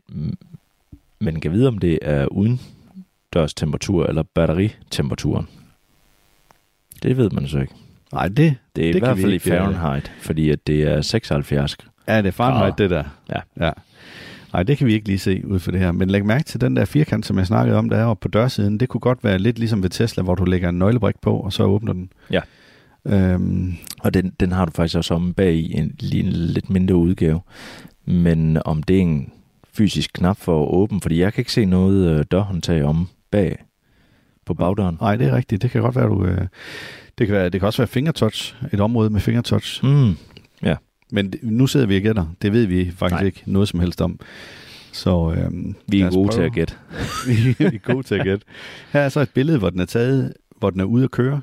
men 1.21 1.41
kan 1.41 1.53
vide, 1.53 1.69
om 1.69 1.79
det 1.79 1.99
er 2.03 2.27
uden 2.27 2.61
dørs 3.35 3.55
temperatur 3.55 4.07
eller 4.07 4.23
batteritemperaturen. 4.23 5.49
Det 7.03 7.17
ved 7.17 7.31
man 7.31 7.49
så 7.49 7.59
ikke. 7.59 7.73
Nej, 8.13 8.29
det, 8.29 8.37
Det 8.77 8.89
er 8.89 8.93
Det 8.93 8.97
i 8.97 8.99
hvert 8.99 9.19
fald 9.19 9.33
i 9.33 9.35
øh, 9.35 9.41
Fahrenheit, 9.41 10.13
fordi 10.21 10.51
at 10.51 10.67
det 10.67 10.83
er 10.83 11.01
76. 11.01 11.77
er 12.07 12.23
det 12.23 12.35
Fahrenheit, 12.35 12.73
Ah. 12.73 12.79
det 12.79 12.91
der. 12.91 13.05
Ja. 13.31 13.67
ja. 13.67 13.73
Nej, 14.53 14.63
det 14.63 14.79
kan 14.79 14.87
vi 14.87 14.95
ikke 14.95 15.07
lige 15.09 15.19
se 15.19 15.43
ud 15.47 15.59
for 15.59 15.71
det 15.71 15.81
her. 15.81 15.93
Men 15.93 16.11
læg 16.11 16.25
mærke 16.27 16.45
til 16.45 16.61
den 16.61 16.77
der 16.77 16.85
firkant, 16.85 17.27
som 17.27 17.39
jeg 17.39 17.47
snakkede 17.47 17.79
om, 17.79 17.89
der 17.89 17.97
er 17.97 18.05
oppe 18.05 18.23
på 18.23 18.29
dørsiden. 18.29 18.81
Det 18.81 18.89
kunne 18.89 19.01
godt 19.01 19.25
være 19.25 19.39
lidt 19.39 19.59
ligesom 19.59 19.83
ved 19.83 19.91
Tesla, 19.91 20.23
hvor 20.23 20.35
du 20.35 20.45
lægger 20.45 20.69
en 20.69 20.79
nøglebrik 20.79 21.15
på, 21.23 21.37
og 21.37 21.53
så 21.53 21.63
åbner 21.65 21.93
den. 21.93 22.11
Ja. 22.31 22.41
Øhm, 23.07 23.75
Og 23.99 24.15
den, 24.15 24.33
den 24.41 24.53
har 24.53 24.65
du 24.65 24.73
faktisk 24.73 24.97
også 24.97 25.15
om 25.15 25.35
bag 25.35 25.55
i 25.55 25.73
en, 25.79 25.95
lige 26.01 26.23
en 26.25 26.33
lidt 26.33 26.71
mindre 26.71 26.95
udgave. 26.97 27.41
Men 28.05 28.59
om 28.65 28.83
det 28.83 28.97
er 28.97 29.01
en 29.01 29.33
fysisk 29.75 30.11
knap 30.15 30.37
for 30.41 30.63
at 30.63 30.69
åbne, 30.75 31.01
fordi 31.01 31.21
jeg 31.21 31.33
kan 31.33 31.41
ikke 31.41 31.53
se 31.53 31.65
noget 31.65 32.19
øh, 32.19 32.25
dørhåndtag 32.31 32.85
om 32.85 33.09
bag 33.31 33.57
på 34.47 34.55
bagdøren. 34.55 34.99
nej, 35.01 35.17
det 35.17 35.27
er 35.27 35.37
rigtigt. 35.37 35.63
Det 35.63 35.71
kan 35.71 35.83
godt 35.83 35.97
være, 35.97 36.07
du... 36.07 36.25
Øh, 36.25 36.47
det, 37.19 37.27
kan 37.27 37.37
være, 37.37 37.49
det 37.49 37.61
kan 37.61 37.67
også 37.67 37.83
være 37.83 37.89
fingertouch. 37.89 38.55
Et 38.73 38.81
område 38.81 39.11
med 39.11 39.21
fingertouch. 39.21 39.85
Mm. 39.85 40.15
Men 41.12 41.33
nu 41.42 41.66
sidder 41.66 41.87
vi 41.87 41.97
og 41.97 42.03
gætter. 42.03 42.27
Det 42.42 42.53
ved 42.53 42.66
vi 42.66 42.90
faktisk 42.90 43.19
Nej. 43.21 43.27
ikke 43.27 43.42
noget 43.47 43.69
som 43.69 43.81
helst 43.81 44.01
om. 44.03 44.21
Så 44.92 45.35
øhm, 45.38 45.75
Vi 45.88 46.01
er 46.01 46.11
gode 46.11 46.29
til 46.29 46.37
prøve. 46.37 46.47
at 46.47 46.53
gætte. 46.53 46.75
vi 47.59 47.64
er 47.66 47.92
gode 47.92 48.03
til 48.03 48.14
at 48.14 48.25
gætte. 48.25 48.47
Her 48.92 49.01
er 49.01 49.09
så 49.09 49.21
et 49.21 49.31
billede, 49.31 49.59
hvor 49.59 49.71
den 49.71 49.81
er 49.81 49.85
taget, 49.85 50.33
hvor 50.59 50.71
den 50.71 50.81
er 50.81 50.85
ude 50.85 51.05
at 51.05 51.11
køre. 51.11 51.40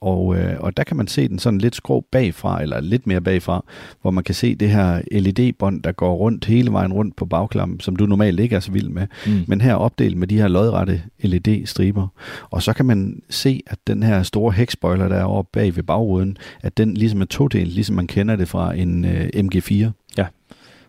Og, 0.00 0.36
øh, 0.36 0.60
og 0.60 0.76
der 0.76 0.84
kan 0.84 0.96
man 0.96 1.06
se 1.06 1.28
den 1.28 1.38
sådan 1.38 1.58
lidt 1.58 1.74
skrå 1.74 2.04
bagfra, 2.12 2.62
eller 2.62 2.80
lidt 2.80 3.06
mere 3.06 3.20
bagfra, 3.20 3.64
hvor 4.02 4.10
man 4.10 4.24
kan 4.24 4.34
se 4.34 4.54
det 4.54 4.70
her 4.70 5.02
LED-bånd, 5.12 5.82
der 5.82 5.92
går 5.92 6.14
rundt 6.14 6.44
hele 6.44 6.72
vejen 6.72 6.92
rundt 6.92 7.16
på 7.16 7.26
bagklammen, 7.26 7.80
som 7.80 7.96
du 7.96 8.06
normalt 8.06 8.40
ikke 8.40 8.56
er 8.56 8.60
så 8.60 8.72
vild 8.72 8.88
med. 8.88 9.06
Mm. 9.26 9.44
Men 9.46 9.60
her 9.60 9.74
opdelt 9.74 10.16
med 10.16 10.28
de 10.28 10.38
her 10.38 10.48
lodrette 10.48 11.02
LED-striber. 11.22 12.06
Og 12.50 12.62
så 12.62 12.72
kan 12.72 12.86
man 12.86 13.22
se, 13.30 13.62
at 13.66 13.78
den 13.86 14.02
her 14.02 14.22
store 14.22 14.52
hækspoiler, 14.52 15.08
der 15.08 15.16
er 15.16 15.24
oppe 15.24 15.50
bag 15.52 15.76
ved 15.76 15.82
bagruden, 15.82 16.36
at 16.62 16.78
den 16.78 16.94
ligesom 16.94 17.20
er 17.20 17.26
todelt, 17.26 17.74
ligesom 17.74 17.96
man 17.96 18.06
kender 18.06 18.36
det 18.36 18.48
fra 18.48 18.74
en 18.74 19.04
øh, 19.04 19.30
MG4. 19.34 19.90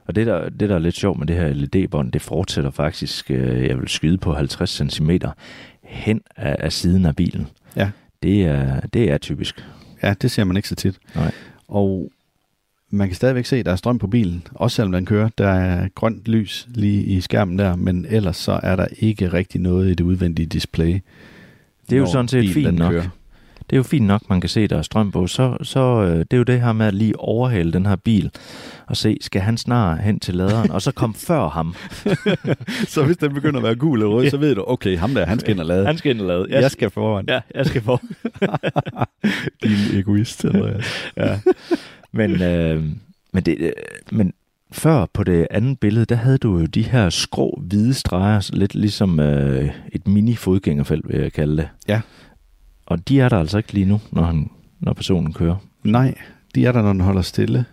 Og 0.10 0.15
det 0.15 0.28
der, 0.28 0.50
det, 0.50 0.69
der 0.69 0.76
er 0.76 0.80
lidt 0.80 0.95
sjovt 0.95 1.19
med 1.19 1.28
det 1.28 1.36
her 1.36 1.54
LED-bånd, 1.54 2.12
det 2.12 2.22
fortsætter 2.22 2.72
faktisk, 2.72 3.32
øh, 3.32 3.67
jeg 3.67 3.80
vil 3.80 3.88
skyde 3.88 4.17
på 4.17 4.34
50 4.34 4.69
cm 4.69 5.12
hen 5.84 6.22
af, 6.36 6.56
af 6.60 6.74
siden 6.74 7.06
af 7.06 7.15
bilen. 7.15 7.48
Ja. 7.76 7.89
Det 8.23 8.43
er, 8.43 8.79
det 8.79 9.12
er 9.12 9.17
typisk. 9.17 9.65
Ja, 10.03 10.13
det 10.21 10.32
ser 10.32 10.43
man 10.43 10.58
ikke 10.58 10.69
så 10.69 10.75
tit. 10.75 10.99
Nej. 11.15 11.32
Og 11.67 12.12
man 12.89 13.08
kan 13.08 13.15
stadigvæk 13.15 13.45
se, 13.45 13.58
at 13.58 13.65
der 13.65 13.71
er 13.71 13.75
strøm 13.75 13.99
på 13.99 14.08
bilen, 14.08 14.47
også 14.53 14.75
selvom 14.75 14.91
den 14.91 15.05
kører. 15.05 15.29
Der 15.38 15.49
er 15.49 15.88
grønt 15.95 16.28
lys 16.28 16.67
lige 16.74 17.03
i 17.03 17.22
skærmen 17.22 17.59
der, 17.59 17.76
men 17.76 18.05
ellers 18.09 18.38
så 18.38 18.59
er 18.63 18.76
der 18.76 18.88
ikke 18.99 19.34
rigtig 19.34 19.61
noget 19.61 19.88
i 19.88 19.93
det 19.93 20.01
udvendige 20.01 20.45
display. 20.45 20.99
Det 21.89 21.95
er 21.95 21.99
jo 21.99 22.05
sådan 22.11 22.28
set 22.28 22.53
fint 22.53 22.74
nok. 22.78 22.91
kører. 22.91 23.09
Det 23.70 23.76
er 23.76 23.78
jo 23.78 23.84
fint 23.84 24.07
nok, 24.07 24.30
man 24.30 24.41
kan 24.41 24.49
se, 24.49 24.67
der 24.67 24.78
er 24.78 24.82
strøm 24.82 25.11
på. 25.11 25.28
Så, 25.28 25.57
så 25.61 25.80
øh, 25.80 26.17
det 26.17 26.34
er 26.34 26.38
jo 26.38 26.43
det 26.43 26.61
her 26.61 26.74
med 26.74 26.86
at 26.86 26.93
lige 26.93 27.20
overhale 27.20 27.74
den 27.74 27.86
her 27.86 27.95
bil 27.95 28.32
og 28.88 28.97
se, 28.97 29.17
skal 29.22 29.41
han 29.41 29.57
snart 29.57 29.99
hen 29.99 30.20
til 30.20 30.36
laderen, 30.36 30.72
og 30.72 30.82
så 30.82 30.91
komme 30.91 31.15
før 31.28 31.49
ham. 31.49 31.76
så 32.88 33.03
hvis 33.05 33.17
den 33.17 33.34
begynder 33.34 33.57
at 33.59 33.63
være 33.63 33.76
gul 33.76 33.99
eller 34.01 34.15
rød, 34.15 34.24
ja. 34.24 34.30
så 34.30 34.38
ved 34.38 34.55
du, 34.55 34.63
okay, 34.67 34.97
ham 34.97 35.13
der, 35.13 35.26
han 35.26 35.39
skal 35.39 35.51
ind 35.51 35.59
og 35.59 35.65
lade. 35.65 35.86
Han 35.86 35.97
skal 35.97 36.11
ind 36.11 36.22
og 36.22 36.28
lade. 36.28 36.45
Jeg, 36.49 36.61
jeg 36.61 36.72
skal 36.72 36.89
foran. 36.89 37.26
Ja, 37.28 37.39
jeg 37.55 37.65
skal 37.65 37.82
for. 37.82 38.01
Din 39.63 39.99
egoist, 39.99 40.45
Andreas. 40.45 40.86
ja. 41.17 41.39
Men, 42.11 42.41
øh, 42.41 42.84
men, 43.34 43.43
det, 43.43 43.57
øh, 43.59 43.72
men 44.11 44.34
før 44.72 45.05
på 45.13 45.24
det 45.24 45.47
andet 45.51 45.80
billede, 45.80 46.05
der 46.05 46.15
havde 46.15 46.38
du 46.38 46.59
jo 46.59 46.65
de 46.65 46.82
her 46.82 47.09
skrå 47.09 47.61
hvide 47.67 47.93
streger, 47.93 48.49
lidt 48.53 48.76
ligesom 48.76 49.20
øh, 49.20 49.70
et 49.91 50.07
mini-fodgængerfelt, 50.07 51.09
vil 51.09 51.20
jeg 51.22 51.34
kalde 51.34 51.57
det. 51.57 51.70
Ja. 51.88 52.01
Og 52.89 53.07
de 53.07 53.19
er 53.19 53.29
der 53.29 53.39
altså 53.39 53.57
ikke 53.57 53.73
lige 53.73 53.85
nu, 53.85 54.01
når, 54.11 54.23
han, 54.23 54.49
når 54.79 54.93
personen 54.93 55.33
kører. 55.33 55.55
Nej, 55.83 56.15
de 56.55 56.65
er 56.65 56.71
der, 56.71 56.81
når 56.81 56.93
den 56.93 57.01
holder 57.01 57.21
stille. 57.21 57.65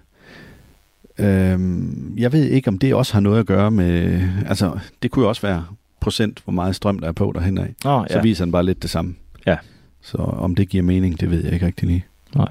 Øhm, 1.19 2.15
jeg 2.19 2.33
ved 2.33 2.45
ikke, 2.45 2.69
om 2.69 2.79
det 2.79 2.95
også 2.95 3.13
har 3.13 3.21
noget 3.21 3.41
at 3.41 3.47
gøre 3.47 3.71
med... 3.71 4.23
Altså, 4.47 4.79
det 5.03 5.11
kunne 5.11 5.23
jo 5.23 5.29
også 5.29 5.43
være 5.43 5.65
procent, 6.01 6.41
hvor 6.45 6.53
meget 6.53 6.77
strøm 6.77 6.99
der 6.99 7.09
er 7.09 7.13
på 7.13 7.33
derhen 7.35 7.59
af. 7.59 7.75
Oh, 7.85 8.07
ja. 8.11 8.15
Så 8.15 8.21
viser 8.21 8.45
den 8.45 8.53
bare 8.53 8.65
lidt 8.65 8.83
det 8.83 8.91
samme. 8.91 9.15
Ja. 9.47 9.57
Så 10.01 10.17
om 10.19 10.55
det 10.55 10.69
giver 10.69 10.83
mening, 10.83 11.21
det 11.21 11.31
ved 11.31 11.45
jeg 11.45 11.53
ikke 11.53 11.67
rigtig 11.67 11.89
lige. 11.89 12.05
Nej. 12.35 12.49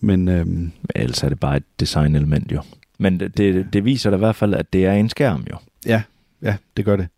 Men, 0.00 0.28
øhm, 0.28 0.48
Men 0.48 0.72
ellers 0.94 1.22
er 1.22 1.28
det 1.28 1.40
bare 1.40 1.56
et 1.56 1.64
designelement 1.80 2.52
jo. 2.52 2.62
Men 2.98 3.20
det, 3.20 3.36
det, 3.38 3.72
det 3.72 3.84
viser 3.84 4.10
da 4.10 4.16
i 4.16 4.18
hvert 4.18 4.36
fald, 4.36 4.54
at 4.54 4.72
det 4.72 4.86
er 4.86 4.92
en 4.92 5.08
skærm 5.08 5.46
jo. 5.50 5.56
Ja, 5.86 6.02
ja, 6.42 6.56
det 6.76 6.84
gør 6.84 6.96
det. 6.96 7.08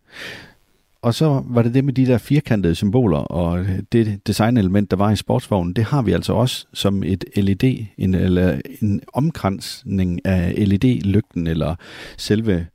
Og 1.03 1.13
så 1.13 1.43
var 1.45 1.61
det 1.61 1.73
det 1.73 1.85
med 1.85 1.93
de 1.93 2.05
der 2.05 2.17
firkantede 2.17 2.75
symboler, 2.75 3.17
og 3.17 3.65
det 3.91 4.27
designelement, 4.27 4.91
der 4.91 4.97
var 4.97 5.11
i 5.11 5.15
sportsvognen, 5.15 5.73
det 5.73 5.83
har 5.83 6.01
vi 6.01 6.11
altså 6.11 6.33
også 6.33 6.65
som 6.73 7.03
et 7.03 7.25
LED, 7.35 7.85
en, 7.97 8.13
eller 8.13 8.61
en 8.81 9.01
omkransning 9.13 10.25
af 10.25 10.53
LED-lygten, 10.67 11.47
eller 11.47 11.75
selve 12.17 12.67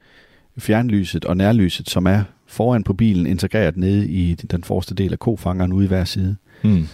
fjernlyset 0.58 1.24
og 1.24 1.36
nærlyset, 1.36 1.90
som 1.90 2.06
er 2.06 2.22
foran 2.46 2.82
på 2.82 2.92
bilen, 2.92 3.26
integreret 3.26 3.76
nede 3.76 4.08
i 4.08 4.34
den 4.34 4.64
forreste 4.64 4.94
del 4.94 5.12
af 5.12 5.18
kofangeren 5.18 5.72
ude 5.72 5.84
i 5.84 5.88
hver 5.88 6.04
side. 6.04 6.36
Mm. 6.64 6.86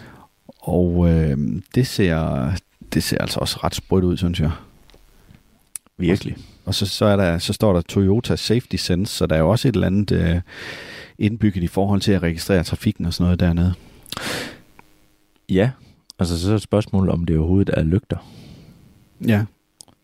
Og 0.59 1.11
øh, 1.11 1.39
det, 1.74 1.87
ser, 1.87 2.51
det 2.95 3.03
ser 3.03 3.18
altså 3.18 3.41
også 3.41 3.59
ret 3.64 3.74
sprødt 3.74 4.05
ud, 4.05 4.16
synes 4.16 4.41
jeg. 4.41 4.51
Virkelig. 5.99 6.37
Og 6.64 6.74
så, 6.74 6.87
så, 6.87 7.05
er 7.05 7.16
der, 7.16 7.39
så 7.39 7.53
står 7.53 7.72
der 7.72 7.80
Toyota 7.80 8.37
Safety 8.37 8.76
Sense, 8.76 9.16
så 9.16 9.26
der 9.26 9.37
er 9.37 9.41
jo 9.41 9.51
også 9.51 9.68
et 9.68 9.74
eller 9.74 9.87
andet 9.87 10.12
øh, 10.12 10.41
indbygget 11.18 11.62
i 11.62 11.66
forhold 11.66 12.00
til 12.00 12.12
at 12.12 12.22
registrere 12.22 12.64
trafikken 12.64 13.06
og 13.06 13.14
sådan 13.14 13.24
noget 13.24 13.40
dernede. 13.40 13.74
Ja, 15.48 15.70
altså 16.18 16.40
så 16.40 16.52
er 16.52 16.58
spørgsmålet, 16.58 17.12
om 17.12 17.24
det 17.24 17.38
overhovedet 17.38 17.74
er 17.78 17.82
lygter. 17.82 18.16
Ja. 19.26 19.44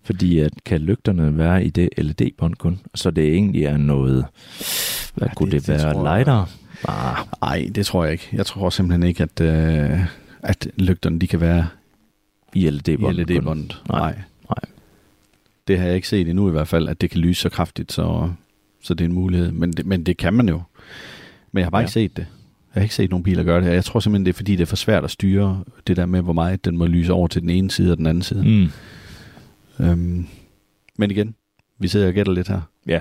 Fordi 0.03 0.39
at 0.39 0.53
kan 0.65 0.81
lygterne 0.81 1.39
være 1.39 1.65
i 1.65 1.71
det 1.71 1.89
LED-bånd 1.99 2.55
kun? 2.55 2.81
Så 2.95 3.11
det 3.11 3.35
egentlig 3.35 3.65
er 3.65 3.77
noget... 3.77 4.25
Hvad 5.15 5.29
ja, 5.29 5.35
kunne 5.35 5.51
det, 5.51 5.67
det 5.67 5.69
være? 5.69 6.17
Lighter? 6.17 6.47
Ah. 6.89 7.17
Nej, 7.43 7.71
det 7.75 7.87
tror 7.87 8.05
jeg 8.05 8.13
ikke. 8.13 8.29
Jeg 8.33 8.47
tror 8.47 8.71
simpelthen 8.71 9.03
ikke, 9.09 9.23
at, 9.23 9.41
øh, 9.41 10.01
at 10.43 10.69
lygterne 10.77 11.19
de 11.19 11.27
kan 11.27 11.41
være 11.41 11.67
i 12.55 12.71
LED-båndet. 12.71 13.31
LED-båndet. 13.31 13.83
Nej. 13.89 14.01
Nej. 14.01 14.15
Nej. 14.49 14.73
Det 15.69 15.79
har 15.79 15.87
jeg 15.87 15.95
ikke 15.95 16.09
set 16.09 16.29
endnu 16.29 16.49
i 16.49 16.53
hvert 16.53 16.69
fald, 16.69 16.89
at 16.89 17.01
det 17.01 17.11
kan 17.11 17.21
lyse 17.21 17.41
så 17.41 17.49
kraftigt, 17.49 17.93
så, 17.93 18.31
så 18.83 18.95
det 18.95 19.05
er 19.05 19.09
en 19.09 19.15
mulighed. 19.15 19.53
Men 19.53 19.73
det, 19.73 19.87
men 19.87 20.07
det 20.07 20.17
kan 20.17 20.35
man 20.35 20.49
jo. 20.49 20.63
Men 21.53 21.61
jeg 21.61 21.67
har 21.67 21.71
bare 21.71 21.81
ja. 21.81 21.85
ikke 21.85 21.93
set 21.93 22.17
det. 22.17 22.27
Jeg 22.75 22.81
har 22.81 22.83
ikke 22.83 22.95
set 22.95 23.11
nogen 23.11 23.23
biler 23.23 23.43
gøre 23.43 23.61
det. 23.61 23.67
Jeg 23.67 23.85
tror 23.85 24.01
simpelthen, 24.01 24.27
det 24.27 24.33
er 24.33 24.37
fordi, 24.37 24.53
det 24.53 24.61
er 24.63 24.67
for 24.67 24.77
svært 24.77 25.05
at 25.05 25.11
styre 25.11 25.65
det 25.87 25.97
der 25.97 26.07
med, 26.07 26.23
hvor 26.23 26.33
meget 26.33 26.65
den 26.65 26.77
må 26.77 26.87
lyse 26.87 27.13
over 27.13 27.29
til 27.29 27.43
den 27.43 27.51
ene 27.51 27.71
side 27.71 27.93
og 27.93 27.99
den 27.99 28.07
anden 28.07 28.23
side. 28.23 28.45
Mm. 28.45 28.71
Øhm, 29.87 30.27
men 30.99 31.11
igen, 31.11 31.35
vi 31.79 31.89
sidder 31.89 32.07
og 32.07 32.13
gætter 32.13 32.33
lidt 32.33 32.49
her. 32.49 32.61
Ja. 32.87 33.01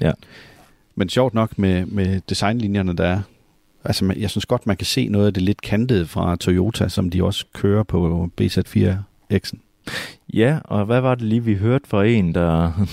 ja. 0.00 0.12
Men 0.94 1.08
sjovt 1.08 1.34
nok 1.34 1.58
med, 1.58 1.86
med 1.86 2.20
designlinjerne, 2.28 2.96
der 2.96 3.06
er. 3.06 3.20
Altså, 3.84 4.14
jeg 4.16 4.30
synes 4.30 4.46
godt, 4.46 4.66
man 4.66 4.76
kan 4.76 4.86
se 4.86 5.08
noget 5.08 5.26
af 5.26 5.34
det 5.34 5.42
lidt 5.42 5.60
kantede 5.60 6.06
fra 6.06 6.36
Toyota, 6.36 6.88
som 6.88 7.10
de 7.10 7.24
også 7.24 7.44
kører 7.52 7.82
på 7.82 8.30
BZ4X'en. 8.40 9.58
Ja, 10.34 10.58
og 10.64 10.84
hvad 10.84 11.00
var 11.00 11.14
det 11.14 11.24
lige, 11.24 11.44
vi 11.44 11.54
hørte 11.54 11.88
fra 11.88 12.04
en, 12.04 12.34
der... 12.34 12.86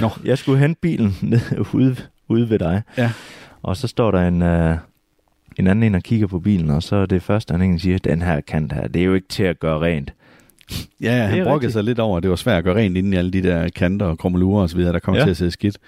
Nå. 0.00 0.10
Jeg 0.30 0.38
skulle 0.38 0.58
hente 0.58 0.80
bilen 0.80 1.14
ude, 1.74 1.96
ude 2.28 2.50
ved 2.50 2.58
dig. 2.58 2.82
Ja. 2.98 3.12
Og 3.68 3.76
så 3.76 3.88
står 3.88 4.10
der 4.10 4.28
en, 4.28 4.42
uh, 4.42 4.78
en 5.56 5.66
anden 5.66 5.82
en 5.82 5.94
og 5.94 6.02
kigger 6.02 6.26
på 6.26 6.40
bilen, 6.40 6.70
og 6.70 6.82
så 6.82 6.96
er 6.96 7.06
det 7.06 7.22
første, 7.22 7.52
han 7.52 7.62
egentlig 7.62 7.80
siger, 7.80 7.98
den 7.98 8.22
her 8.22 8.40
kant 8.40 8.72
her, 8.72 8.88
det 8.88 9.00
er 9.00 9.04
jo 9.04 9.14
ikke 9.14 9.28
til 9.28 9.42
at 9.42 9.60
gøre 9.60 9.80
rent. 9.80 10.12
Ja, 11.00 11.26
han 11.26 11.44
brokkede 11.44 11.72
sig 11.72 11.84
lidt 11.84 11.98
over, 11.98 12.16
at 12.16 12.22
det 12.22 12.30
var 12.30 12.36
svært 12.36 12.58
at 12.58 12.64
gøre 12.64 12.76
rent 12.76 12.96
inden 12.96 13.12
i 13.12 13.16
alle 13.16 13.30
de 13.30 13.42
der 13.42 13.68
kanter 13.68 14.06
og 14.06 14.18
krummelurer 14.18 14.62
og 14.62 14.70
så 14.70 14.76
videre, 14.76 14.92
der 14.92 14.98
kommer 14.98 15.18
ja. 15.18 15.24
til 15.24 15.30
at 15.30 15.36
se 15.36 15.50
skidt. 15.50 15.78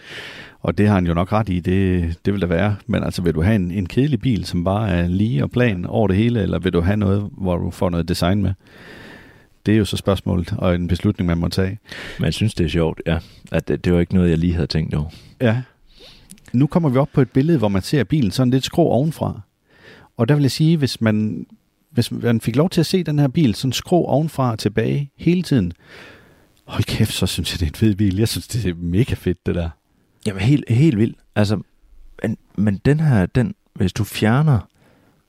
Og 0.61 0.79
det 0.79 0.87
har 0.87 0.95
han 0.95 1.07
jo 1.07 1.15
nok 1.15 1.33
ret 1.33 1.49
i, 1.49 1.61
det, 1.61 2.15
det 2.25 2.33
vil 2.33 2.41
der 2.41 2.47
være. 2.47 2.77
Men 2.87 3.03
altså, 3.03 3.23
vil 3.23 3.35
du 3.35 3.43
have 3.43 3.57
en, 3.57 3.71
en 3.71 3.87
kedelig 3.87 4.21
bil, 4.21 4.45
som 4.45 4.65
bare 4.65 4.91
er 4.91 5.07
lige 5.07 5.43
og 5.43 5.51
plan 5.51 5.87
over 5.87 6.09
det 6.09 6.17
hele, 6.17 6.43
eller 6.43 6.59
vil 6.59 6.73
du 6.73 6.81
have 6.81 6.97
noget, 6.97 7.31
hvor 7.33 7.57
du 7.57 7.71
får 7.71 7.91
noget 7.91 8.09
design 8.09 8.43
med? 8.43 8.53
Det 9.67 9.75
er 9.75 9.79
jo 9.79 9.85
så 9.85 9.97
spørgsmålet, 9.97 10.55
og 10.59 10.75
en 10.75 10.89
beslutning, 10.89 11.27
man 11.27 11.39
må 11.39 11.49
tage. 11.49 11.79
Men 12.19 12.25
jeg 12.25 12.35
synes, 12.35 12.55
det 12.55 12.65
er 12.65 12.69
sjovt, 12.69 13.03
ja. 13.07 13.19
At 13.53 13.69
det, 13.69 13.85
det 13.85 13.93
var 13.93 14.01
ikke 14.01 14.15
noget, 14.15 14.31
jeg 14.31 14.39
lige 14.39 14.55
havde 14.55 14.67
tænkt 14.67 14.95
over. 14.95 15.09
Ja. 15.41 15.63
Nu 16.53 16.67
kommer 16.67 16.89
vi 16.89 16.99
op 16.99 17.09
på 17.13 17.21
et 17.21 17.31
billede, 17.31 17.59
hvor 17.59 17.69
man 17.69 17.83
ser 17.83 18.05
bilen 18.05 18.31
sådan 18.31 18.51
lidt 18.51 18.65
skrå 18.65 18.85
ovenfra. 18.85 19.41
Og 20.17 20.29
der 20.29 20.35
vil 20.35 20.43
jeg 20.43 20.51
sige, 20.51 20.77
hvis 20.77 21.01
man, 21.01 21.47
hvis 21.91 22.13
man 22.13 22.41
fik 22.41 22.57
lov 22.57 22.71
til 22.71 22.81
at 22.81 22.87
se 22.87 23.05
den 23.05 23.19
her 23.19 23.29
bil 23.29 23.55
sådan 23.55 23.73
skrå 23.73 24.05
ovenfra 24.05 24.51
og 24.51 24.59
tilbage 24.59 25.11
hele 25.17 25.43
tiden, 25.43 25.73
hold 26.65 26.85
kæft, 26.85 27.13
så 27.13 27.27
synes 27.27 27.53
jeg, 27.53 27.61
det 27.61 27.67
er 27.67 27.71
en 27.71 27.75
fed 27.75 27.95
bil. 27.95 28.17
Jeg 28.17 28.29
synes, 28.29 28.49
det 28.49 28.67
er 28.67 28.75
mega 28.75 29.15
fedt, 29.15 29.47
det 29.47 29.55
der. 29.55 29.71
Jamen, 30.27 30.43
helt, 30.43 30.65
helt 30.69 30.99
vildt. 30.99 31.19
Altså, 31.35 31.63
men, 32.23 32.37
men 32.55 32.81
den 32.85 33.01
her, 33.01 33.27
den, 33.27 33.55
hvis 33.75 33.93
du 33.93 34.05
fjerner, 34.05 34.61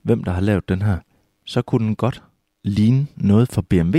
hvem 0.02 0.24
der 0.24 0.32
har 0.32 0.40
lavet 0.40 0.68
den 0.68 0.82
her, 0.82 0.98
så 1.46 1.62
kunne 1.62 1.86
den 1.86 1.96
godt 1.96 2.22
ligne 2.64 3.06
noget 3.16 3.52
fra 3.52 3.62
BMW. 3.68 3.98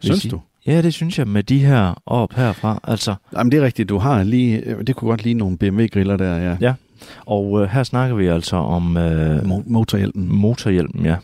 Synes 0.00 0.22
du? 0.22 0.40
Ja, 0.68 0.82
det 0.82 0.94
synes 0.94 1.18
jeg 1.18 1.28
med 1.28 1.42
de 1.42 1.58
her 1.58 2.02
op 2.06 2.32
herfra. 2.32 2.80
Altså, 2.84 3.14
Jamen, 3.36 3.52
det 3.52 3.60
er 3.60 3.64
rigtigt. 3.64 3.88
Du 3.88 3.98
har 3.98 4.22
lige, 4.22 4.76
det 4.86 4.96
kunne 4.96 5.08
godt 5.08 5.24
ligne 5.24 5.38
nogle 5.38 5.58
BMW-griller 5.58 6.16
der, 6.16 6.36
ja. 6.36 6.56
Ja, 6.60 6.74
og 7.26 7.62
øh, 7.62 7.68
her 7.68 7.82
snakker 7.82 8.16
vi 8.16 8.26
altså 8.26 8.56
om... 8.56 8.96
Øh, 8.96 9.38
Mo- 9.38 9.62
motorhjelmen. 9.66 10.36
Motorhjelmen, 10.36 11.04
ja. 11.04 11.16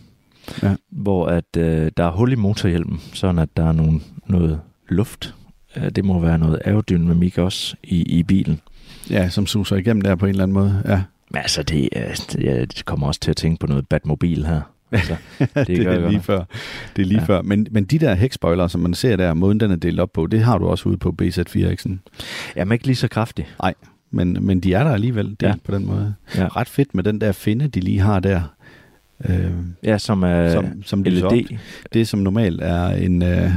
ja. 0.62 0.74
Hvor 0.90 1.26
at 1.26 1.56
øh, 1.56 1.90
der 1.96 2.04
er 2.04 2.10
hul 2.10 2.32
i 2.32 2.34
motorhjelmen, 2.34 3.00
sådan 3.12 3.38
at 3.38 3.48
der 3.56 3.68
er 3.68 3.72
nogle, 3.72 4.00
noget 4.26 4.60
luft. 4.88 5.34
Øh, 5.76 5.90
det 5.90 6.04
må 6.04 6.18
være 6.18 6.38
noget 6.38 6.60
aerodynamik 6.64 7.38
også 7.38 7.76
i, 7.82 8.02
i 8.02 8.22
bilen. 8.22 8.60
Ja, 9.10 9.28
som 9.28 9.46
suser 9.46 9.76
igennem 9.76 10.00
der 10.00 10.14
på 10.14 10.26
en 10.26 10.30
eller 10.30 10.42
anden 10.42 10.54
måde, 10.54 10.82
ja. 10.84 11.02
Men 11.30 11.38
altså, 11.38 11.62
det, 11.62 11.88
det, 12.32 12.76
det 12.76 12.84
kommer 12.84 13.06
også 13.06 13.20
til 13.20 13.30
at 13.30 13.36
tænke 13.36 13.60
på 13.60 13.66
noget 13.66 13.88
Batmobil 13.88 14.46
her. 14.46 14.60
Altså, 14.94 15.16
det, 15.54 15.66
det 15.66 15.86
er 15.86 16.08
lige 16.08 16.22
før. 16.22 16.44
Det 16.96 17.02
er 17.02 17.06
lige 17.06 17.20
ja. 17.20 17.26
før. 17.26 17.42
Men, 17.42 17.66
men 17.70 17.84
de 17.84 17.98
der 17.98 18.14
hækspoiler, 18.14 18.66
som 18.66 18.80
man 18.80 18.94
ser 18.94 19.16
der, 19.16 19.34
måden 19.34 19.60
den 19.60 19.70
er 19.70 19.76
delt 19.76 20.00
op 20.00 20.12
på, 20.12 20.26
det 20.26 20.40
har 20.40 20.58
du 20.58 20.66
også 20.66 20.88
ude 20.88 20.96
på 20.96 21.14
BZ4X'en. 21.22 21.92
Jamen 22.56 22.72
ikke 22.72 22.86
lige 22.86 22.96
så 22.96 23.08
kraftig. 23.08 23.48
Nej, 23.62 23.74
men, 24.10 24.38
men 24.40 24.60
de 24.60 24.74
er 24.74 24.84
der 24.84 24.90
alligevel 24.90 25.30
det 25.40 25.46
ja. 25.46 25.54
på 25.64 25.74
den 25.74 25.86
måde. 25.86 26.14
Ja. 26.36 26.48
Ret 26.48 26.68
fedt 26.68 26.94
med 26.94 27.04
den 27.04 27.20
der 27.20 27.32
finde, 27.32 27.68
de 27.68 27.80
lige 27.80 28.00
har 28.00 28.20
der. 28.20 28.42
Øh, 29.28 29.50
ja, 29.82 29.98
som 29.98 30.22
er 30.22 30.52
som, 30.52 30.82
som 30.82 31.02
LED. 31.02 31.22
Op. 31.22 31.32
Det, 31.92 32.08
som 32.08 32.20
normalt 32.20 32.60
er 32.62 32.86
en, 32.86 33.22
øh, 33.22 33.50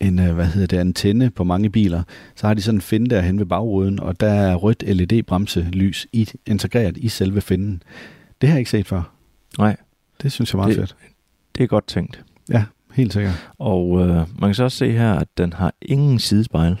en 0.00 0.18
øh, 0.18 0.34
hvad 0.34 0.46
hedder 0.46 0.66
det, 0.66 0.76
antenne 0.76 1.30
på 1.30 1.44
mange 1.44 1.70
biler, 1.70 2.02
så 2.34 2.46
har 2.46 2.54
de 2.54 2.62
sådan 2.62 2.78
en 2.78 2.82
finde 2.82 3.10
derhen 3.10 3.38
ved 3.38 3.46
bagruden, 3.46 4.00
og 4.00 4.20
der 4.20 4.30
er 4.30 4.54
rødt 4.54 4.82
LED-bremselys 4.86 6.06
i, 6.12 6.28
integreret 6.46 6.96
i 6.96 7.08
selve 7.08 7.40
finden. 7.40 7.82
Det 8.40 8.48
har 8.48 8.56
jeg 8.56 8.60
ikke 8.60 8.70
set 8.70 8.86
før. 8.86 9.02
Nej. 9.58 9.76
Det 10.24 10.32
synes 10.32 10.54
jeg 10.54 10.58
er 10.58 10.62
meget 10.62 10.76
det, 10.76 10.88
fedt. 10.88 10.96
Det 11.56 11.62
er 11.62 11.66
godt 11.66 11.86
tænkt. 11.86 12.24
Ja, 12.50 12.64
helt 12.94 13.12
sikkert. 13.12 13.50
Og 13.58 14.00
øh, 14.00 14.16
man 14.16 14.26
kan 14.40 14.54
så 14.54 14.64
også 14.64 14.78
se 14.78 14.92
her, 14.92 15.14
at 15.14 15.28
den 15.38 15.52
har 15.52 15.74
ingen 15.82 16.18
sidespejl. 16.18 16.76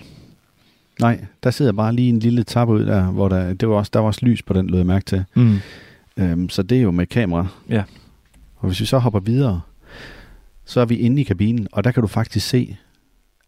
Nej, 1.00 1.24
der 1.42 1.50
sidder 1.50 1.72
bare 1.72 1.94
lige 1.94 2.08
en 2.08 2.18
lille 2.18 2.44
tab 2.44 2.68
ud 2.68 2.86
der, 2.86 3.04
hvor 3.04 3.28
der, 3.28 3.54
det 3.54 3.68
var 3.68 3.74
også, 3.74 3.90
der 3.94 4.00
var 4.00 4.06
også 4.06 4.20
lys 4.22 4.42
på 4.42 4.52
den, 4.52 4.66
lød 4.66 4.78
jeg 4.78 4.86
mærke 4.86 5.04
til. 5.04 5.24
Mm. 5.34 5.58
Øhm, 6.16 6.48
så 6.48 6.62
det 6.62 6.78
er 6.78 6.82
jo 6.82 6.90
med 6.90 7.06
kamera. 7.06 7.46
Ja. 7.68 7.82
Og 8.56 8.68
hvis 8.68 8.80
vi 8.80 8.86
så 8.86 8.98
hopper 8.98 9.20
videre, 9.20 9.60
så 10.64 10.80
er 10.80 10.84
vi 10.84 10.96
inde 10.96 11.20
i 11.20 11.24
kabinen, 11.24 11.68
og 11.72 11.84
der 11.84 11.90
kan 11.90 12.00
du 12.00 12.06
faktisk 12.06 12.48
se, 12.48 12.76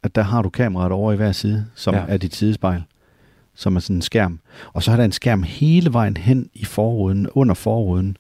at 0.03 0.14
der 0.14 0.22
har 0.22 0.42
du 0.42 0.49
kameraet 0.49 0.92
over 0.92 1.12
i 1.12 1.16
hver 1.16 1.32
side, 1.32 1.66
som 1.74 1.94
ja. 1.94 2.05
er 2.09 2.16
dit 2.16 2.34
sidespejl, 2.34 2.82
som 3.55 3.76
er 3.76 3.80
sådan 3.80 3.97
en 3.97 4.03
skærm. 4.03 4.40
Og 4.72 4.82
så 4.82 4.92
er 4.92 4.97
der 4.97 5.05
en 5.05 5.12
skærm 5.12 5.42
hele 5.42 5.92
vejen 5.92 6.16
hen 6.16 6.51
i 6.55 6.64
forruden, 6.64 7.28
under 7.30 7.55
forruden. 7.55 8.16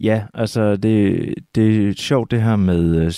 Ja, 0.00 0.22
altså 0.34 0.76
det, 0.76 1.34
det 1.54 1.88
er 1.88 1.92
sjovt 1.96 2.30
det 2.30 2.42
her 2.42 2.56
med 2.56 2.96
øh, 2.96 3.12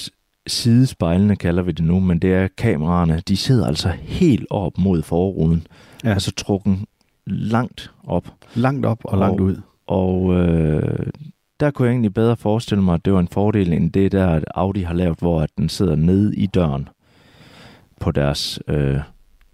sidespejlene, 0.47 1.36
kalder 1.36 1.62
vi 1.62 1.72
det 1.72 1.84
nu, 1.84 2.01
men 2.01 2.18
det 2.18 2.34
er 2.34 2.49
kameraerne, 2.57 3.22
de 3.28 3.36
sidder 3.36 3.66
altså 3.66 3.88
helt 4.03 4.47
op 4.51 4.78
mod 4.78 5.03
forruden. 5.03 5.66
Ja. 6.05 6.11
Altså 6.11 6.32
trukken 6.32 6.86
langt 7.26 7.91
op. 8.05 8.28
Langt 8.55 8.86
op 8.86 9.05
og, 9.05 9.12
og 9.12 9.18
langt 9.18 9.41
ud. 9.41 9.57
Og 9.86 10.34
øh, 10.34 11.07
der 11.61 11.70
kunne 11.70 11.86
jeg 11.86 11.93
egentlig 11.93 12.14
bedre 12.14 12.36
forestille 12.36 12.84
mig, 12.84 12.95
at 12.95 13.05
det 13.05 13.12
var 13.12 13.20
en 13.20 13.28
fordel 13.28 13.72
end 13.72 13.93
det 13.93 14.12
der, 14.12 14.28
at 14.28 14.45
Audi 14.55 14.80
har 14.82 14.95
lavet, 14.95 15.18
hvor 15.18 15.41
at 15.41 15.51
den 15.59 15.68
sidder 15.68 15.97
nede 15.97 16.36
i 16.36 16.47
døren 16.47 16.88
på 18.01 18.11
deres 18.11 18.61
øh, 18.68 18.99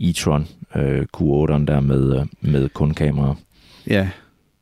e-tron 0.03 0.47
øh, 0.79 1.07
Q8'eren 1.17 1.65
der 1.67 1.81
med, 1.81 2.21
øh, 2.21 2.27
med 2.41 2.69
kun 2.69 2.95
kamera. 2.95 3.35
Ja, 3.87 4.09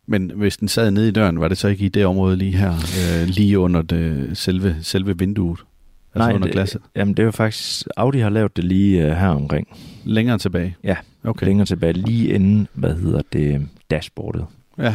men 0.06 0.32
hvis 0.34 0.56
den 0.56 0.68
sad 0.68 0.90
nede 0.90 1.08
i 1.08 1.12
døren, 1.12 1.40
var 1.40 1.48
det 1.48 1.58
så 1.58 1.68
ikke 1.68 1.84
i 1.84 1.88
det 1.88 2.06
område 2.06 2.36
lige 2.36 2.56
her, 2.56 2.72
øh, 2.72 3.28
lige 3.28 3.58
under 3.58 3.82
det, 3.82 4.30
selve, 4.38 4.76
selve 4.82 5.18
vinduet? 5.18 5.58
Altså 6.14 6.28
Nej, 6.28 6.34
under 6.34 6.46
det, 6.46 6.52
glasset? 6.52 6.80
jamen 6.96 7.14
det 7.14 7.22
er 7.22 7.24
jo 7.24 7.30
faktisk, 7.30 7.86
Audi 7.96 8.18
har 8.18 8.30
lavet 8.30 8.56
det 8.56 8.64
lige 8.64 9.02
øh, 9.06 9.10
her 9.16 9.28
omkring. 9.28 9.68
Længere 10.04 10.38
tilbage? 10.38 10.76
Ja, 10.84 10.96
Okay. 11.24 11.46
Længere 11.46 11.66
tilbage, 11.66 11.92
lige 11.92 12.28
inden, 12.28 12.68
hvad 12.74 12.94
hedder 12.94 13.22
det, 13.32 13.68
dashboardet. 13.90 14.46
Ja. 14.78 14.94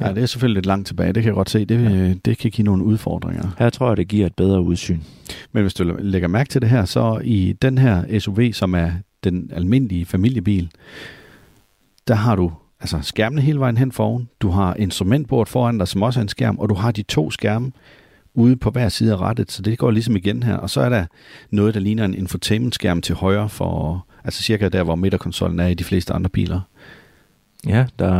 ja, 0.00 0.08
det 0.12 0.22
er 0.22 0.26
selvfølgelig 0.26 0.54
lidt 0.54 0.66
langt 0.66 0.86
tilbage, 0.86 1.12
det 1.12 1.22
kan 1.22 1.28
jeg 1.30 1.34
godt 1.34 1.50
se. 1.50 1.64
Det, 1.64 1.84
ja. 1.84 2.14
det 2.24 2.38
kan 2.38 2.50
give 2.50 2.64
nogle 2.64 2.84
udfordringer. 2.84 3.48
Her 3.58 3.70
tror 3.70 3.88
jeg, 3.88 3.96
det 3.96 4.08
giver 4.08 4.26
et 4.26 4.34
bedre 4.34 4.62
udsyn. 4.62 5.00
Men 5.52 5.62
hvis 5.62 5.74
du 5.74 5.96
lægger 5.98 6.28
mærke 6.28 6.48
til 6.48 6.60
det 6.62 6.70
her, 6.70 6.84
så 6.84 7.20
i 7.24 7.52
den 7.62 7.78
her 7.78 8.18
SUV, 8.18 8.52
som 8.52 8.74
er 8.74 8.90
den 9.24 9.50
almindelige 9.52 10.04
familiebil, 10.04 10.70
der 12.08 12.14
har 12.14 12.36
du 12.36 12.52
altså 12.84 12.98
skærmene 13.02 13.42
hele 13.42 13.60
vejen 13.60 13.76
hen 13.76 13.92
foran, 13.92 14.28
Du 14.40 14.50
har 14.50 14.74
instrumentbord 14.74 15.46
foran 15.46 15.78
dig, 15.78 15.88
som 15.88 16.02
også 16.02 16.20
er 16.20 16.22
en 16.22 16.28
skærm, 16.28 16.58
og 16.58 16.68
du 16.68 16.74
har 16.74 16.90
de 16.90 17.02
to 17.02 17.30
skærme 17.30 17.72
ude 18.34 18.56
på 18.56 18.70
hver 18.70 18.88
side 18.88 19.12
af 19.12 19.16
rettet, 19.16 19.52
så 19.52 19.62
det 19.62 19.78
går 19.78 19.90
ligesom 19.90 20.16
igen 20.16 20.42
her. 20.42 20.56
Og 20.56 20.70
så 20.70 20.80
er 20.80 20.88
der 20.88 21.06
noget, 21.50 21.74
der 21.74 21.80
ligner 21.80 22.04
en 22.04 22.14
infotainment-skærm 22.14 23.00
til 23.00 23.14
højre, 23.14 23.48
for, 23.48 24.06
altså 24.24 24.42
cirka 24.42 24.68
der, 24.68 24.82
hvor 24.82 24.94
midterkonsollen 24.94 25.60
er 25.60 25.66
i 25.66 25.74
de 25.74 25.84
fleste 25.84 26.12
andre 26.12 26.30
biler. 26.30 26.60
Ja, 27.66 27.86
der, 27.98 28.10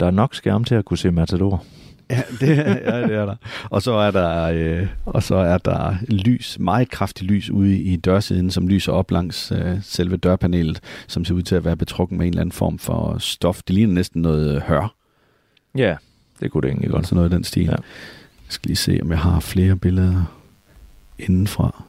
der 0.00 0.06
er 0.06 0.10
nok 0.10 0.34
skærm 0.34 0.64
til 0.64 0.74
at 0.74 0.84
kunne 0.84 0.98
se 0.98 1.10
Matador. 1.10 1.64
Ja, 2.10 2.22
det, 2.40 2.56
ja, 2.56 3.02
det 3.02 3.14
er 3.16 3.26
der. 3.26 3.36
Og 3.70 3.82
så 3.82 3.92
er 3.92 4.10
der, 4.10 4.42
øh, 4.44 4.86
og 5.04 5.22
så 5.22 5.34
er 5.34 5.58
der 5.58 5.94
lys, 6.08 6.56
meget 6.60 6.90
kraftigt 6.90 7.30
lys 7.30 7.50
ude 7.50 7.78
i 7.78 7.96
dørsiden, 7.96 8.50
som 8.50 8.68
lyser 8.68 8.92
op 8.92 9.10
langs 9.10 9.52
øh, 9.52 9.78
selve 9.82 10.16
dørpanelet, 10.16 10.80
som 11.06 11.24
ser 11.24 11.34
ud 11.34 11.42
til 11.42 11.54
at 11.54 11.64
være 11.64 11.76
betrukken 11.76 12.18
med 12.18 12.26
en 12.26 12.32
eller 12.32 12.40
anden 12.40 12.52
form 12.52 12.78
for 12.78 13.16
stof. 13.18 13.62
Det 13.62 13.74
ligner 13.74 13.94
næsten 13.94 14.22
noget 14.22 14.62
hør, 14.62 14.94
Ja, 15.76 15.96
det 16.40 16.50
kunne 16.50 16.62
det 16.62 16.68
egentlig 16.68 16.90
godt. 16.90 17.06
sådan 17.06 17.16
noget 17.16 17.32
i 17.32 17.34
den 17.34 17.44
stil. 17.44 17.64
Ja. 17.64 17.70
Ja. 17.70 17.76
Jeg 18.46 18.52
skal 18.52 18.68
lige 18.68 18.76
se, 18.76 18.98
om 19.02 19.10
jeg 19.10 19.18
har 19.18 19.40
flere 19.40 19.76
billeder 19.76 20.34
indenfra. 21.18 21.84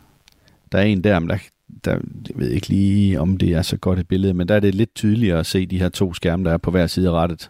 Der 0.72 0.78
er 0.78 0.84
en 0.84 1.04
der, 1.04 1.20
men 1.20 1.30
der, 1.30 1.38
der, 1.86 1.92
jeg 2.30 2.36
ved 2.36 2.50
ikke 2.50 2.68
lige, 2.68 3.22
om 3.22 3.38
det 3.38 3.50
er 3.50 3.62
så 3.62 3.78
godt 3.78 4.00
et 4.00 4.08
billede, 4.08 4.34
men 4.34 4.48
der 4.48 4.56
er 4.56 4.60
det 4.60 4.76
lidt 4.76 4.96
tydeligere 4.96 5.40
at 5.40 5.46
se 5.46 5.66
de 5.66 5.80
her 5.80 5.90
to 5.90 6.14
skærme, 6.14 6.44
der 6.46 6.52
er 6.54 6.58
på 6.58 6.72
hver 6.72 6.88
side 6.88 7.10
af 7.10 7.14
rettet. 7.14 7.50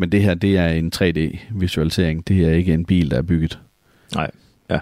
Men 0.00 0.12
det 0.12 0.22
her, 0.22 0.34
det 0.34 0.56
er 0.56 0.68
en 0.68 0.92
3D-visualisering. 0.96 2.28
Det 2.28 2.44
er 2.48 2.52
ikke 2.52 2.74
en 2.74 2.84
bil, 2.84 3.10
der 3.10 3.16
er 3.18 3.22
bygget. 3.22 3.58
Nej, 4.14 4.30
ja. 4.70 4.78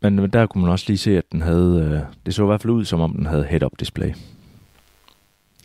Men, 0.00 0.16
men 0.16 0.30
der 0.30 0.46
kunne 0.46 0.62
man 0.62 0.70
også 0.70 0.84
lige 0.88 0.98
se, 0.98 1.18
at 1.18 1.24
den 1.32 1.42
havde... 1.42 1.90
Øh, 1.92 2.16
det 2.26 2.34
så 2.34 2.42
i 2.42 2.46
hvert 2.46 2.62
fald 2.62 2.70
ud, 2.72 2.84
som 2.84 3.00
om 3.00 3.12
den 3.12 3.26
havde 3.26 3.44
head-up 3.44 3.72
display. 3.80 4.10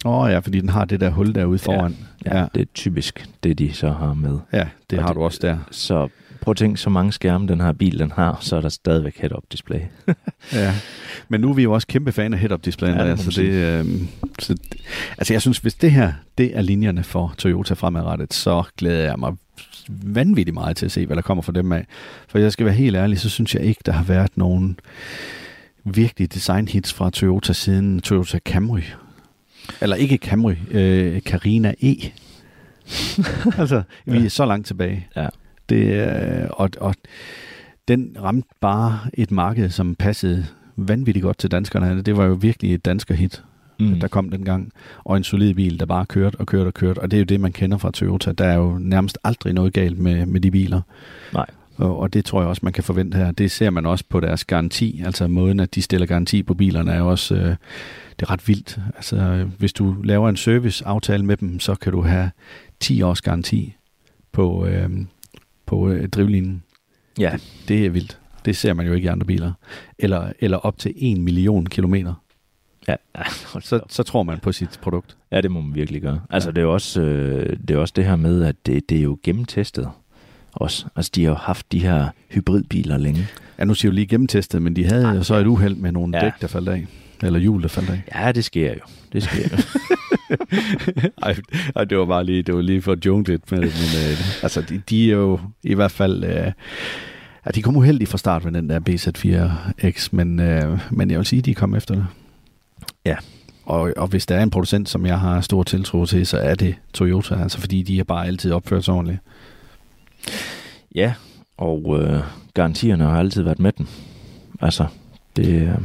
Åh 0.05 0.13
oh, 0.23 0.31
ja, 0.31 0.39
fordi 0.39 0.59
den 0.61 0.69
har 0.69 0.85
det 0.85 0.99
der 0.99 1.09
hul 1.09 1.35
derude 1.35 1.59
foran. 1.59 1.97
Ja, 2.25 2.33
Ja. 2.35 2.39
ja. 2.39 2.47
det 2.55 2.61
er 2.61 2.65
typisk 2.73 3.29
det, 3.43 3.59
de 3.59 3.73
så 3.73 3.89
har 3.91 4.13
med. 4.13 4.39
Ja, 4.53 4.67
det 4.89 4.99
Og 4.99 5.03
har 5.05 5.09
det- 5.09 5.15
du 5.15 5.23
også 5.23 5.39
der. 5.41 5.57
Så 5.71 6.07
prøv 6.41 6.51
at 6.51 6.57
tænke, 6.57 6.79
så 6.79 6.89
mange 6.89 7.11
skærme 7.11 7.47
den 7.47 7.61
her 7.61 7.73
bil 7.73 7.99
den 7.99 8.11
har, 8.11 8.37
så 8.41 8.55
er 8.55 8.61
der 8.61 8.69
stadigvæk 8.69 9.17
head-up 9.17 9.43
display. 9.51 9.79
Ja. 10.53 10.73
Men 11.29 11.41
nu 11.41 11.49
er 11.49 11.53
vi 11.53 11.63
jo 11.63 11.73
også 11.73 11.87
kæmpe 11.87 12.11
fan 12.11 12.33
af 12.33 12.39
head-up 12.39 12.65
displayen, 12.65 12.97
Ja, 12.97 13.11
det 13.11 13.19
så 13.19 13.41
det, 13.41 13.49
øh, 13.49 13.85
så, 14.39 14.55
altså 15.17 15.33
jeg 15.33 15.41
synes, 15.41 15.57
hvis 15.57 15.73
det 15.73 15.91
her, 15.91 16.13
det 16.37 16.57
er 16.57 16.61
linjerne 16.61 17.03
for 17.03 17.33
Toyota 17.37 17.73
fremadrettet, 17.73 18.33
så 18.33 18.63
glæder 18.77 19.03
jeg 19.03 19.19
mig 19.19 19.33
vanvittigt 19.89 20.53
meget 20.53 20.77
til 20.77 20.85
at 20.85 20.91
se, 20.91 21.05
hvad 21.05 21.15
der 21.15 21.21
kommer 21.21 21.41
fra 21.41 21.51
dem 21.51 21.71
af. 21.71 21.85
For 22.27 22.39
jeg 22.39 22.51
skal 22.51 22.65
være 22.65 22.75
helt 22.75 22.95
ærlig, 22.95 23.19
så 23.19 23.29
synes 23.29 23.55
jeg 23.55 23.63
ikke, 23.63 23.81
der 23.85 23.91
har 23.91 24.03
været 24.03 24.31
nogen 24.35 24.79
virkelig 25.83 26.33
design-hits 26.33 26.93
fra 26.93 27.09
Toyota 27.09 27.53
siden 27.53 28.01
Toyota 28.01 28.39
Camry. 28.39 28.81
Eller 29.81 29.95
ikke 29.95 30.17
Camry, 30.17 30.53
øh, 30.71 31.21
Carina 31.21 31.73
E. 31.81 31.95
altså, 33.59 33.81
vi 34.05 34.25
er 34.25 34.29
så 34.29 34.45
langt 34.45 34.67
tilbage. 34.67 35.07
Ja. 35.15 35.27
Det, 35.69 35.93
er- 35.93 36.47
og, 36.47 36.69
og 36.79 36.95
den 37.87 38.17
ramte 38.21 38.47
bare 38.61 38.99
et 39.13 39.31
marked, 39.31 39.69
som 39.69 39.95
passede 39.95 40.45
vanvittigt 40.75 41.23
godt 41.23 41.37
til 41.37 41.51
danskerne. 41.51 42.01
Det 42.01 42.17
var 42.17 42.25
jo 42.25 42.33
virkelig 42.33 42.73
et 42.73 42.85
dansker 42.85 43.15
hit, 43.15 43.43
mm. 43.79 43.99
der 43.99 44.07
kom 44.07 44.29
dengang. 44.29 44.71
Og 45.03 45.17
en 45.17 45.23
solid 45.23 45.53
bil, 45.53 45.79
der 45.79 45.85
bare 45.85 46.05
kørte 46.05 46.35
og 46.35 46.45
kørte 46.45 46.67
og 46.67 46.73
kørte. 46.73 46.99
Og 46.99 47.11
det 47.11 47.17
er 47.17 47.21
jo 47.21 47.25
det, 47.25 47.39
man 47.39 47.51
kender 47.51 47.77
fra 47.77 47.91
Toyota. 47.91 48.31
Der 48.31 48.45
er 48.45 48.55
jo 48.55 48.77
nærmest 48.79 49.17
aldrig 49.23 49.53
noget 49.53 49.73
galt 49.73 49.99
med, 49.99 50.25
med 50.25 50.41
de 50.41 50.51
biler. 50.51 50.81
Nej. 51.33 51.45
Og, 51.77 51.99
og 51.99 52.13
det 52.13 52.25
tror 52.25 52.41
jeg 52.41 52.49
også, 52.49 52.59
man 52.63 52.73
kan 52.73 52.83
forvente 52.83 53.17
her. 53.17 53.31
Det 53.31 53.51
ser 53.51 53.69
man 53.69 53.85
også 53.85 54.03
på 54.09 54.19
deres 54.19 54.45
garanti. 54.45 55.01
Altså 55.05 55.27
måden, 55.27 55.59
at 55.59 55.75
de 55.75 55.81
stiller 55.81 56.07
garanti 56.07 56.43
på 56.43 56.53
bilerne, 56.53 56.91
er 56.91 56.97
jo 56.97 57.07
også 57.09 57.35
øh, 57.35 57.55
det 58.19 58.25
er 58.25 58.31
ret 58.31 58.47
vildt. 58.47 58.79
Altså, 58.95 59.47
hvis 59.57 59.73
du 59.73 59.95
laver 60.03 60.29
en 60.29 60.37
serviceaftale 60.37 61.25
med 61.25 61.37
dem, 61.37 61.59
så 61.59 61.75
kan 61.75 61.91
du 61.91 62.01
have 62.01 62.31
10 62.79 63.01
års 63.01 63.21
garanti 63.21 63.75
på, 64.31 64.65
øh, 64.65 64.89
på 65.67 65.89
øh, 65.89 66.09
drivlinjen. 66.09 66.63
Ja, 67.19 67.37
Det 67.67 67.85
er 67.85 67.89
vildt. 67.89 68.19
Det 68.45 68.57
ser 68.57 68.73
man 68.73 68.87
jo 68.87 68.93
ikke 68.93 69.05
i 69.05 69.07
andre 69.07 69.25
biler. 69.25 69.51
Eller, 69.99 70.31
eller 70.39 70.57
op 70.57 70.77
til 70.77 70.93
1 70.95 71.17
million 71.19 71.65
kilometer. 71.65 72.13
ja. 72.87 72.95
Så, 73.61 73.79
så 73.89 74.03
tror 74.03 74.23
man 74.23 74.39
på 74.39 74.51
sit 74.51 74.79
produkt. 74.81 75.17
ja, 75.31 75.41
det 75.41 75.51
må 75.51 75.61
man 75.61 75.75
virkelig 75.75 76.01
gøre. 76.01 76.21
Altså, 76.29 76.51
det 76.51 76.61
er 76.61 76.65
også, 76.65 77.01
øh, 77.01 77.57
det, 77.67 77.71
er 77.71 77.77
også 77.77 77.93
det 77.95 78.05
her 78.05 78.15
med, 78.15 78.43
at 78.43 78.55
det, 78.65 78.89
det 78.89 78.97
er 78.97 79.01
jo 79.01 79.17
gennemtestet 79.23 79.89
også. 80.53 80.85
Altså, 80.95 81.11
de 81.15 81.23
har 81.23 81.31
jo 81.31 81.35
haft 81.37 81.71
de 81.71 81.79
her 81.79 82.07
hybridbiler 82.29 82.97
længe. 82.97 83.27
Ja, 83.59 83.63
nu 83.65 83.73
siger 83.73 83.89
jeg 83.89 83.93
jo 83.93 83.95
lige 83.95 84.07
gennemtestet, 84.07 84.61
men 84.61 84.75
de 84.75 84.85
havde 84.85 85.07
jo 85.07 85.23
så 85.23 85.35
et 85.35 85.45
uheld 85.47 85.75
med 85.75 85.91
nogle 85.91 86.17
Ja. 86.17 86.23
ja. 86.25 86.29
dæk, 86.31 86.41
der 86.41 86.47
faldt 86.47 86.69
af. 86.69 86.85
Eller 87.23 87.39
hjul, 87.39 87.61
der 87.61 87.67
faldt 87.67 87.89
af. 87.89 88.01
Ja, 88.15 88.31
det 88.31 88.45
sker 88.45 88.73
jo. 88.73 88.79
Det 89.13 89.23
sker 89.23 89.43
jo. 89.51 89.57
ej, 91.23 91.35
ej, 91.75 91.83
det 91.83 91.97
var 91.97 92.05
bare 92.05 92.23
lige, 92.23 92.43
det 92.43 92.55
var 92.55 92.61
lige 92.61 92.81
for 92.81 92.91
at 92.91 93.05
joke 93.05 93.29
lidt 93.29 93.51
med 93.51 93.61
det, 93.61 93.73
men 93.73 94.11
øh, 94.11 94.43
altså, 94.43 94.61
de, 94.61 94.81
de 94.89 95.11
er 95.11 95.15
jo 95.15 95.39
i 95.63 95.73
hvert 95.73 95.91
fald, 95.91 96.23
øh, 96.23 96.51
ja, 97.45 97.51
de 97.55 97.61
kom 97.61 97.75
uheldigt 97.77 98.09
fra 98.09 98.17
start 98.17 98.43
med 98.43 98.51
den 98.51 98.69
der 98.69 98.79
BZ4X, 98.89 100.09
men, 100.11 100.39
øh, 100.39 100.79
men 100.91 101.11
jeg 101.11 101.17
vil 101.17 101.25
sige, 101.25 101.41
de 101.41 101.55
kom 101.55 101.75
efter 101.75 101.95
det. 101.95 102.05
Ja. 103.05 103.15
Og, 103.65 103.93
og 103.97 104.07
hvis 104.07 104.25
der 104.25 104.35
er 104.35 104.43
en 104.43 104.49
producent, 104.49 104.89
som 104.89 105.05
jeg 105.05 105.19
har 105.19 105.41
stor 105.41 105.63
tiltro 105.63 106.05
til, 106.05 106.25
så 106.25 106.37
er 106.37 106.55
det 106.55 106.75
Toyota, 106.93 107.35
altså 107.35 107.59
fordi 107.59 107.83
de 107.83 107.97
har 107.97 108.03
bare 108.03 108.27
altid 108.27 108.51
opført 108.51 108.85
sig 108.85 108.93
ordentligt. 108.93 109.19
ja, 110.95 111.13
og 111.57 111.99
øh, 112.01 112.19
garantierne 112.53 113.03
har 113.03 113.19
altid 113.19 113.43
været 113.43 113.59
med 113.59 113.71
den. 113.71 113.87
Altså, 114.61 114.85
det... 115.35 115.47
Øh, 115.47 115.77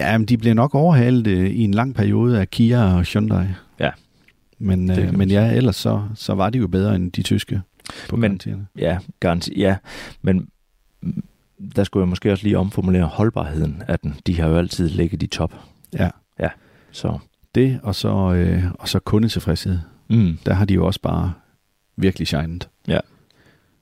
Ja, 0.00 0.18
men 0.18 0.26
de 0.26 0.38
bliver 0.38 0.54
nok 0.54 0.74
overhalet 0.74 1.26
øh, 1.26 1.50
i 1.50 1.64
en 1.64 1.74
lang 1.74 1.94
periode 1.94 2.40
af 2.40 2.50
Kia 2.50 2.94
og 2.94 3.02
Hyundai. 3.02 3.44
Ja. 4.60 4.64
Men, 4.66 4.90
øh, 4.90 5.18
men 5.18 5.30
ja, 5.30 5.52
ellers 5.52 5.76
så, 5.76 6.02
så 6.14 6.34
var 6.34 6.50
de 6.50 6.58
jo 6.58 6.66
bedre 6.66 6.96
end 6.96 7.12
de 7.12 7.22
tyske 7.22 7.60
på 8.08 8.16
Men- 8.16 8.22
garantierne. 8.22 8.66
ja, 8.78 8.98
garanti, 9.20 9.60
ja. 9.60 9.76
Men 10.22 10.48
der 11.76 11.84
skulle 11.84 12.02
jeg 12.02 12.08
måske 12.08 12.32
også 12.32 12.44
lige 12.44 12.58
omformulere 12.58 13.04
holdbarheden 13.04 13.82
af 13.88 13.98
den. 13.98 14.14
De 14.26 14.40
har 14.40 14.48
jo 14.48 14.56
altid 14.56 14.88
ligget 14.88 15.22
i 15.22 15.26
top. 15.26 15.54
Ja. 15.92 16.10
Så, 16.92 17.18
Det, 17.54 17.80
og 17.82 17.94
så, 17.94 18.32
øh, 18.34 18.64
og 18.78 18.88
så 18.88 18.98
kundetilfredshed. 18.98 19.78
mm, 20.10 20.38
Der 20.46 20.54
har 20.54 20.64
de 20.64 20.74
jo 20.74 20.86
også 20.86 21.00
bare 21.00 21.32
virkelig 21.96 22.28
shined. 22.28 22.60
Ja. 22.88 22.98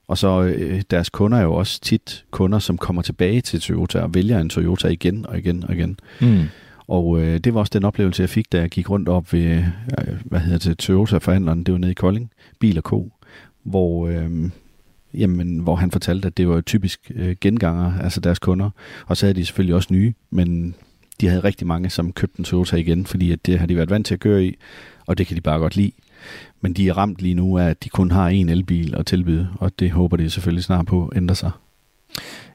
Og 0.09 0.19
så 0.19 0.43
øh, 0.43 0.83
deres 0.91 1.11
kunder 1.11 1.39
er 1.39 1.43
jo 1.43 1.55
også 1.55 1.81
tit 1.81 2.25
kunder, 2.31 2.59
som 2.59 2.79
kommer 2.79 3.03
tilbage 3.03 3.41
til 3.41 3.61
Toyota 3.61 4.01
og 4.01 4.15
vælger 4.15 4.39
en 4.41 4.49
Toyota 4.49 4.89
igen 4.89 5.27
og 5.27 5.39
igen 5.39 5.65
og 5.65 5.75
igen. 5.75 5.99
mm, 6.21 6.45
og 6.89 7.21
øh, 7.21 7.39
det 7.39 7.55
var 7.55 7.61
også 7.61 7.71
den 7.71 7.85
oplevelse, 7.85 8.23
jeg 8.23 8.31
fik, 8.31 8.53
da 8.53 8.61
jeg 8.61 8.71
gik 8.71 8.91
rundt 8.91 9.09
op 9.09 9.33
ved, 9.33 9.65
øh, 9.99 10.15
hvad 10.25 10.41
hedder 10.41 10.59
det, 10.59 10.79
Toyota-forhandleren, 10.79 11.65
det 11.65 11.73
var 11.73 11.79
nede 11.79 11.91
i 11.91 11.95
Kolding, 11.95 12.31
Bil 12.61 12.79
og 12.79 12.83
Co., 12.83 13.13
hvor, 13.63 14.09
øh, 14.09 14.51
jamen, 15.15 15.59
hvor 15.59 15.77
han 15.77 15.91
fortalte, 15.91 16.27
at 16.27 16.37
det 16.37 16.49
var 16.49 16.61
typisk 16.61 17.13
øh, 17.15 17.37
genganger, 17.41 17.99
altså 17.99 18.21
deres 18.21 18.39
kunder. 18.39 18.71
Og 19.07 19.17
så 19.17 19.27
havde 19.27 19.35
de 19.35 19.47
selvfølgelig 19.47 19.75
også 19.75 19.89
nye, 19.93 20.15
men 20.31 20.75
de 21.21 21.29
havde 21.29 21.45
rigtig 21.45 21.67
mange, 21.67 21.91
som 21.91 22.13
købte 22.13 22.39
en 22.39 22.45
Toyota 22.45 22.77
igen, 22.77 23.07
fordi 23.07 23.33
at 23.33 23.47
det 23.47 23.59
har 23.59 23.67
de 23.67 23.77
været 23.77 23.91
vant 23.91 24.07
til 24.07 24.15
at 24.15 24.21
køre 24.21 24.45
i, 24.45 24.57
og 25.07 25.19
det 25.19 25.27
kan 25.27 25.37
de 25.37 25.41
bare 25.41 25.59
godt 25.59 25.77
lide. 25.77 25.93
Men 26.61 26.73
de 26.73 26.89
er 26.89 26.97
ramt 26.97 27.23
lige 27.23 27.35
nu 27.35 27.59
af, 27.59 27.65
at 27.65 27.85
de 27.85 27.89
kun 27.89 28.11
har 28.11 28.29
en 28.29 28.49
elbil 28.49 28.95
at 28.95 29.07
tilbyde, 29.07 29.49
og 29.55 29.79
det 29.79 29.91
håber 29.91 30.17
de 30.17 30.31
selvfølgelig 30.31 30.65
snart 30.65 30.87
på 30.87 31.13
ændrer 31.17 31.35
sig. 31.35 31.51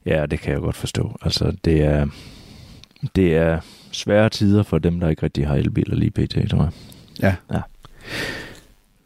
ja, 0.06 0.26
det 0.26 0.40
kan 0.40 0.54
jeg 0.54 0.62
godt 0.62 0.76
forstå. 0.76 1.18
Altså, 1.22 1.54
det 1.66 1.84
er, 1.84 2.08
det 3.16 3.36
er 3.36 3.60
svære 3.92 4.30
tider 4.30 4.64
for 4.64 4.78
dem, 4.80 5.00
der 5.00 5.10
ikke 5.10 5.24
rigtig 5.24 5.48
har 5.48 5.56
elbiler 5.56 5.96
lige 5.96 6.12
pt, 6.12 6.50
tror 6.50 6.64
jeg. 6.64 6.72
Ja. 7.22 7.36
ja. 7.56 7.62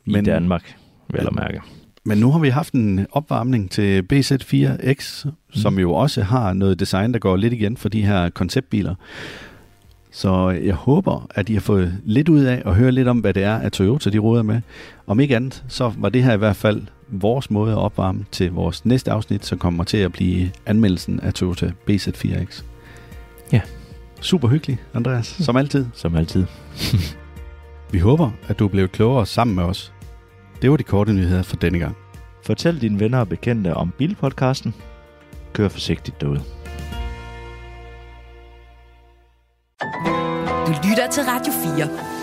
I 0.06 0.12
Men- 0.12 0.26
Danmark, 0.26 0.76
vel 1.14 1.28
at 1.28 1.36
mærke. 1.36 1.62
Men 2.08 2.18
nu 2.18 2.32
har 2.32 2.40
vi 2.40 2.50
haft 2.50 2.74
en 2.74 3.08
opvarmning 3.12 3.72
til 3.72 4.04
BZ4X, 4.14 5.26
som 5.54 5.80
jo 5.80 5.94
også 5.94 6.22
har 6.24 6.54
noget 6.54 6.80
design, 6.80 7.14
der 7.14 7.20
går 7.20 7.36
lidt 7.36 7.54
igen 7.54 7.78
for 7.78 7.90
de 7.90 8.06
her 8.06 8.30
konceptbiler. 8.30 8.96
Så 10.12 10.50
jeg 10.50 10.74
håber, 10.76 11.28
at 11.36 11.50
I 11.50 11.54
har 11.54 11.62
fået 11.62 11.94
lidt 12.06 12.30
ud 12.30 12.42
af 12.44 12.62
at 12.66 12.76
høre 12.76 12.92
lidt 12.92 13.08
om, 13.08 13.20
hvad 13.20 13.34
det 13.34 13.44
er, 13.44 13.56
at 13.56 13.72
Toyota 13.74 14.10
de 14.10 14.18
råder 14.18 14.44
med. 14.44 14.62
Om 15.08 15.20
ikke 15.20 15.36
andet, 15.36 15.64
så 15.68 15.92
var 15.98 16.10
det 16.10 16.24
her 16.24 16.34
i 16.34 16.38
hvert 16.38 16.56
fald 16.56 16.82
vores 17.08 17.52
måde 17.52 17.72
at 17.72 17.78
opvarme 17.78 18.26
til 18.32 18.52
vores 18.52 18.86
næste 18.86 19.12
afsnit, 19.12 19.46
som 19.46 19.58
kommer 19.58 19.84
til 19.84 19.98
at 19.98 20.12
blive 20.12 20.52
anmeldelsen 20.66 21.20
af 21.20 21.34
Toyota 21.34 21.72
BZ4X. 21.90 22.64
Ja. 23.52 23.62
Super 24.26 24.48
hyggelig, 24.48 24.78
Andreas, 24.94 25.28
som 25.28 25.56
altid. 25.56 25.86
Som 25.94 26.16
altid. 26.16 26.46
Vi 27.92 28.00
håber, 28.00 28.32
at 28.48 28.60
du 28.60 28.66
er 28.66 28.70
blevet 28.70 28.92
klogere 28.92 29.26
sammen 29.26 29.56
med 29.56 29.64
os. 29.64 29.94
Det 30.62 30.72
var 30.72 30.78
de 30.78 30.84
korte 30.84 31.14
nyheder 31.14 31.44
for 31.44 31.56
denne 31.56 31.80
gang. 31.80 31.96
Fortæl 32.46 32.82
dine 32.82 33.00
venner 33.00 33.20
og 33.20 33.30
bekendte 33.30 33.74
om 33.74 33.94
Bilpodcasten. 33.98 34.74
Kør 35.54 35.68
forsigtigt 35.68 36.22
derude. 36.22 36.42
Du 40.68 40.72
lytter 40.90 41.10
til 41.12 41.24
Radio 41.24 41.54
4. 41.78 42.15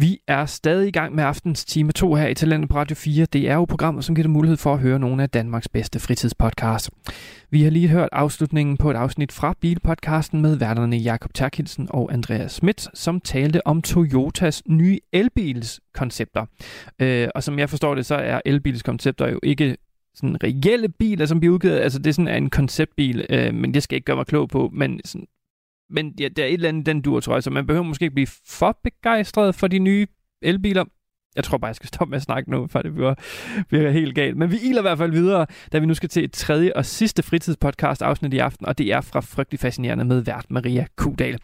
Vi 0.00 0.18
er 0.26 0.46
stadig 0.46 0.88
i 0.88 0.90
gang 0.90 1.14
med 1.14 1.24
aftens 1.24 1.64
time 1.64 1.92
2 1.92 2.14
her 2.14 2.28
i 2.28 2.34
Talentet 2.34 2.70
på 2.70 2.76
Radio 2.76 2.96
4. 2.96 3.24
Det 3.24 3.48
er 3.48 3.54
jo 3.54 3.64
programmet, 3.64 4.04
som 4.04 4.14
giver 4.14 4.22
dig 4.22 4.30
mulighed 4.30 4.56
for 4.56 4.72
at 4.72 4.78
høre 4.78 4.98
nogle 4.98 5.22
af 5.22 5.30
Danmarks 5.30 5.68
bedste 5.68 6.00
fritidspodcasts. 6.00 6.90
Vi 7.50 7.62
har 7.62 7.70
lige 7.70 7.88
hørt 7.88 8.08
afslutningen 8.12 8.76
på 8.76 8.90
et 8.90 8.94
afsnit 8.94 9.32
fra 9.32 9.54
Bilpodcasten 9.60 10.42
med 10.42 10.56
værterne 10.56 10.96
Jakob 10.96 11.34
Terkelsen 11.34 11.88
og 11.90 12.12
Andreas 12.12 12.52
Schmidt, 12.52 12.88
som 12.94 13.20
talte 13.20 13.66
om 13.66 13.82
Toyotas 13.82 14.62
nye 14.66 14.98
elbilskoncepter. 15.12 16.46
Øh, 16.98 17.28
og 17.34 17.42
som 17.42 17.58
jeg 17.58 17.70
forstår 17.70 17.94
det, 17.94 18.06
så 18.06 18.14
er 18.14 18.40
elbilskoncepter 18.44 19.28
jo 19.28 19.40
ikke 19.42 19.76
sådan 20.14 20.44
reelle 20.44 20.88
biler, 20.88 21.26
som 21.26 21.40
bliver 21.40 21.54
udgivet. 21.54 21.78
Altså 21.78 21.98
det 21.98 22.06
er 22.06 22.12
sådan 22.14 22.42
en 22.42 22.50
konceptbil, 22.50 23.26
øh, 23.30 23.54
men 23.54 23.74
det 23.74 23.82
skal 23.82 23.94
jeg 23.94 23.98
ikke 23.98 24.06
gøre 24.06 24.16
mig 24.16 24.26
klog 24.26 24.48
på. 24.48 24.70
Men 24.72 25.00
sådan, 25.04 25.26
men 25.90 26.14
ja, 26.20 26.28
der 26.28 26.42
er 26.42 26.46
et 26.46 26.52
eller 26.52 26.68
andet 26.68 26.86
den 26.86 27.00
dur, 27.00 27.20
tror 27.20 27.34
jeg, 27.34 27.42
så 27.42 27.50
man 27.50 27.66
behøver 27.66 27.84
måske 27.84 28.04
ikke 28.04 28.14
blive 28.14 28.28
for 28.46 28.78
begejstret 28.84 29.54
for 29.54 29.68
de 29.68 29.78
nye 29.78 30.06
elbiler. 30.42 30.84
Jeg 31.36 31.44
tror 31.44 31.58
bare, 31.58 31.68
jeg 31.68 31.76
skal 31.76 31.88
stoppe 31.88 32.10
med 32.10 32.16
at 32.16 32.22
snakke 32.22 32.50
nu, 32.50 32.66
før 32.66 32.82
det 32.82 32.94
bliver, 32.94 33.14
bliver 33.68 33.90
helt 33.90 34.14
galt. 34.14 34.36
Men 34.36 34.50
vi 34.50 34.58
iler 34.62 34.78
i 34.78 34.82
hvert 34.82 34.98
fald 34.98 35.12
videre, 35.12 35.46
da 35.72 35.78
vi 35.78 35.86
nu 35.86 35.94
skal 35.94 36.08
til 36.08 36.24
et 36.24 36.32
tredje 36.32 36.72
og 36.76 36.86
sidste 36.86 37.22
fritidspodcast 37.22 38.02
afsnit 38.02 38.34
i 38.34 38.38
aften, 38.38 38.66
og 38.66 38.78
det 38.78 38.92
er 38.92 39.00
fra 39.00 39.20
Frygtelig 39.20 39.60
Fascinerende 39.60 40.04
med 40.04 40.20
vært 40.20 40.46
Maria 40.48 40.86
Kudal. 40.96 41.38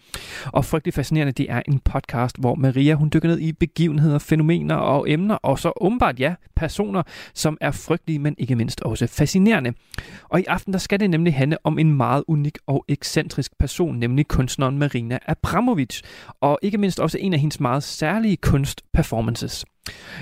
Og 0.47 0.64
Frygtelig 0.64 0.95
Fascinerende, 0.95 1.32
det 1.32 1.47
er 1.51 1.62
en 1.68 1.78
podcast, 1.78 2.37
hvor 2.41 2.55
Maria 2.55 2.95
hun 2.95 3.11
dykker 3.14 3.28
ned 3.28 3.39
i 3.39 3.53
begivenheder, 3.53 4.18
fænomener 4.18 4.74
og 4.74 5.11
emner, 5.11 5.34
og 5.34 5.59
så 5.59 5.72
åbenbart 5.80 6.20
ja, 6.20 6.34
personer, 6.57 7.03
som 7.34 7.59
er 7.61 7.70
frygtelige, 7.70 8.18
men 8.18 8.34
ikke 8.39 8.57
mindst 8.57 8.80
også 8.80 9.07
fascinerende. 9.07 9.72
Og 10.22 10.41
i 10.41 10.45
aften, 10.45 10.72
der 10.72 10.78
skal 10.78 11.01
det 11.01 11.11
nemlig 11.11 11.34
handle 11.34 11.59
om 11.64 11.78
en 11.78 11.93
meget 11.93 12.24
unik 12.28 12.59
og 12.66 12.84
ekscentrisk 12.89 13.59
person, 13.59 13.97
nemlig 13.97 14.28
kunstneren 14.28 14.78
Marina 14.78 15.18
Abramovic, 15.26 16.01
og 16.41 16.59
ikke 16.62 16.78
mindst 16.78 17.01
også 17.01 17.18
en 17.18 17.32
af 17.32 17.41
hendes 17.41 17.61
meget 17.61 17.82
særlige 17.82 18.37
kunstperformances. 18.37 19.64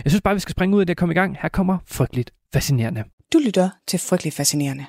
Jeg 0.05 0.11
synes 0.11 0.23
bare, 0.23 0.35
vi 0.35 0.41
skal 0.41 0.53
springe 0.53 0.77
ud 0.77 0.81
af 0.81 0.87
det 0.87 0.95
og 0.95 0.97
komme 0.97 1.13
i 1.13 1.19
gang. 1.19 1.37
Her 1.43 1.49
kommer 1.49 1.79
Frygteligt 1.87 2.33
Fascinerende. 2.53 3.05
Du 3.33 3.39
lytter 3.39 3.71
til 3.87 3.99
Frygteligt 3.99 4.37
Fascinerende. 4.37 4.87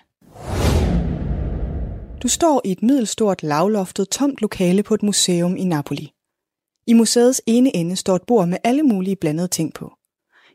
Du 2.23 2.27
står 2.27 2.61
i 2.65 2.71
et 2.71 2.83
middelstort, 2.83 3.43
lavloftet, 3.43 4.09
tomt 4.09 4.41
lokale 4.41 4.83
på 4.83 4.93
et 4.93 5.03
museum 5.03 5.57
i 5.57 5.63
Napoli. 5.63 6.11
I 6.87 6.93
museets 6.93 7.41
ene 7.45 7.75
ende 7.75 7.95
står 7.95 8.15
et 8.15 8.21
bord 8.27 8.47
med 8.47 8.57
alle 8.63 8.83
mulige 8.83 9.15
blandede 9.15 9.47
ting 9.47 9.73
på. 9.73 9.93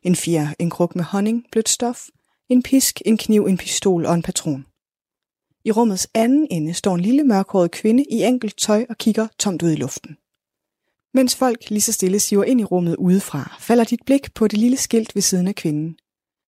En 0.03 0.17
fjer, 0.17 0.49
en 0.59 0.71
kruk 0.71 0.97
med 0.97 1.05
honning, 1.05 1.45
blødt 1.53 1.69
stof, 1.69 2.07
en 2.49 2.63
pisk, 2.63 3.03
en 3.05 3.17
kniv, 3.17 3.45
en 3.45 3.57
pistol 3.57 4.07
og 4.07 4.15
en 4.15 4.23
patron. 4.23 4.67
I 5.65 5.71
rummets 5.71 6.09
anden 6.15 6.47
ende 6.51 6.75
står 6.75 6.95
en 6.95 7.01
lille 7.01 7.25
mørkhåret 7.25 7.71
kvinde 7.71 8.05
i 8.11 8.23
enkelt 8.23 8.59
tøj 8.59 8.87
og 8.89 8.97
kigger 8.99 9.27
tomt 9.39 9.63
ud 9.63 9.71
i 9.71 9.77
luften. 9.77 10.17
Mens 11.15 11.37
folk 11.37 11.71
lige 11.71 11.81
så 11.81 11.93
stille 11.93 12.21
siver 12.21 12.45
ind 12.45 12.61
i 12.61 12.65
rummet 12.65 12.97
udefra, 12.97 13.57
falder 13.61 13.85
dit 13.85 14.01
blik 14.07 14.35
på 14.35 14.49
det 14.49 14.59
lille 14.59 14.77
skilt 14.77 15.15
ved 15.15 15.23
siden 15.23 15.49
af 15.49 15.55
kvinden. 15.55 15.97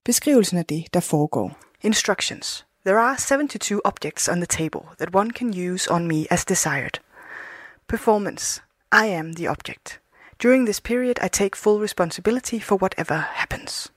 Beskrivelsen 0.05 0.59
af 0.59 0.65
det, 0.65 0.85
der 0.95 1.01
foregår. 1.01 1.59
Instructions. 1.83 2.67
There 2.87 2.99
are 2.99 3.17
72 3.17 3.81
objects 3.85 4.29
on 4.29 4.37
the 4.37 4.47
table 4.47 4.81
that 4.99 5.15
one 5.15 5.31
can 5.31 5.73
use 5.73 5.91
on 5.91 6.07
me 6.07 6.27
as 6.31 6.45
desired. 6.45 7.01
Performance. 7.89 8.63
I 8.93 9.07
am 9.07 9.35
the 9.35 9.51
object. 9.51 10.01
During 10.43 10.67
this 10.67 10.81
period, 10.81 11.15
I 11.27 11.29
take 11.29 11.57
full 11.57 11.83
responsibility 11.83 12.59
for 12.61 12.77
whatever 12.83 13.17
happens. 13.17 13.93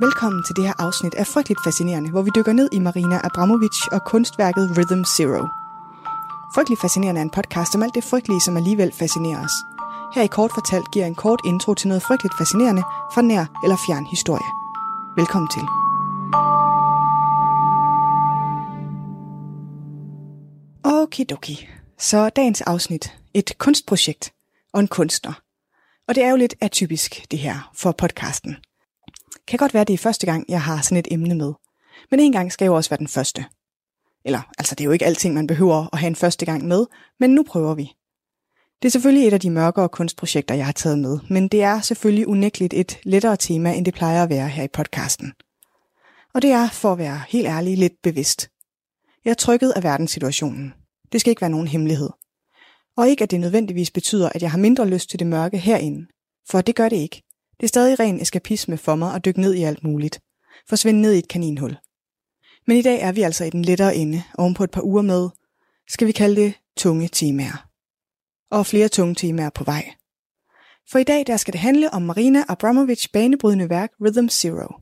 Velkommen 0.00 0.44
til 0.44 0.56
det 0.56 0.64
her 0.64 0.74
afsnit 0.78 1.14
af 1.14 1.26
Frygteligt 1.26 1.60
Fascinerende, 1.64 2.10
hvor 2.10 2.22
vi 2.22 2.30
dykker 2.36 2.52
ned 2.52 2.68
i 2.72 2.78
Marina 2.78 3.20
Abramovic 3.24 3.86
og 3.92 4.00
kunstværket 4.06 4.78
Rhythm 4.78 5.04
Zero. 5.04 5.61
Frygtelig 6.54 6.78
Fascinerende 6.78 7.18
er 7.18 7.22
en 7.22 7.30
podcast 7.30 7.74
om 7.74 7.82
alt 7.82 7.94
det 7.94 8.04
frygtelige, 8.04 8.40
som 8.40 8.56
alligevel 8.56 8.92
fascinerer 8.92 9.44
os. 9.44 9.52
Her 10.14 10.22
i 10.22 10.26
Kort 10.26 10.50
Fortalt 10.54 10.90
giver 10.92 11.06
en 11.06 11.14
kort 11.14 11.40
intro 11.44 11.74
til 11.74 11.88
noget 11.88 12.02
frygteligt 12.02 12.34
fascinerende 12.38 12.82
fra 13.14 13.22
nær 13.22 13.60
eller 13.64 13.76
fjern 13.86 14.06
historie. 14.06 14.48
Velkommen 15.16 15.48
til. 15.54 15.62
Okidoki. 20.84 21.68
Så 21.98 22.28
dagens 22.28 22.60
afsnit. 22.60 23.18
Et 23.34 23.58
kunstprojekt 23.58 24.32
og 24.72 24.80
en 24.80 24.88
kunstner. 24.88 25.32
Og 26.08 26.14
det 26.14 26.24
er 26.24 26.30
jo 26.30 26.36
lidt 26.36 26.54
atypisk, 26.60 27.30
det 27.30 27.38
her, 27.38 27.70
for 27.74 27.92
podcasten. 27.92 28.56
Kan 29.48 29.58
godt 29.58 29.74
være, 29.74 29.84
det 29.84 29.94
er 29.94 29.98
første 29.98 30.26
gang, 30.26 30.44
jeg 30.48 30.62
har 30.62 30.82
sådan 30.82 30.98
et 30.98 31.08
emne 31.10 31.34
med. 31.34 31.52
Men 32.10 32.20
en 32.20 32.32
gang 32.32 32.52
skal 32.52 32.66
jo 32.66 32.74
også 32.74 32.90
være 32.90 32.98
den 32.98 33.08
første. 33.08 33.44
Eller, 34.24 34.40
altså 34.58 34.74
det 34.74 34.80
er 34.80 34.84
jo 34.84 34.90
ikke 34.90 35.04
alting, 35.04 35.34
man 35.34 35.46
behøver 35.46 35.88
at 35.92 35.98
have 35.98 36.08
en 36.08 36.16
første 36.16 36.46
gang 36.46 36.64
med, 36.64 36.86
men 37.20 37.30
nu 37.34 37.42
prøver 37.42 37.74
vi. 37.74 37.92
Det 38.82 38.88
er 38.88 38.90
selvfølgelig 38.90 39.28
et 39.28 39.32
af 39.32 39.40
de 39.40 39.50
mørkere 39.50 39.88
kunstprojekter, 39.88 40.54
jeg 40.54 40.64
har 40.64 40.72
taget 40.72 40.98
med, 40.98 41.18
men 41.30 41.48
det 41.48 41.62
er 41.62 41.80
selvfølgelig 41.80 42.28
unægteligt 42.28 42.74
et 42.74 42.98
lettere 43.02 43.36
tema, 43.36 43.72
end 43.72 43.84
det 43.84 43.94
plejer 43.94 44.22
at 44.22 44.30
være 44.30 44.48
her 44.48 44.62
i 44.62 44.68
podcasten. 44.68 45.32
Og 46.34 46.42
det 46.42 46.50
er, 46.50 46.68
for 46.68 46.92
at 46.92 46.98
være 46.98 47.22
helt 47.28 47.46
ærlig, 47.46 47.78
lidt 47.78 48.02
bevidst. 48.02 48.48
Jeg 49.24 49.30
er 49.30 49.34
trykket 49.34 49.70
af 49.70 49.82
verdenssituationen. 49.82 50.74
Det 51.12 51.20
skal 51.20 51.30
ikke 51.30 51.40
være 51.40 51.50
nogen 51.50 51.68
hemmelighed. 51.68 52.10
Og 52.96 53.08
ikke, 53.08 53.22
at 53.22 53.30
det 53.30 53.40
nødvendigvis 53.40 53.90
betyder, 53.90 54.28
at 54.28 54.42
jeg 54.42 54.50
har 54.50 54.58
mindre 54.58 54.88
lyst 54.88 55.10
til 55.10 55.18
det 55.18 55.26
mørke 55.26 55.58
herinde. 55.58 56.06
For 56.50 56.60
det 56.60 56.76
gør 56.76 56.88
det 56.88 56.96
ikke. 56.96 57.22
Det 57.60 57.62
er 57.62 57.68
stadig 57.68 58.00
ren 58.00 58.20
eskapisme 58.20 58.76
for 58.76 58.94
mig 58.94 59.14
at 59.14 59.24
dykke 59.24 59.40
ned 59.40 59.54
i 59.54 59.62
alt 59.62 59.84
muligt. 59.84 60.20
Forsvinde 60.68 61.00
ned 61.00 61.12
i 61.12 61.18
et 61.18 61.28
kaninhul. 61.28 61.76
Men 62.66 62.76
i 62.76 62.82
dag 62.82 63.00
er 63.00 63.12
vi 63.12 63.22
altså 63.22 63.44
i 63.44 63.50
den 63.50 63.64
lettere 63.64 63.96
ende, 63.96 64.22
oven 64.38 64.54
på 64.54 64.64
et 64.64 64.70
par 64.70 64.82
uger 64.82 65.02
med, 65.02 65.30
skal 65.88 66.06
vi 66.06 66.12
kalde 66.12 66.40
det, 66.40 66.54
tunge 66.76 67.08
temaer. 67.08 67.68
Og 68.50 68.66
flere 68.66 68.88
tunge 68.88 69.14
temaer 69.14 69.50
på 69.50 69.64
vej. 69.64 69.94
For 70.90 70.98
i 70.98 71.04
dag 71.04 71.26
der 71.26 71.36
skal 71.36 71.52
det 71.52 71.60
handle 71.60 71.94
om 71.94 72.02
Marina 72.02 72.44
Abramovic 72.48 73.08
banebrydende 73.12 73.70
værk 73.70 73.92
Rhythm 74.00 74.28
Zero. 74.28 74.74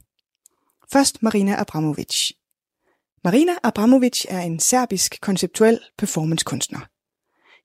Først 0.92 1.22
Marina 1.22 1.60
Abramovic. 1.60 2.30
Marina 3.24 3.52
Abramovic 3.62 4.24
er 4.28 4.40
en 4.40 4.60
serbisk 4.60 5.18
konceptuel 5.20 5.80
performancekunstner. 5.98 6.80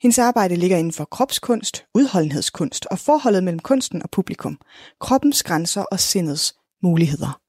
Hendes 0.01 0.19
arbejde 0.19 0.55
ligger 0.55 0.77
inden 0.77 0.93
for 0.93 1.05
kropskunst, 1.05 1.85
udholdenhedskunst 1.93 2.85
og 2.85 2.99
forholdet 2.99 3.43
mellem 3.43 3.59
kunsten 3.59 4.03
og 4.03 4.09
publikum, 4.09 4.59
kroppens 4.99 5.43
grænser 5.43 5.81
og 5.81 5.99
sindets 5.99 6.55
muligheder. 6.83 7.44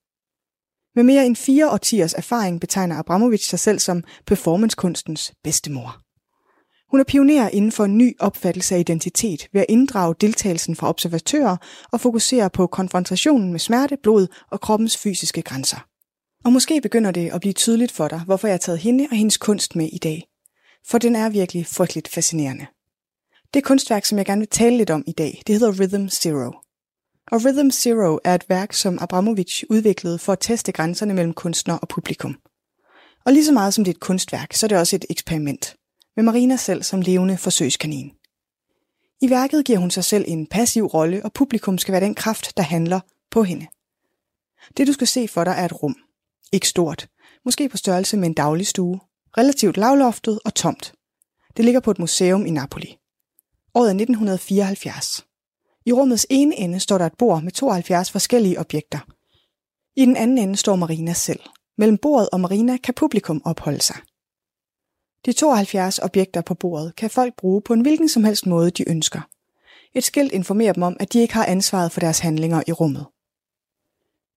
Med 0.97 1.05
mere 1.05 1.27
end 1.27 1.37
fire 1.37 1.71
årtiers 1.71 2.15
erfaring 2.15 2.61
betegner 2.61 2.97
Abramovic 2.97 3.49
sig 3.49 3.59
selv 3.59 3.79
som 3.79 4.05
performancekunstens 4.27 5.33
bedstemor. 5.45 6.01
Hun 6.91 7.01
er 7.01 7.05
pioner 7.05 7.49
inden 7.49 7.73
for 7.73 7.85
en 7.85 7.99
ny 7.99 8.17
opfattelse 8.21 8.75
af 8.75 8.79
identitet 8.81 9.49
ved 9.53 9.61
at 9.61 9.67
inddrage 9.69 10.15
deltagelsen 10.21 10.77
fra 10.77 10.89
observatører 10.89 11.57
og 11.93 12.01
fokusere 12.01 12.51
på 12.51 12.67
konfrontationen 12.67 13.53
med 13.53 13.61
smerte, 13.61 13.97
blod 14.03 14.27
og 14.51 14.61
kroppens 14.61 14.97
fysiske 14.97 15.43
grænser. 15.43 15.87
Og 16.45 16.53
måske 16.53 16.81
begynder 16.81 17.11
det 17.11 17.31
at 17.31 17.41
blive 17.41 17.53
tydeligt 17.53 17.93
for 17.93 18.09
dig, 18.09 18.21
hvorfor 18.27 18.49
jeg 18.49 18.53
har 18.53 18.59
taget 18.59 18.79
hende 18.79 19.07
og 19.11 19.17
hendes 19.17 19.37
kunst 19.37 19.77
med 19.77 19.89
i 19.93 19.99
dag. 19.99 20.29
For 20.89 20.99
den 20.99 21.17
er 21.17 21.29
virkelig 21.29 21.67
frygteligt 21.67 22.09
fascinerende. 22.09 22.67
Det 23.55 23.65
kunstværk, 23.65 24.05
som 24.05 24.19
jeg 24.19 24.27
gerne 24.27 24.41
vil 24.41 24.49
tale 24.49 24.77
lidt 24.77 24.91
om 24.91 25.05
i 25.07 25.13
dag, 25.13 25.43
det 25.47 25.55
hedder 25.55 25.81
Rhythm 25.81 26.09
Zero. 26.09 26.66
Og 27.33 27.45
Rhythm 27.45 27.71
Zero 27.71 28.19
er 28.25 28.35
et 28.35 28.49
værk, 28.49 28.73
som 28.73 28.99
Abramovic 29.01 29.63
udviklede 29.71 30.19
for 30.19 30.33
at 30.33 30.41
teste 30.41 30.73
grænserne 30.73 31.15
mellem 31.15 31.35
kunstner 31.35 31.75
og 31.75 31.89
publikum. 31.89 32.37
Og 33.25 33.33
lige 33.33 33.45
så 33.45 33.53
meget 33.53 33.75
som 33.75 33.85
det 33.85 33.91
er 33.91 33.95
et 33.95 34.01
kunstværk, 34.01 34.53
så 34.53 34.67
er 34.67 34.69
det 34.69 34.79
også 34.79 34.97
et 34.97 35.05
eksperiment. 35.11 35.77
Med 36.17 36.25
Marina 36.25 36.57
selv 36.57 36.83
som 36.83 37.01
levende 37.01 37.39
forsøgskanin. 37.39 38.13
I 39.21 39.31
værket 39.31 39.65
giver 39.65 39.79
hun 39.79 39.91
sig 39.91 40.05
selv 40.05 40.25
en 40.29 40.47
passiv 40.47 40.87
rolle, 40.87 41.25
og 41.25 41.33
publikum 41.33 41.79
skal 41.79 41.93
være 41.93 42.05
den 42.05 42.15
kraft, 42.15 42.57
der 42.57 42.63
handler 42.63 43.01
på 43.31 43.43
hende. 43.43 43.67
Det 44.77 44.87
du 44.87 44.93
skal 44.93 45.07
se 45.07 45.29
for 45.29 45.45
dig 45.45 45.55
er 45.59 45.65
et 45.65 45.83
rum. 45.83 45.97
Ikke 46.53 46.69
stort. 46.69 47.09
Måske 47.45 47.69
på 47.69 47.77
størrelse 47.77 48.17
med 48.17 48.29
en 48.29 48.35
daglig 48.35 48.67
stue. 48.67 49.01
Relativt 49.39 49.77
lavloftet 49.77 50.39
og 50.45 50.55
tomt. 50.55 50.93
Det 51.57 51.65
ligger 51.65 51.81
på 51.81 51.91
et 51.91 51.99
museum 51.99 52.47
i 52.47 52.51
Napoli. 52.51 52.99
Året 53.75 53.87
er 53.87 53.95
1974. 53.95 55.26
I 55.87 55.93
rummets 55.93 56.27
ene 56.31 56.57
ende 56.59 56.81
står 56.81 56.99
der 56.99 57.07
et 57.07 57.19
bord 57.19 57.43
med 57.43 57.53
72 57.53 58.11
forskellige 58.11 58.61
objekter. 58.61 58.99
I 59.97 60.05
den 60.05 60.17
anden 60.17 60.39
ende 60.39 60.57
står 60.57 60.77
Marina 60.77 61.13
selv. 61.13 61.41
Mellem 61.79 61.99
bordet 61.99 62.29
og 62.33 62.41
Marina 62.41 62.77
kan 62.77 62.95
publikum 62.95 63.43
opholde 63.45 63.81
sig. 63.81 63.97
De 65.27 65.33
72 65.33 65.99
objekter 65.99 66.41
på 66.41 66.55
bordet 66.55 66.97
kan 66.97 67.11
folk 67.11 67.37
bruge 67.37 67.63
på 67.63 67.73
en 67.73 67.81
hvilken 67.81 68.09
som 68.09 68.25
helst 68.25 68.47
måde, 68.47 68.71
de 68.71 68.89
ønsker. 68.89 69.21
Et 69.95 70.05
skilt 70.05 70.33
informerer 70.33 70.73
dem 70.73 70.83
om, 70.83 70.97
at 71.01 71.13
de 71.13 71.19
ikke 71.19 71.35
har 71.35 71.45
ansvaret 71.45 71.93
for 71.93 72.01
deres 72.01 72.19
handlinger 72.19 72.63
i 72.67 72.73
rummet. 72.73 73.07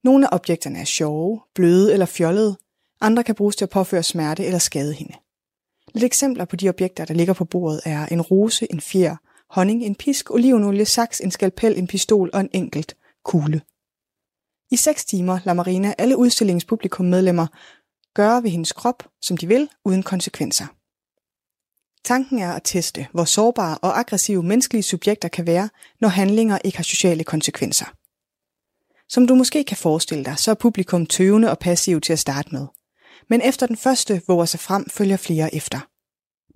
Nogle 0.03 0.27
af 0.27 0.35
objekterne 0.35 0.79
er 0.79 0.85
sjove, 0.85 1.41
bløde 1.55 1.93
eller 1.93 2.05
fjollede. 2.05 2.57
Andre 3.01 3.23
kan 3.23 3.35
bruges 3.35 3.55
til 3.55 3.65
at 3.65 3.69
påføre 3.69 4.03
smerte 4.03 4.45
eller 4.45 4.59
skade 4.59 4.93
hende. 4.93 5.13
Lidt 5.93 6.03
eksempler 6.03 6.45
på 6.45 6.55
de 6.55 6.69
objekter, 6.69 7.05
der 7.05 7.13
ligger 7.13 7.33
på 7.33 7.45
bordet, 7.45 7.81
er 7.85 8.05
en 8.05 8.21
rose, 8.21 8.67
en 8.71 8.81
fjer, 8.81 9.15
honning, 9.49 9.83
en 9.83 9.95
pisk, 9.95 10.31
olivenolie, 10.31 10.85
saks, 10.85 11.21
en 11.21 11.31
skalpel, 11.31 11.77
en 11.77 11.87
pistol 11.87 12.29
og 12.33 12.39
en 12.39 12.49
enkelt 12.53 12.95
kugle. 13.23 13.61
I 14.71 14.75
seks 14.75 15.05
timer 15.05 15.39
lader 15.43 15.53
Marina 15.53 15.93
alle 15.97 16.17
udstillingspublikum 16.17 17.05
medlemmer 17.05 17.47
gøre 18.13 18.43
ved 18.43 18.49
hendes 18.49 18.71
krop, 18.71 19.07
som 19.21 19.37
de 19.37 19.47
vil, 19.47 19.69
uden 19.85 20.03
konsekvenser. 20.03 20.65
Tanken 22.03 22.39
er 22.39 22.51
at 22.51 22.61
teste, 22.63 23.07
hvor 23.11 23.25
sårbare 23.25 23.77
og 23.77 23.99
aggressive 23.99 24.43
menneskelige 24.43 24.83
subjekter 24.83 25.27
kan 25.27 25.47
være, 25.47 25.69
når 26.01 26.09
handlinger 26.09 26.59
ikke 26.63 26.77
har 26.77 26.83
sociale 26.83 27.23
konsekvenser. 27.23 27.85
Som 29.09 29.27
du 29.27 29.35
måske 29.35 29.63
kan 29.63 29.77
forestille 29.77 30.25
dig, 30.25 30.39
så 30.39 30.51
er 30.51 30.55
publikum 30.55 31.05
tøvende 31.05 31.49
og 31.49 31.59
passiv 31.59 32.01
til 32.01 32.13
at 32.13 32.19
starte 32.19 32.49
med. 32.51 32.67
Men 33.29 33.41
efter 33.41 33.67
den 33.67 33.77
første 33.77 34.21
våger 34.27 34.45
sig 34.45 34.59
frem, 34.59 34.89
følger 34.89 35.17
flere 35.17 35.55
efter. 35.55 35.79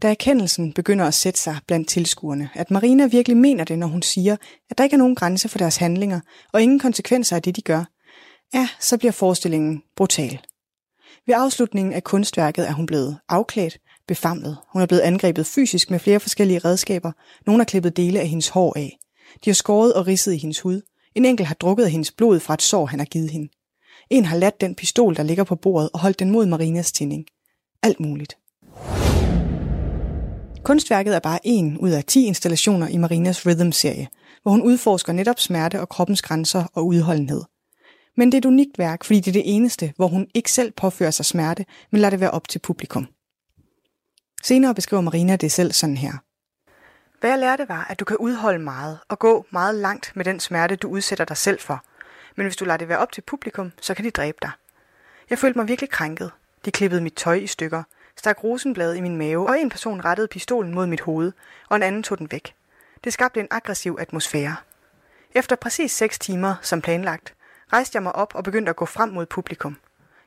Da 0.03 0.09
erkendelsen 0.09 0.73
begynder 0.73 1.05
at 1.05 1.13
sætte 1.13 1.39
sig 1.39 1.57
blandt 1.67 1.89
tilskuerne, 1.89 2.49
at 2.53 2.71
Marina 2.71 3.05
virkelig 3.05 3.37
mener 3.37 3.63
det, 3.63 3.79
når 3.79 3.87
hun 3.87 4.01
siger, 4.01 4.35
at 4.69 4.77
der 4.77 4.83
ikke 4.83 4.93
er 4.93 4.97
nogen 4.97 5.15
grænse 5.15 5.49
for 5.49 5.57
deres 5.57 5.77
handlinger, 5.77 6.19
og 6.53 6.61
ingen 6.61 6.79
konsekvenser 6.79 7.35
af 7.35 7.41
det, 7.41 7.55
de 7.55 7.61
gør, 7.61 7.83
ja, 8.53 8.69
så 8.79 8.97
bliver 8.97 9.11
forestillingen 9.11 9.83
brutal. 9.95 10.39
Ved 11.27 11.35
afslutningen 11.37 11.93
af 11.93 12.03
kunstværket 12.03 12.67
er 12.67 12.71
hun 12.71 12.85
blevet 12.85 13.17
afklædt, 13.29 13.77
befamlet. 14.07 14.57
Hun 14.73 14.81
er 14.81 14.85
blevet 14.85 15.01
angrebet 15.01 15.45
fysisk 15.45 15.91
med 15.91 15.99
flere 15.99 16.19
forskellige 16.19 16.59
redskaber. 16.59 17.11
Nogle 17.45 17.59
har 17.59 17.65
klippet 17.65 17.97
dele 17.97 18.19
af 18.19 18.27
hendes 18.27 18.49
hår 18.49 18.73
af. 18.75 18.97
De 19.45 19.49
har 19.49 19.55
skåret 19.55 19.93
og 19.93 20.07
ridset 20.07 20.33
i 20.33 20.37
hendes 20.37 20.59
hud. 20.59 20.81
En 21.15 21.25
enkelt 21.25 21.47
har 21.47 21.55
drukket 21.55 21.83
af 21.83 21.91
hendes 21.91 22.11
blod 22.11 22.39
fra 22.39 22.53
et 22.53 22.61
sår, 22.61 22.85
han 22.85 22.99
har 22.99 23.05
givet 23.05 23.29
hende. 23.29 23.49
En 24.09 24.25
har 24.25 24.37
ladt 24.37 24.61
den 24.61 24.75
pistol, 24.75 25.15
der 25.15 25.23
ligger 25.23 25.43
på 25.43 25.55
bordet, 25.55 25.89
og 25.93 25.99
holdt 25.99 26.19
den 26.19 26.31
mod 26.31 26.45
Marinas 26.45 26.91
tænding. 26.91 27.25
Alt 27.83 27.99
muligt. 27.99 28.37
Kunstværket 30.63 31.15
er 31.15 31.19
bare 31.19 31.39
en 31.43 31.77
ud 31.77 31.91
af 31.91 32.03
10 32.03 32.25
installationer 32.25 32.87
i 32.87 32.97
Marinas 32.97 33.45
Rhythm-serie, 33.45 34.07
hvor 34.41 34.51
hun 34.51 34.61
udforsker 34.61 35.13
netop 35.13 35.39
smerte 35.39 35.81
og 35.81 35.89
kroppens 35.89 36.21
grænser 36.21 36.63
og 36.73 36.87
udholdenhed. 36.87 37.43
Men 38.17 38.27
det 38.27 38.33
er 38.33 38.37
et 38.41 38.45
unikt 38.45 38.79
værk, 38.79 39.03
fordi 39.03 39.19
det 39.19 39.27
er 39.27 39.33
det 39.33 39.55
eneste, 39.55 39.93
hvor 39.95 40.07
hun 40.07 40.27
ikke 40.33 40.51
selv 40.51 40.71
påfører 40.71 41.11
sig 41.11 41.25
smerte, 41.25 41.65
men 41.91 42.01
lader 42.01 42.09
det 42.09 42.19
være 42.19 42.31
op 42.31 42.47
til 42.47 42.59
publikum. 42.59 43.07
Senere 44.43 44.75
beskriver 44.75 45.01
Marina 45.01 45.35
det 45.35 45.51
selv 45.51 45.71
sådan 45.71 45.97
her. 45.97 46.13
Hvad 47.19 47.29
jeg 47.29 47.39
lærte 47.39 47.69
var, 47.69 47.85
at 47.89 47.99
du 47.99 48.05
kan 48.05 48.17
udholde 48.17 48.59
meget 48.59 48.99
og 49.09 49.19
gå 49.19 49.45
meget 49.51 49.75
langt 49.75 50.11
med 50.15 50.25
den 50.25 50.39
smerte, 50.39 50.75
du 50.75 50.89
udsætter 50.89 51.25
dig 51.25 51.37
selv 51.37 51.59
for. 51.59 51.83
Men 52.35 52.45
hvis 52.45 52.55
du 52.55 52.65
lader 52.65 52.77
det 52.77 52.89
være 52.89 52.97
op 52.97 53.11
til 53.11 53.21
publikum, 53.21 53.71
så 53.81 53.93
kan 53.93 54.05
de 54.05 54.11
dræbe 54.11 54.37
dig. 54.41 54.51
Jeg 55.29 55.39
følte 55.39 55.59
mig 55.59 55.67
virkelig 55.67 55.89
krænket. 55.89 56.31
De 56.65 56.71
klippede 56.71 57.01
mit 57.01 57.13
tøj 57.13 57.33
i 57.33 57.47
stykker, 57.47 57.83
stak 58.17 58.43
rosenblad 58.43 58.95
i 58.95 59.01
min 59.01 59.17
mave, 59.17 59.49
og 59.49 59.59
en 59.59 59.69
person 59.69 60.05
rettede 60.05 60.27
pistolen 60.27 60.73
mod 60.73 60.87
mit 60.87 61.01
hoved, 61.01 61.31
og 61.69 61.75
en 61.75 61.83
anden 61.83 62.03
tog 62.03 62.17
den 62.17 62.31
væk. 62.31 62.53
Det 63.03 63.13
skabte 63.13 63.39
en 63.39 63.47
aggressiv 63.51 63.97
atmosfære. 63.99 64.55
Efter 65.35 65.55
præcis 65.55 65.91
6 65.91 66.19
timer, 66.19 66.55
som 66.61 66.81
planlagt, 66.81 67.33
rejste 67.73 67.95
jeg 67.95 68.03
mig 68.03 68.15
op 68.15 68.35
og 68.35 68.43
begyndte 68.43 68.69
at 68.69 68.75
gå 68.75 68.85
frem 68.85 69.09
mod 69.09 69.25
publikum. 69.25 69.77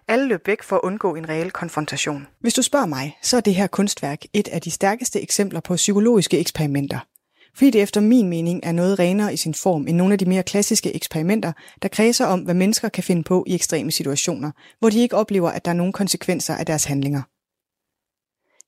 Alle 0.08 0.26
løb 0.26 0.46
væk 0.46 0.62
for 0.62 0.76
at 0.76 0.82
undgå 0.82 1.14
en 1.14 1.28
reel 1.28 1.50
konfrontation. 1.50 2.26
Hvis 2.40 2.54
du 2.54 2.62
spørger 2.62 2.86
mig, 2.86 3.18
så 3.22 3.36
er 3.36 3.40
det 3.40 3.54
her 3.54 3.66
kunstværk 3.66 4.22
et 4.32 4.48
af 4.48 4.60
de 4.60 4.70
stærkeste 4.70 5.22
eksempler 5.22 5.60
på 5.60 5.76
psykologiske 5.76 6.38
eksperimenter. 6.38 6.98
Fordi 7.54 7.70
det 7.70 7.82
efter 7.82 8.00
min 8.00 8.28
mening 8.28 8.60
er 8.62 8.72
noget 8.72 8.98
renere 8.98 9.34
i 9.34 9.36
sin 9.36 9.54
form 9.54 9.86
end 9.88 9.96
nogle 9.96 10.12
af 10.12 10.18
de 10.18 10.24
mere 10.24 10.42
klassiske 10.42 10.94
eksperimenter, 10.94 11.52
der 11.82 11.88
kredser 11.88 12.26
om, 12.26 12.40
hvad 12.40 12.54
mennesker 12.54 12.88
kan 12.88 13.04
finde 13.04 13.22
på 13.22 13.44
i 13.46 13.54
ekstreme 13.54 13.90
situationer, 13.90 14.50
hvor 14.78 14.90
de 14.90 14.98
ikke 14.98 15.16
oplever, 15.16 15.50
at 15.50 15.64
der 15.64 15.70
er 15.70 15.74
nogen 15.74 15.92
konsekvenser 15.92 16.54
af 16.54 16.66
deres 16.66 16.84
handlinger. 16.84 17.22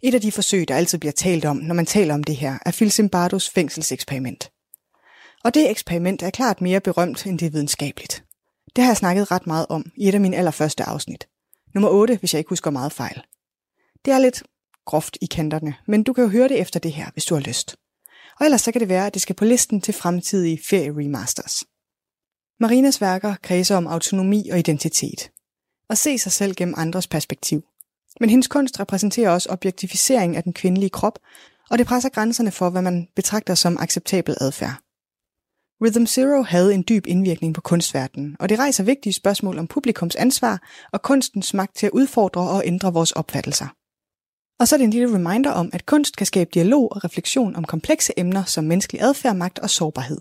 Et 0.03 0.15
af 0.15 0.21
de 0.21 0.33
forsøg, 0.33 0.69
der 0.69 0.77
altid 0.77 0.99
bliver 0.99 1.13
talt 1.13 1.45
om, 1.45 1.57
når 1.57 1.75
man 1.75 1.87
taler 1.87 2.15
om 2.15 2.25
det 2.25 2.37
her, 2.37 2.59
er 2.67 2.73
Phil 2.73 2.91
Zimbardos 2.91 3.51
fængselseksperiment. 3.51 4.51
Og 5.45 5.55
det 5.55 5.71
eksperiment 5.71 6.23
er 6.23 6.31
klart 6.31 6.61
mere 6.61 6.81
berømt, 6.81 7.27
end 7.27 7.39
det 7.39 7.47
er 7.47 7.51
videnskabeligt. 7.51 8.25
Det 8.77 8.85
har 8.85 8.91
jeg 8.91 8.97
snakket 8.97 9.31
ret 9.31 9.47
meget 9.47 9.67
om 9.69 9.85
i 9.97 10.09
et 10.09 10.15
af 10.15 10.21
mine 10.21 10.37
allerførste 10.37 10.85
afsnit. 10.85 11.29
Nummer 11.75 11.91
8, 11.91 12.17
hvis 12.17 12.35
jeg 12.35 12.39
ikke 12.39 12.49
husker 12.49 12.71
meget 12.71 12.93
fejl. 12.93 13.23
Det 14.05 14.13
er 14.13 14.19
lidt 14.19 14.43
groft 14.87 15.19
i 15.21 15.27
kanterne, 15.27 15.75
men 15.87 16.03
du 16.03 16.13
kan 16.13 16.25
jo 16.25 16.31
høre 16.31 16.49
det 16.49 16.61
efter 16.61 16.81
det 16.81 16.93
her, 16.93 17.11
hvis 17.13 17.25
du 17.25 17.35
har 17.35 17.43
lyst. 17.43 17.77
Og 18.41 18.45
ellers 18.45 18.61
så 18.61 18.73
kan 18.73 18.81
det 18.81 18.89
være, 18.89 19.07
at 19.07 19.15
det 19.15 19.23
skal 19.23 19.37
på 19.37 19.45
listen 19.45 19.81
til 19.81 19.95
fremtidige 19.95 20.61
ferie 20.69 20.91
remasters. 20.91 21.65
Marinas 22.61 23.01
værker 23.01 23.35
kredser 23.43 23.77
om 23.77 23.87
autonomi 23.87 24.49
og 24.49 24.59
identitet. 24.59 25.31
Og 25.89 25.99
se 25.99 26.19
sig 26.19 26.33
selv 26.33 26.55
gennem 26.55 26.75
andres 26.79 27.07
perspektiv. 27.07 27.65
Men 28.21 28.31
hendes 28.31 28.49
kunst 28.49 28.81
repræsenterer 28.81 29.31
også 29.31 29.49
objektificering 29.51 30.37
af 30.37 30.43
den 30.43 30.53
kvindelige 30.53 30.91
krop, 30.91 31.19
og 31.71 31.79
det 31.79 31.87
presser 31.87 32.09
grænserne 32.09 32.51
for, 32.51 32.71
hvad 32.71 32.83
man 32.83 33.09
betragter 33.17 33.55
som 33.55 33.77
acceptabel 33.81 34.37
adfærd. 34.41 34.75
Rhythm 35.83 36.07
Zero 36.07 36.43
havde 36.43 36.75
en 36.75 36.85
dyb 36.89 37.07
indvirkning 37.07 37.55
på 37.55 37.61
kunstverdenen, 37.61 38.37
og 38.41 38.49
det 38.49 38.59
rejser 38.59 38.85
vigtige 38.85 39.13
spørgsmål 39.13 39.59
om 39.59 39.67
publikums 39.67 40.17
ansvar 40.17 40.63
og 40.93 41.03
kunstens 41.03 41.55
magt 41.55 41.77
til 41.77 41.87
at 41.87 41.93
udfordre 41.93 42.41
og 42.41 42.63
ændre 42.67 42.93
vores 42.93 43.13
opfattelser. 43.13 43.67
Og 44.61 44.69
så 44.69 44.77
er 44.77 44.79
det 44.79 44.85
en 44.85 44.91
lille 44.91 45.15
reminder 45.15 45.51
om, 45.51 45.71
at 45.73 45.87
kunst 45.87 46.17
kan 46.17 46.27
skabe 46.27 46.51
dialog 46.55 46.93
og 46.93 47.05
refleksion 47.05 47.57
om 47.57 47.65
komplekse 47.65 48.13
emner 48.17 48.45
som 48.45 48.65
menneskelig 48.65 49.03
adfærd, 49.03 49.37
magt 49.37 49.59
og 49.59 49.71
sårbarhed. 49.71 50.19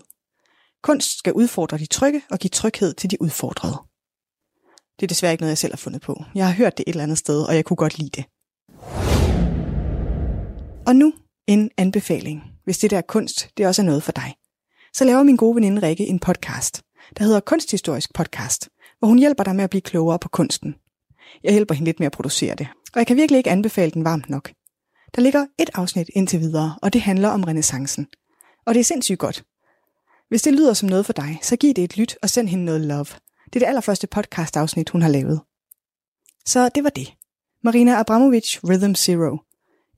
Kunst 0.82 1.18
skal 1.18 1.32
udfordre 1.32 1.78
de 1.78 1.86
trygge 1.86 2.22
og 2.30 2.38
give 2.38 2.50
tryghed 2.50 2.94
til 2.94 3.10
de 3.10 3.22
udfordrede. 3.22 3.76
Det 5.00 5.06
er 5.06 5.08
desværre 5.08 5.32
ikke 5.32 5.42
noget, 5.42 5.50
jeg 5.50 5.58
selv 5.58 5.72
har 5.72 5.76
fundet 5.76 6.02
på. 6.02 6.24
Jeg 6.34 6.46
har 6.46 6.54
hørt 6.54 6.78
det 6.78 6.84
et 6.86 6.92
eller 6.92 7.02
andet 7.02 7.18
sted, 7.18 7.42
og 7.42 7.54
jeg 7.54 7.64
kunne 7.64 7.76
godt 7.76 7.98
lide 7.98 8.10
det. 8.10 8.24
Og 10.86 10.96
nu 10.96 11.12
en 11.46 11.70
anbefaling, 11.76 12.42
hvis 12.64 12.78
det 12.78 12.90
der 12.90 13.00
kunst, 13.00 13.48
det 13.56 13.66
også 13.66 13.82
er 13.82 13.86
noget 13.86 14.02
for 14.02 14.12
dig 14.12 14.34
så 14.98 15.04
laver 15.04 15.22
min 15.22 15.36
gode 15.36 15.54
veninde 15.54 15.82
Rikke 15.82 16.06
en 16.06 16.18
podcast, 16.18 16.82
der 17.18 17.24
hedder 17.24 17.40
Kunsthistorisk 17.40 18.14
Podcast, 18.14 18.68
hvor 18.98 19.08
hun 19.08 19.18
hjælper 19.18 19.44
dig 19.44 19.56
med 19.56 19.64
at 19.64 19.70
blive 19.70 19.80
klogere 19.80 20.18
på 20.18 20.28
kunsten. 20.28 20.74
Jeg 21.44 21.52
hjælper 21.52 21.74
hende 21.74 21.84
lidt 21.84 22.00
med 22.00 22.06
at 22.06 22.12
producere 22.12 22.54
det, 22.54 22.68
og 22.94 22.98
jeg 22.98 23.06
kan 23.06 23.16
virkelig 23.16 23.38
ikke 23.38 23.50
anbefale 23.50 23.90
den 23.90 24.04
varmt 24.04 24.30
nok. 24.30 24.50
Der 25.16 25.22
ligger 25.22 25.46
et 25.58 25.70
afsnit 25.74 26.10
indtil 26.14 26.40
videre, 26.40 26.78
og 26.82 26.92
det 26.92 27.00
handler 27.00 27.28
om 27.28 27.44
renaissancen. 27.44 28.06
Og 28.66 28.74
det 28.74 28.80
er 28.80 28.84
sindssygt 28.84 29.18
godt. 29.18 29.44
Hvis 30.28 30.42
det 30.42 30.52
lyder 30.52 30.74
som 30.74 30.88
noget 30.88 31.06
for 31.06 31.12
dig, 31.12 31.38
så 31.42 31.56
giv 31.56 31.74
det 31.74 31.84
et 31.84 31.96
lyt 31.96 32.16
og 32.22 32.30
send 32.30 32.48
hende 32.48 32.64
noget 32.64 32.80
love. 32.80 33.06
Det 33.52 33.56
er 33.56 33.60
det 33.60 33.66
allerførste 33.66 34.06
podcast-afsnit, 34.06 34.90
hun 34.90 35.02
har 35.02 35.08
lavet. 35.08 35.40
Så 36.46 36.68
det 36.74 36.84
var 36.84 36.90
det. 36.90 37.14
Marina 37.64 38.00
Abramovic 38.00 38.58
Rhythm 38.64 38.94
Zero. 38.94 39.38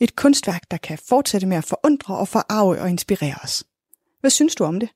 Et 0.01 0.17
kunstværk, 0.17 0.71
der 0.71 0.77
kan 0.77 0.99
fortsætte 1.09 1.47
med 1.47 1.57
at 1.57 1.65
forundre 1.65 2.17
og 2.17 2.29
forarve 2.29 2.81
og 2.81 2.91
inspirere 2.91 3.35
os. 3.45 3.65
Hvad 4.21 4.31
synes 4.31 4.55
du 4.55 4.65
om 4.65 4.81
det? 4.81 4.89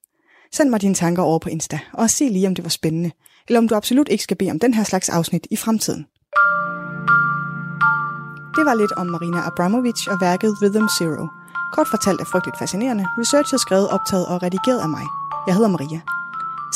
Send 0.53 0.71
mig 0.71 0.81
dine 0.81 0.95
tanker 0.95 1.23
over 1.23 1.39
på 1.39 1.49
Insta, 1.49 1.79
og 1.93 2.11
se 2.11 2.29
lige 2.29 2.47
om 2.47 2.55
det 2.55 2.65
var 2.65 2.69
spændende, 2.71 3.11
eller 3.49 3.59
om 3.59 3.69
du 3.69 3.75
absolut 3.75 4.09
ikke 4.09 4.25
skal 4.25 4.37
bede 4.37 4.51
om 4.51 4.59
den 4.59 4.75
her 4.75 4.85
slags 4.85 5.09
afsnit 5.09 5.47
i 5.51 5.57
fremtiden. 5.57 6.07
Det 8.57 8.65
var 8.69 8.75
lidt 8.75 8.93
om 8.93 9.07
Marina 9.07 9.47
Abramovic 9.47 10.09
og 10.09 10.19
værket 10.21 10.63
Rhythm 10.63 10.89
Zero. 10.99 11.29
Kort 11.73 11.89
fortalt 11.89 12.21
er 12.21 12.25
frygteligt 12.25 12.59
fascinerende, 12.59 13.07
researchet 13.19 13.61
skrevet, 13.61 13.89
optaget 13.89 14.27
og 14.27 14.43
redigeret 14.43 14.81
af 14.81 14.89
mig. 14.89 15.07
Jeg 15.47 15.55
hedder 15.55 15.69
Maria. 15.69 16.01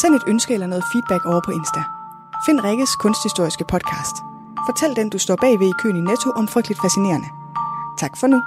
Send 0.01 0.15
et 0.15 0.23
ønske 0.27 0.55
eller 0.55 0.67
noget 0.67 0.85
feedback 0.93 1.25
over 1.27 1.41
på 1.45 1.51
Insta. 1.51 1.83
Find 2.47 2.61
Rikkes 2.65 2.97
kunsthistoriske 2.97 3.65
podcast. 3.65 4.17
Fortæl 4.67 4.97
den, 4.97 5.11
du 5.11 5.19
står 5.19 5.37
bagved 5.37 5.69
i 5.69 5.79
køen 5.83 5.97
i 5.97 6.01
Netto 6.01 6.31
om 6.31 6.49
frygteligt 6.49 6.81
fascinerende. 6.81 7.29
Tak 7.99 8.17
for 8.21 8.27
nu. 8.27 8.39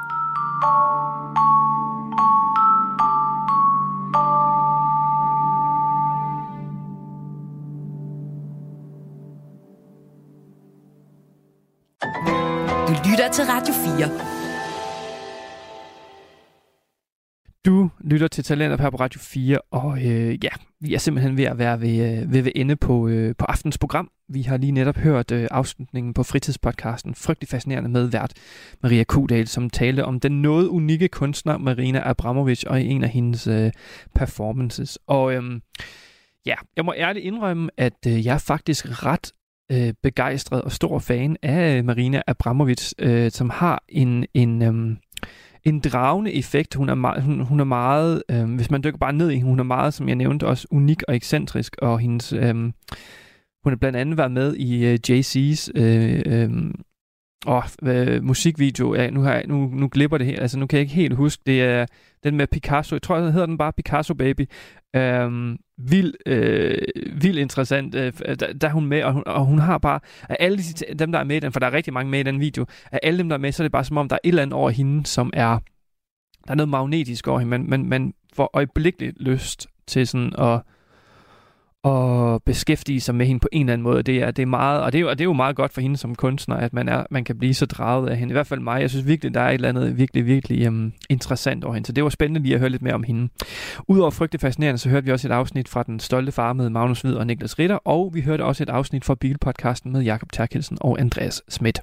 Du 12.88 13.10
lytter 13.10 13.30
til 13.32 13.46
Radio 13.46 13.74
4. 13.74 14.41
Du 17.66 17.90
lytter 18.04 18.28
til 18.28 18.44
Talenter 18.44 18.78
her 18.82 18.90
på 18.90 18.98
Radio 18.98 19.20
4, 19.20 19.60
og 19.72 20.06
øh, 20.06 20.44
ja, 20.44 20.50
vi 20.80 20.94
er 20.94 20.98
simpelthen 20.98 21.38
ved 21.38 21.44
at 21.44 21.58
være 21.58 21.82
ved, 21.82 22.22
øh, 22.22 22.34
ved, 22.34 22.42
ved 22.42 22.52
ende 22.56 22.76
på, 22.76 23.08
øh, 23.08 23.36
på 23.38 23.46
aftens 23.46 23.78
program. 23.78 24.12
Vi 24.30 24.42
har 24.42 24.58
lige 24.58 24.72
netop 24.72 24.98
hørt 24.98 25.32
øh, 25.32 25.48
afslutningen 25.52 26.14
på 26.14 26.24
fritidspodcasten, 26.24 27.16
frygtelig 27.16 27.50
fascinerende 27.50 27.90
med 27.90 28.06
vært 28.06 28.34
Maria 28.84 29.04
Kudal, 29.04 29.48
som 29.48 29.70
talte 29.70 30.06
om 30.06 30.20
den 30.20 30.42
noget 30.42 30.68
unikke 30.68 31.08
kunstner 31.08 31.58
Marina 31.58 32.10
Abramovic 32.10 32.64
og 32.64 32.82
en 32.82 33.04
af 33.04 33.10
hendes 33.10 33.48
øh, 33.48 33.72
performances. 34.16 35.00
Og 35.08 35.34
øh, 35.34 35.44
ja, 36.46 36.56
jeg 36.76 36.86
må 36.86 36.94
ærligt 36.98 37.26
indrømme, 37.26 37.70
at 37.78 38.08
øh, 38.08 38.26
jeg 38.26 38.34
er 38.34 38.44
faktisk 38.48 39.06
ret 39.06 39.32
øh, 39.72 39.94
begejstret 40.04 40.62
og 40.62 40.72
stor 40.72 41.00
fan 41.00 41.38
af 41.42 41.78
øh, 41.78 41.86
Marina 41.86 42.22
Abramovic, 42.28 42.92
øh, 43.00 43.32
som 43.32 43.50
har 43.50 43.84
en, 43.90 44.26
en, 44.34 44.62
øh, 44.62 44.98
en 45.64 45.80
dragende 45.80 46.34
effekt. 46.34 46.76
Hun 46.76 46.90
er, 46.90 46.96
meget, 46.96 47.24
hun, 47.24 47.40
hun 47.40 47.60
er 47.60 47.64
meget, 47.64 48.24
øh, 48.32 48.56
hvis 48.56 48.72
man 48.72 48.84
dykker 48.84 48.98
bare 48.98 49.14
ned 49.14 49.32
i 49.32 49.40
hun 49.40 49.60
er 49.60 49.64
meget, 49.64 49.94
som 49.94 50.08
jeg 50.08 50.16
nævnte, 50.16 50.48
også 50.48 50.68
unik 50.72 51.04
og 51.08 51.16
ekscentrisk, 51.16 51.76
og 51.82 52.00
hendes, 52.00 52.34
øh, 52.34 52.56
hun 53.64 53.72
har 53.72 53.76
blandt 53.76 53.98
andet 53.98 54.18
været 54.18 54.32
med 54.32 54.56
i 54.56 54.86
øh, 54.86 55.00
JC's 55.10 55.70
øh, 55.76 56.22
øh, 56.26 56.74
og 57.46 57.64
øh, 57.84 58.24
musikvideo, 58.24 58.96
ja, 58.96 59.10
nu, 59.10 59.22
har 59.22 59.34
jeg, 59.34 59.44
nu, 59.48 59.70
nu 59.74 59.90
glipper 59.92 60.18
det 60.18 60.28
her, 60.28 60.42
altså 60.42 60.60
nu 60.60 60.68
kan 60.68 60.78
jeg 60.78 60.82
ikke 60.82 60.96
helt 60.96 61.16
huske, 61.16 61.44
det 61.46 61.62
er 61.62 61.86
den 62.24 62.38
med 62.38 62.48
Picasso, 62.48 62.96
jeg 62.96 63.02
tror, 63.02 63.18
den 63.18 63.32
hedder 63.32 63.46
den 63.46 63.58
bare 63.58 63.74
Picasso 63.74 64.14
Baby. 64.14 64.46
Øh, 64.96 65.56
vild, 65.90 66.14
øh, 66.26 66.78
vild 67.14 67.38
interessant, 67.38 67.96
øh, 67.96 68.14
der, 68.40 68.54
der 68.54 68.68
er 68.68 68.72
hun 68.72 68.86
med, 68.86 69.04
og 69.04 69.14
hun, 69.14 69.24
og 69.26 69.46
hun 69.46 69.60
har 69.60 69.78
bare, 69.78 70.00
af 70.30 70.38
alle 70.40 70.58
de, 70.58 70.96
dem, 71.00 71.12
der 71.12 71.20
er 71.20 71.24
med 71.24 71.36
i 71.36 71.40
den, 71.40 71.52
for 71.52 71.60
der 71.60 71.68
er 71.68 71.74
rigtig 71.74 71.94
mange 71.94 72.12
med 72.12 72.20
i 72.20 72.24
den 72.24 72.40
video, 72.40 72.66
af 72.92 73.00
alle 73.04 73.20
dem, 73.20 73.30
der 73.30 73.36
er 73.36 73.40
med, 73.40 73.52
så 73.52 73.64
er 73.64 73.66
det 73.66 73.72
bare 73.72 73.86
som 73.86 73.98
om, 73.98 74.10
der 74.10 74.16
er 74.16 74.20
et 74.24 74.28
eller 74.28 74.42
andet 74.42 74.54
over 74.54 74.70
hende, 74.70 75.06
som 75.06 75.30
er, 75.34 75.60
der 76.48 76.52
er 76.52 76.56
noget 76.56 76.70
magnetisk 76.70 77.28
over 77.28 77.40
hende, 77.40 77.50
men 77.50 77.70
man, 77.70 77.86
man 77.86 78.14
får 78.34 78.50
øjeblikkeligt 78.54 79.22
lyst 79.22 79.68
til 79.88 80.08
sådan 80.08 80.34
at, 80.38 80.62
at 81.84 82.44
beskæftige 82.44 83.02
sig 83.02 83.16
med 83.16 83.26
hende 83.26 83.40
på 83.40 83.48
en 83.52 83.62
eller 83.62 83.74
anden 83.74 83.84
måde. 83.84 84.04
Det 84.04 84.18
er, 84.18 84.32
det 84.32 84.42
er 84.42 84.48
meget, 84.48 84.82
og 84.82 84.94
det 84.94 85.02
er, 85.02 85.06
og 85.06 85.18
det 85.18 85.24
er 85.24 85.26
jo 85.26 85.34
meget 85.34 85.56
godt 85.56 85.74
for 85.74 85.82
hende 85.82 85.98
som 85.98 86.16
kunstner, 86.16 86.56
at 86.56 86.74
man, 86.74 86.90
er, 86.90 87.04
man 87.12 87.24
kan 87.24 87.38
blive 87.38 87.54
så 87.54 87.66
draget 87.66 88.10
af 88.10 88.18
hende. 88.18 88.32
I 88.32 88.34
hvert 88.34 88.48
fald 88.48 88.60
mig. 88.60 88.82
Jeg 88.82 88.90
synes 88.90 89.08
virkelig, 89.08 89.34
der 89.34 89.42
er 89.42 89.50
et 89.50 89.54
eller 89.54 89.70
andet 89.70 89.98
virkelig, 89.98 90.26
virkelig 90.26 90.68
um, 90.68 90.94
interessant 91.10 91.64
over 91.64 91.74
hende. 91.74 91.88
Så 91.88 91.94
det 91.94 92.04
var 92.04 92.10
spændende 92.10 92.42
lige 92.42 92.54
at 92.54 92.60
høre 92.60 92.70
lidt 92.70 92.82
mere 92.82 92.94
om 92.94 93.04
hende. 93.04 93.30
Udover 93.88 94.10
frygtelig 94.12 94.42
fascinerende, 94.42 94.78
så 94.78 94.90
hørte 94.90 95.06
vi 95.06 95.12
også 95.12 95.28
et 95.28 95.32
afsnit 95.32 95.70
fra 95.70 95.84
Den 95.84 96.00
Stolte 96.00 96.32
Far 96.32 96.54
med 96.54 96.70
Magnus 96.70 97.02
Hvid 97.02 97.14
og 97.14 97.28
Niklas 97.28 97.60
Ritter, 97.60 97.76
og 97.76 98.12
vi 98.14 98.22
hørte 98.22 98.44
også 98.46 98.64
et 98.64 98.70
afsnit 98.70 99.06
fra 99.06 99.16
Bilpodcasten 99.16 99.92
med 99.92 100.02
Jakob 100.02 100.32
Terkelsen 100.32 100.78
og 100.82 101.00
Andreas 101.00 101.42
Schmidt. 101.50 101.82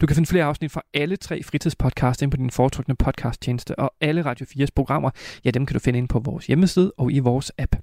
Du 0.00 0.06
kan 0.06 0.16
finde 0.16 0.28
flere 0.28 0.44
afsnit 0.44 0.72
fra 0.72 0.82
alle 0.94 1.16
tre 1.16 1.42
fritidspodcasts 1.42 2.22
ind 2.22 2.30
på 2.30 2.36
din 2.36 2.50
foretrukne 2.50 2.94
podcasttjeneste, 2.94 3.78
og 3.78 3.94
alle 4.00 4.24
Radio 4.24 4.46
4's 4.46 4.66
programmer, 4.74 5.10
ja, 5.44 5.50
dem 5.50 5.66
kan 5.66 5.74
du 5.74 5.80
finde 5.80 5.98
ind 5.98 6.08
på 6.08 6.18
vores 6.18 6.46
hjemmeside 6.46 6.92
og 6.98 7.12
i 7.12 7.18
vores 7.18 7.52
app. 7.58 7.76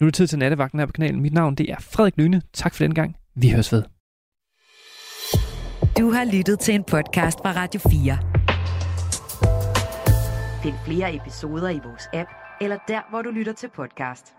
Nu 0.00 0.06
er 0.06 0.10
det 0.10 0.14
tid 0.14 0.26
til 0.26 0.38
nattevagten 0.38 0.78
her 0.78 0.86
på 0.86 0.92
kanalen. 0.92 1.20
Mit 1.20 1.32
navn 1.32 1.54
det 1.54 1.70
er 1.70 1.76
Frederik 1.80 2.16
Lyne. 2.16 2.42
Tak 2.52 2.74
for 2.74 2.84
den 2.84 2.94
gang. 2.94 3.16
Vi 3.34 3.50
høres 3.50 3.72
ved. 3.72 3.82
Du 5.98 6.10
har 6.10 6.24
lyttet 6.32 6.60
til 6.60 6.74
en 6.74 6.84
podcast 6.84 7.38
fra 7.38 7.52
Radio 7.52 7.80
4. 7.90 8.18
Find 10.62 10.74
flere 10.86 11.14
episoder 11.14 11.68
i 11.68 11.80
vores 11.84 12.08
app, 12.12 12.30
eller 12.60 12.78
der, 12.88 13.00
hvor 13.10 13.22
du 13.22 13.30
lytter 13.30 13.52
til 13.52 13.68
podcast. 13.76 14.34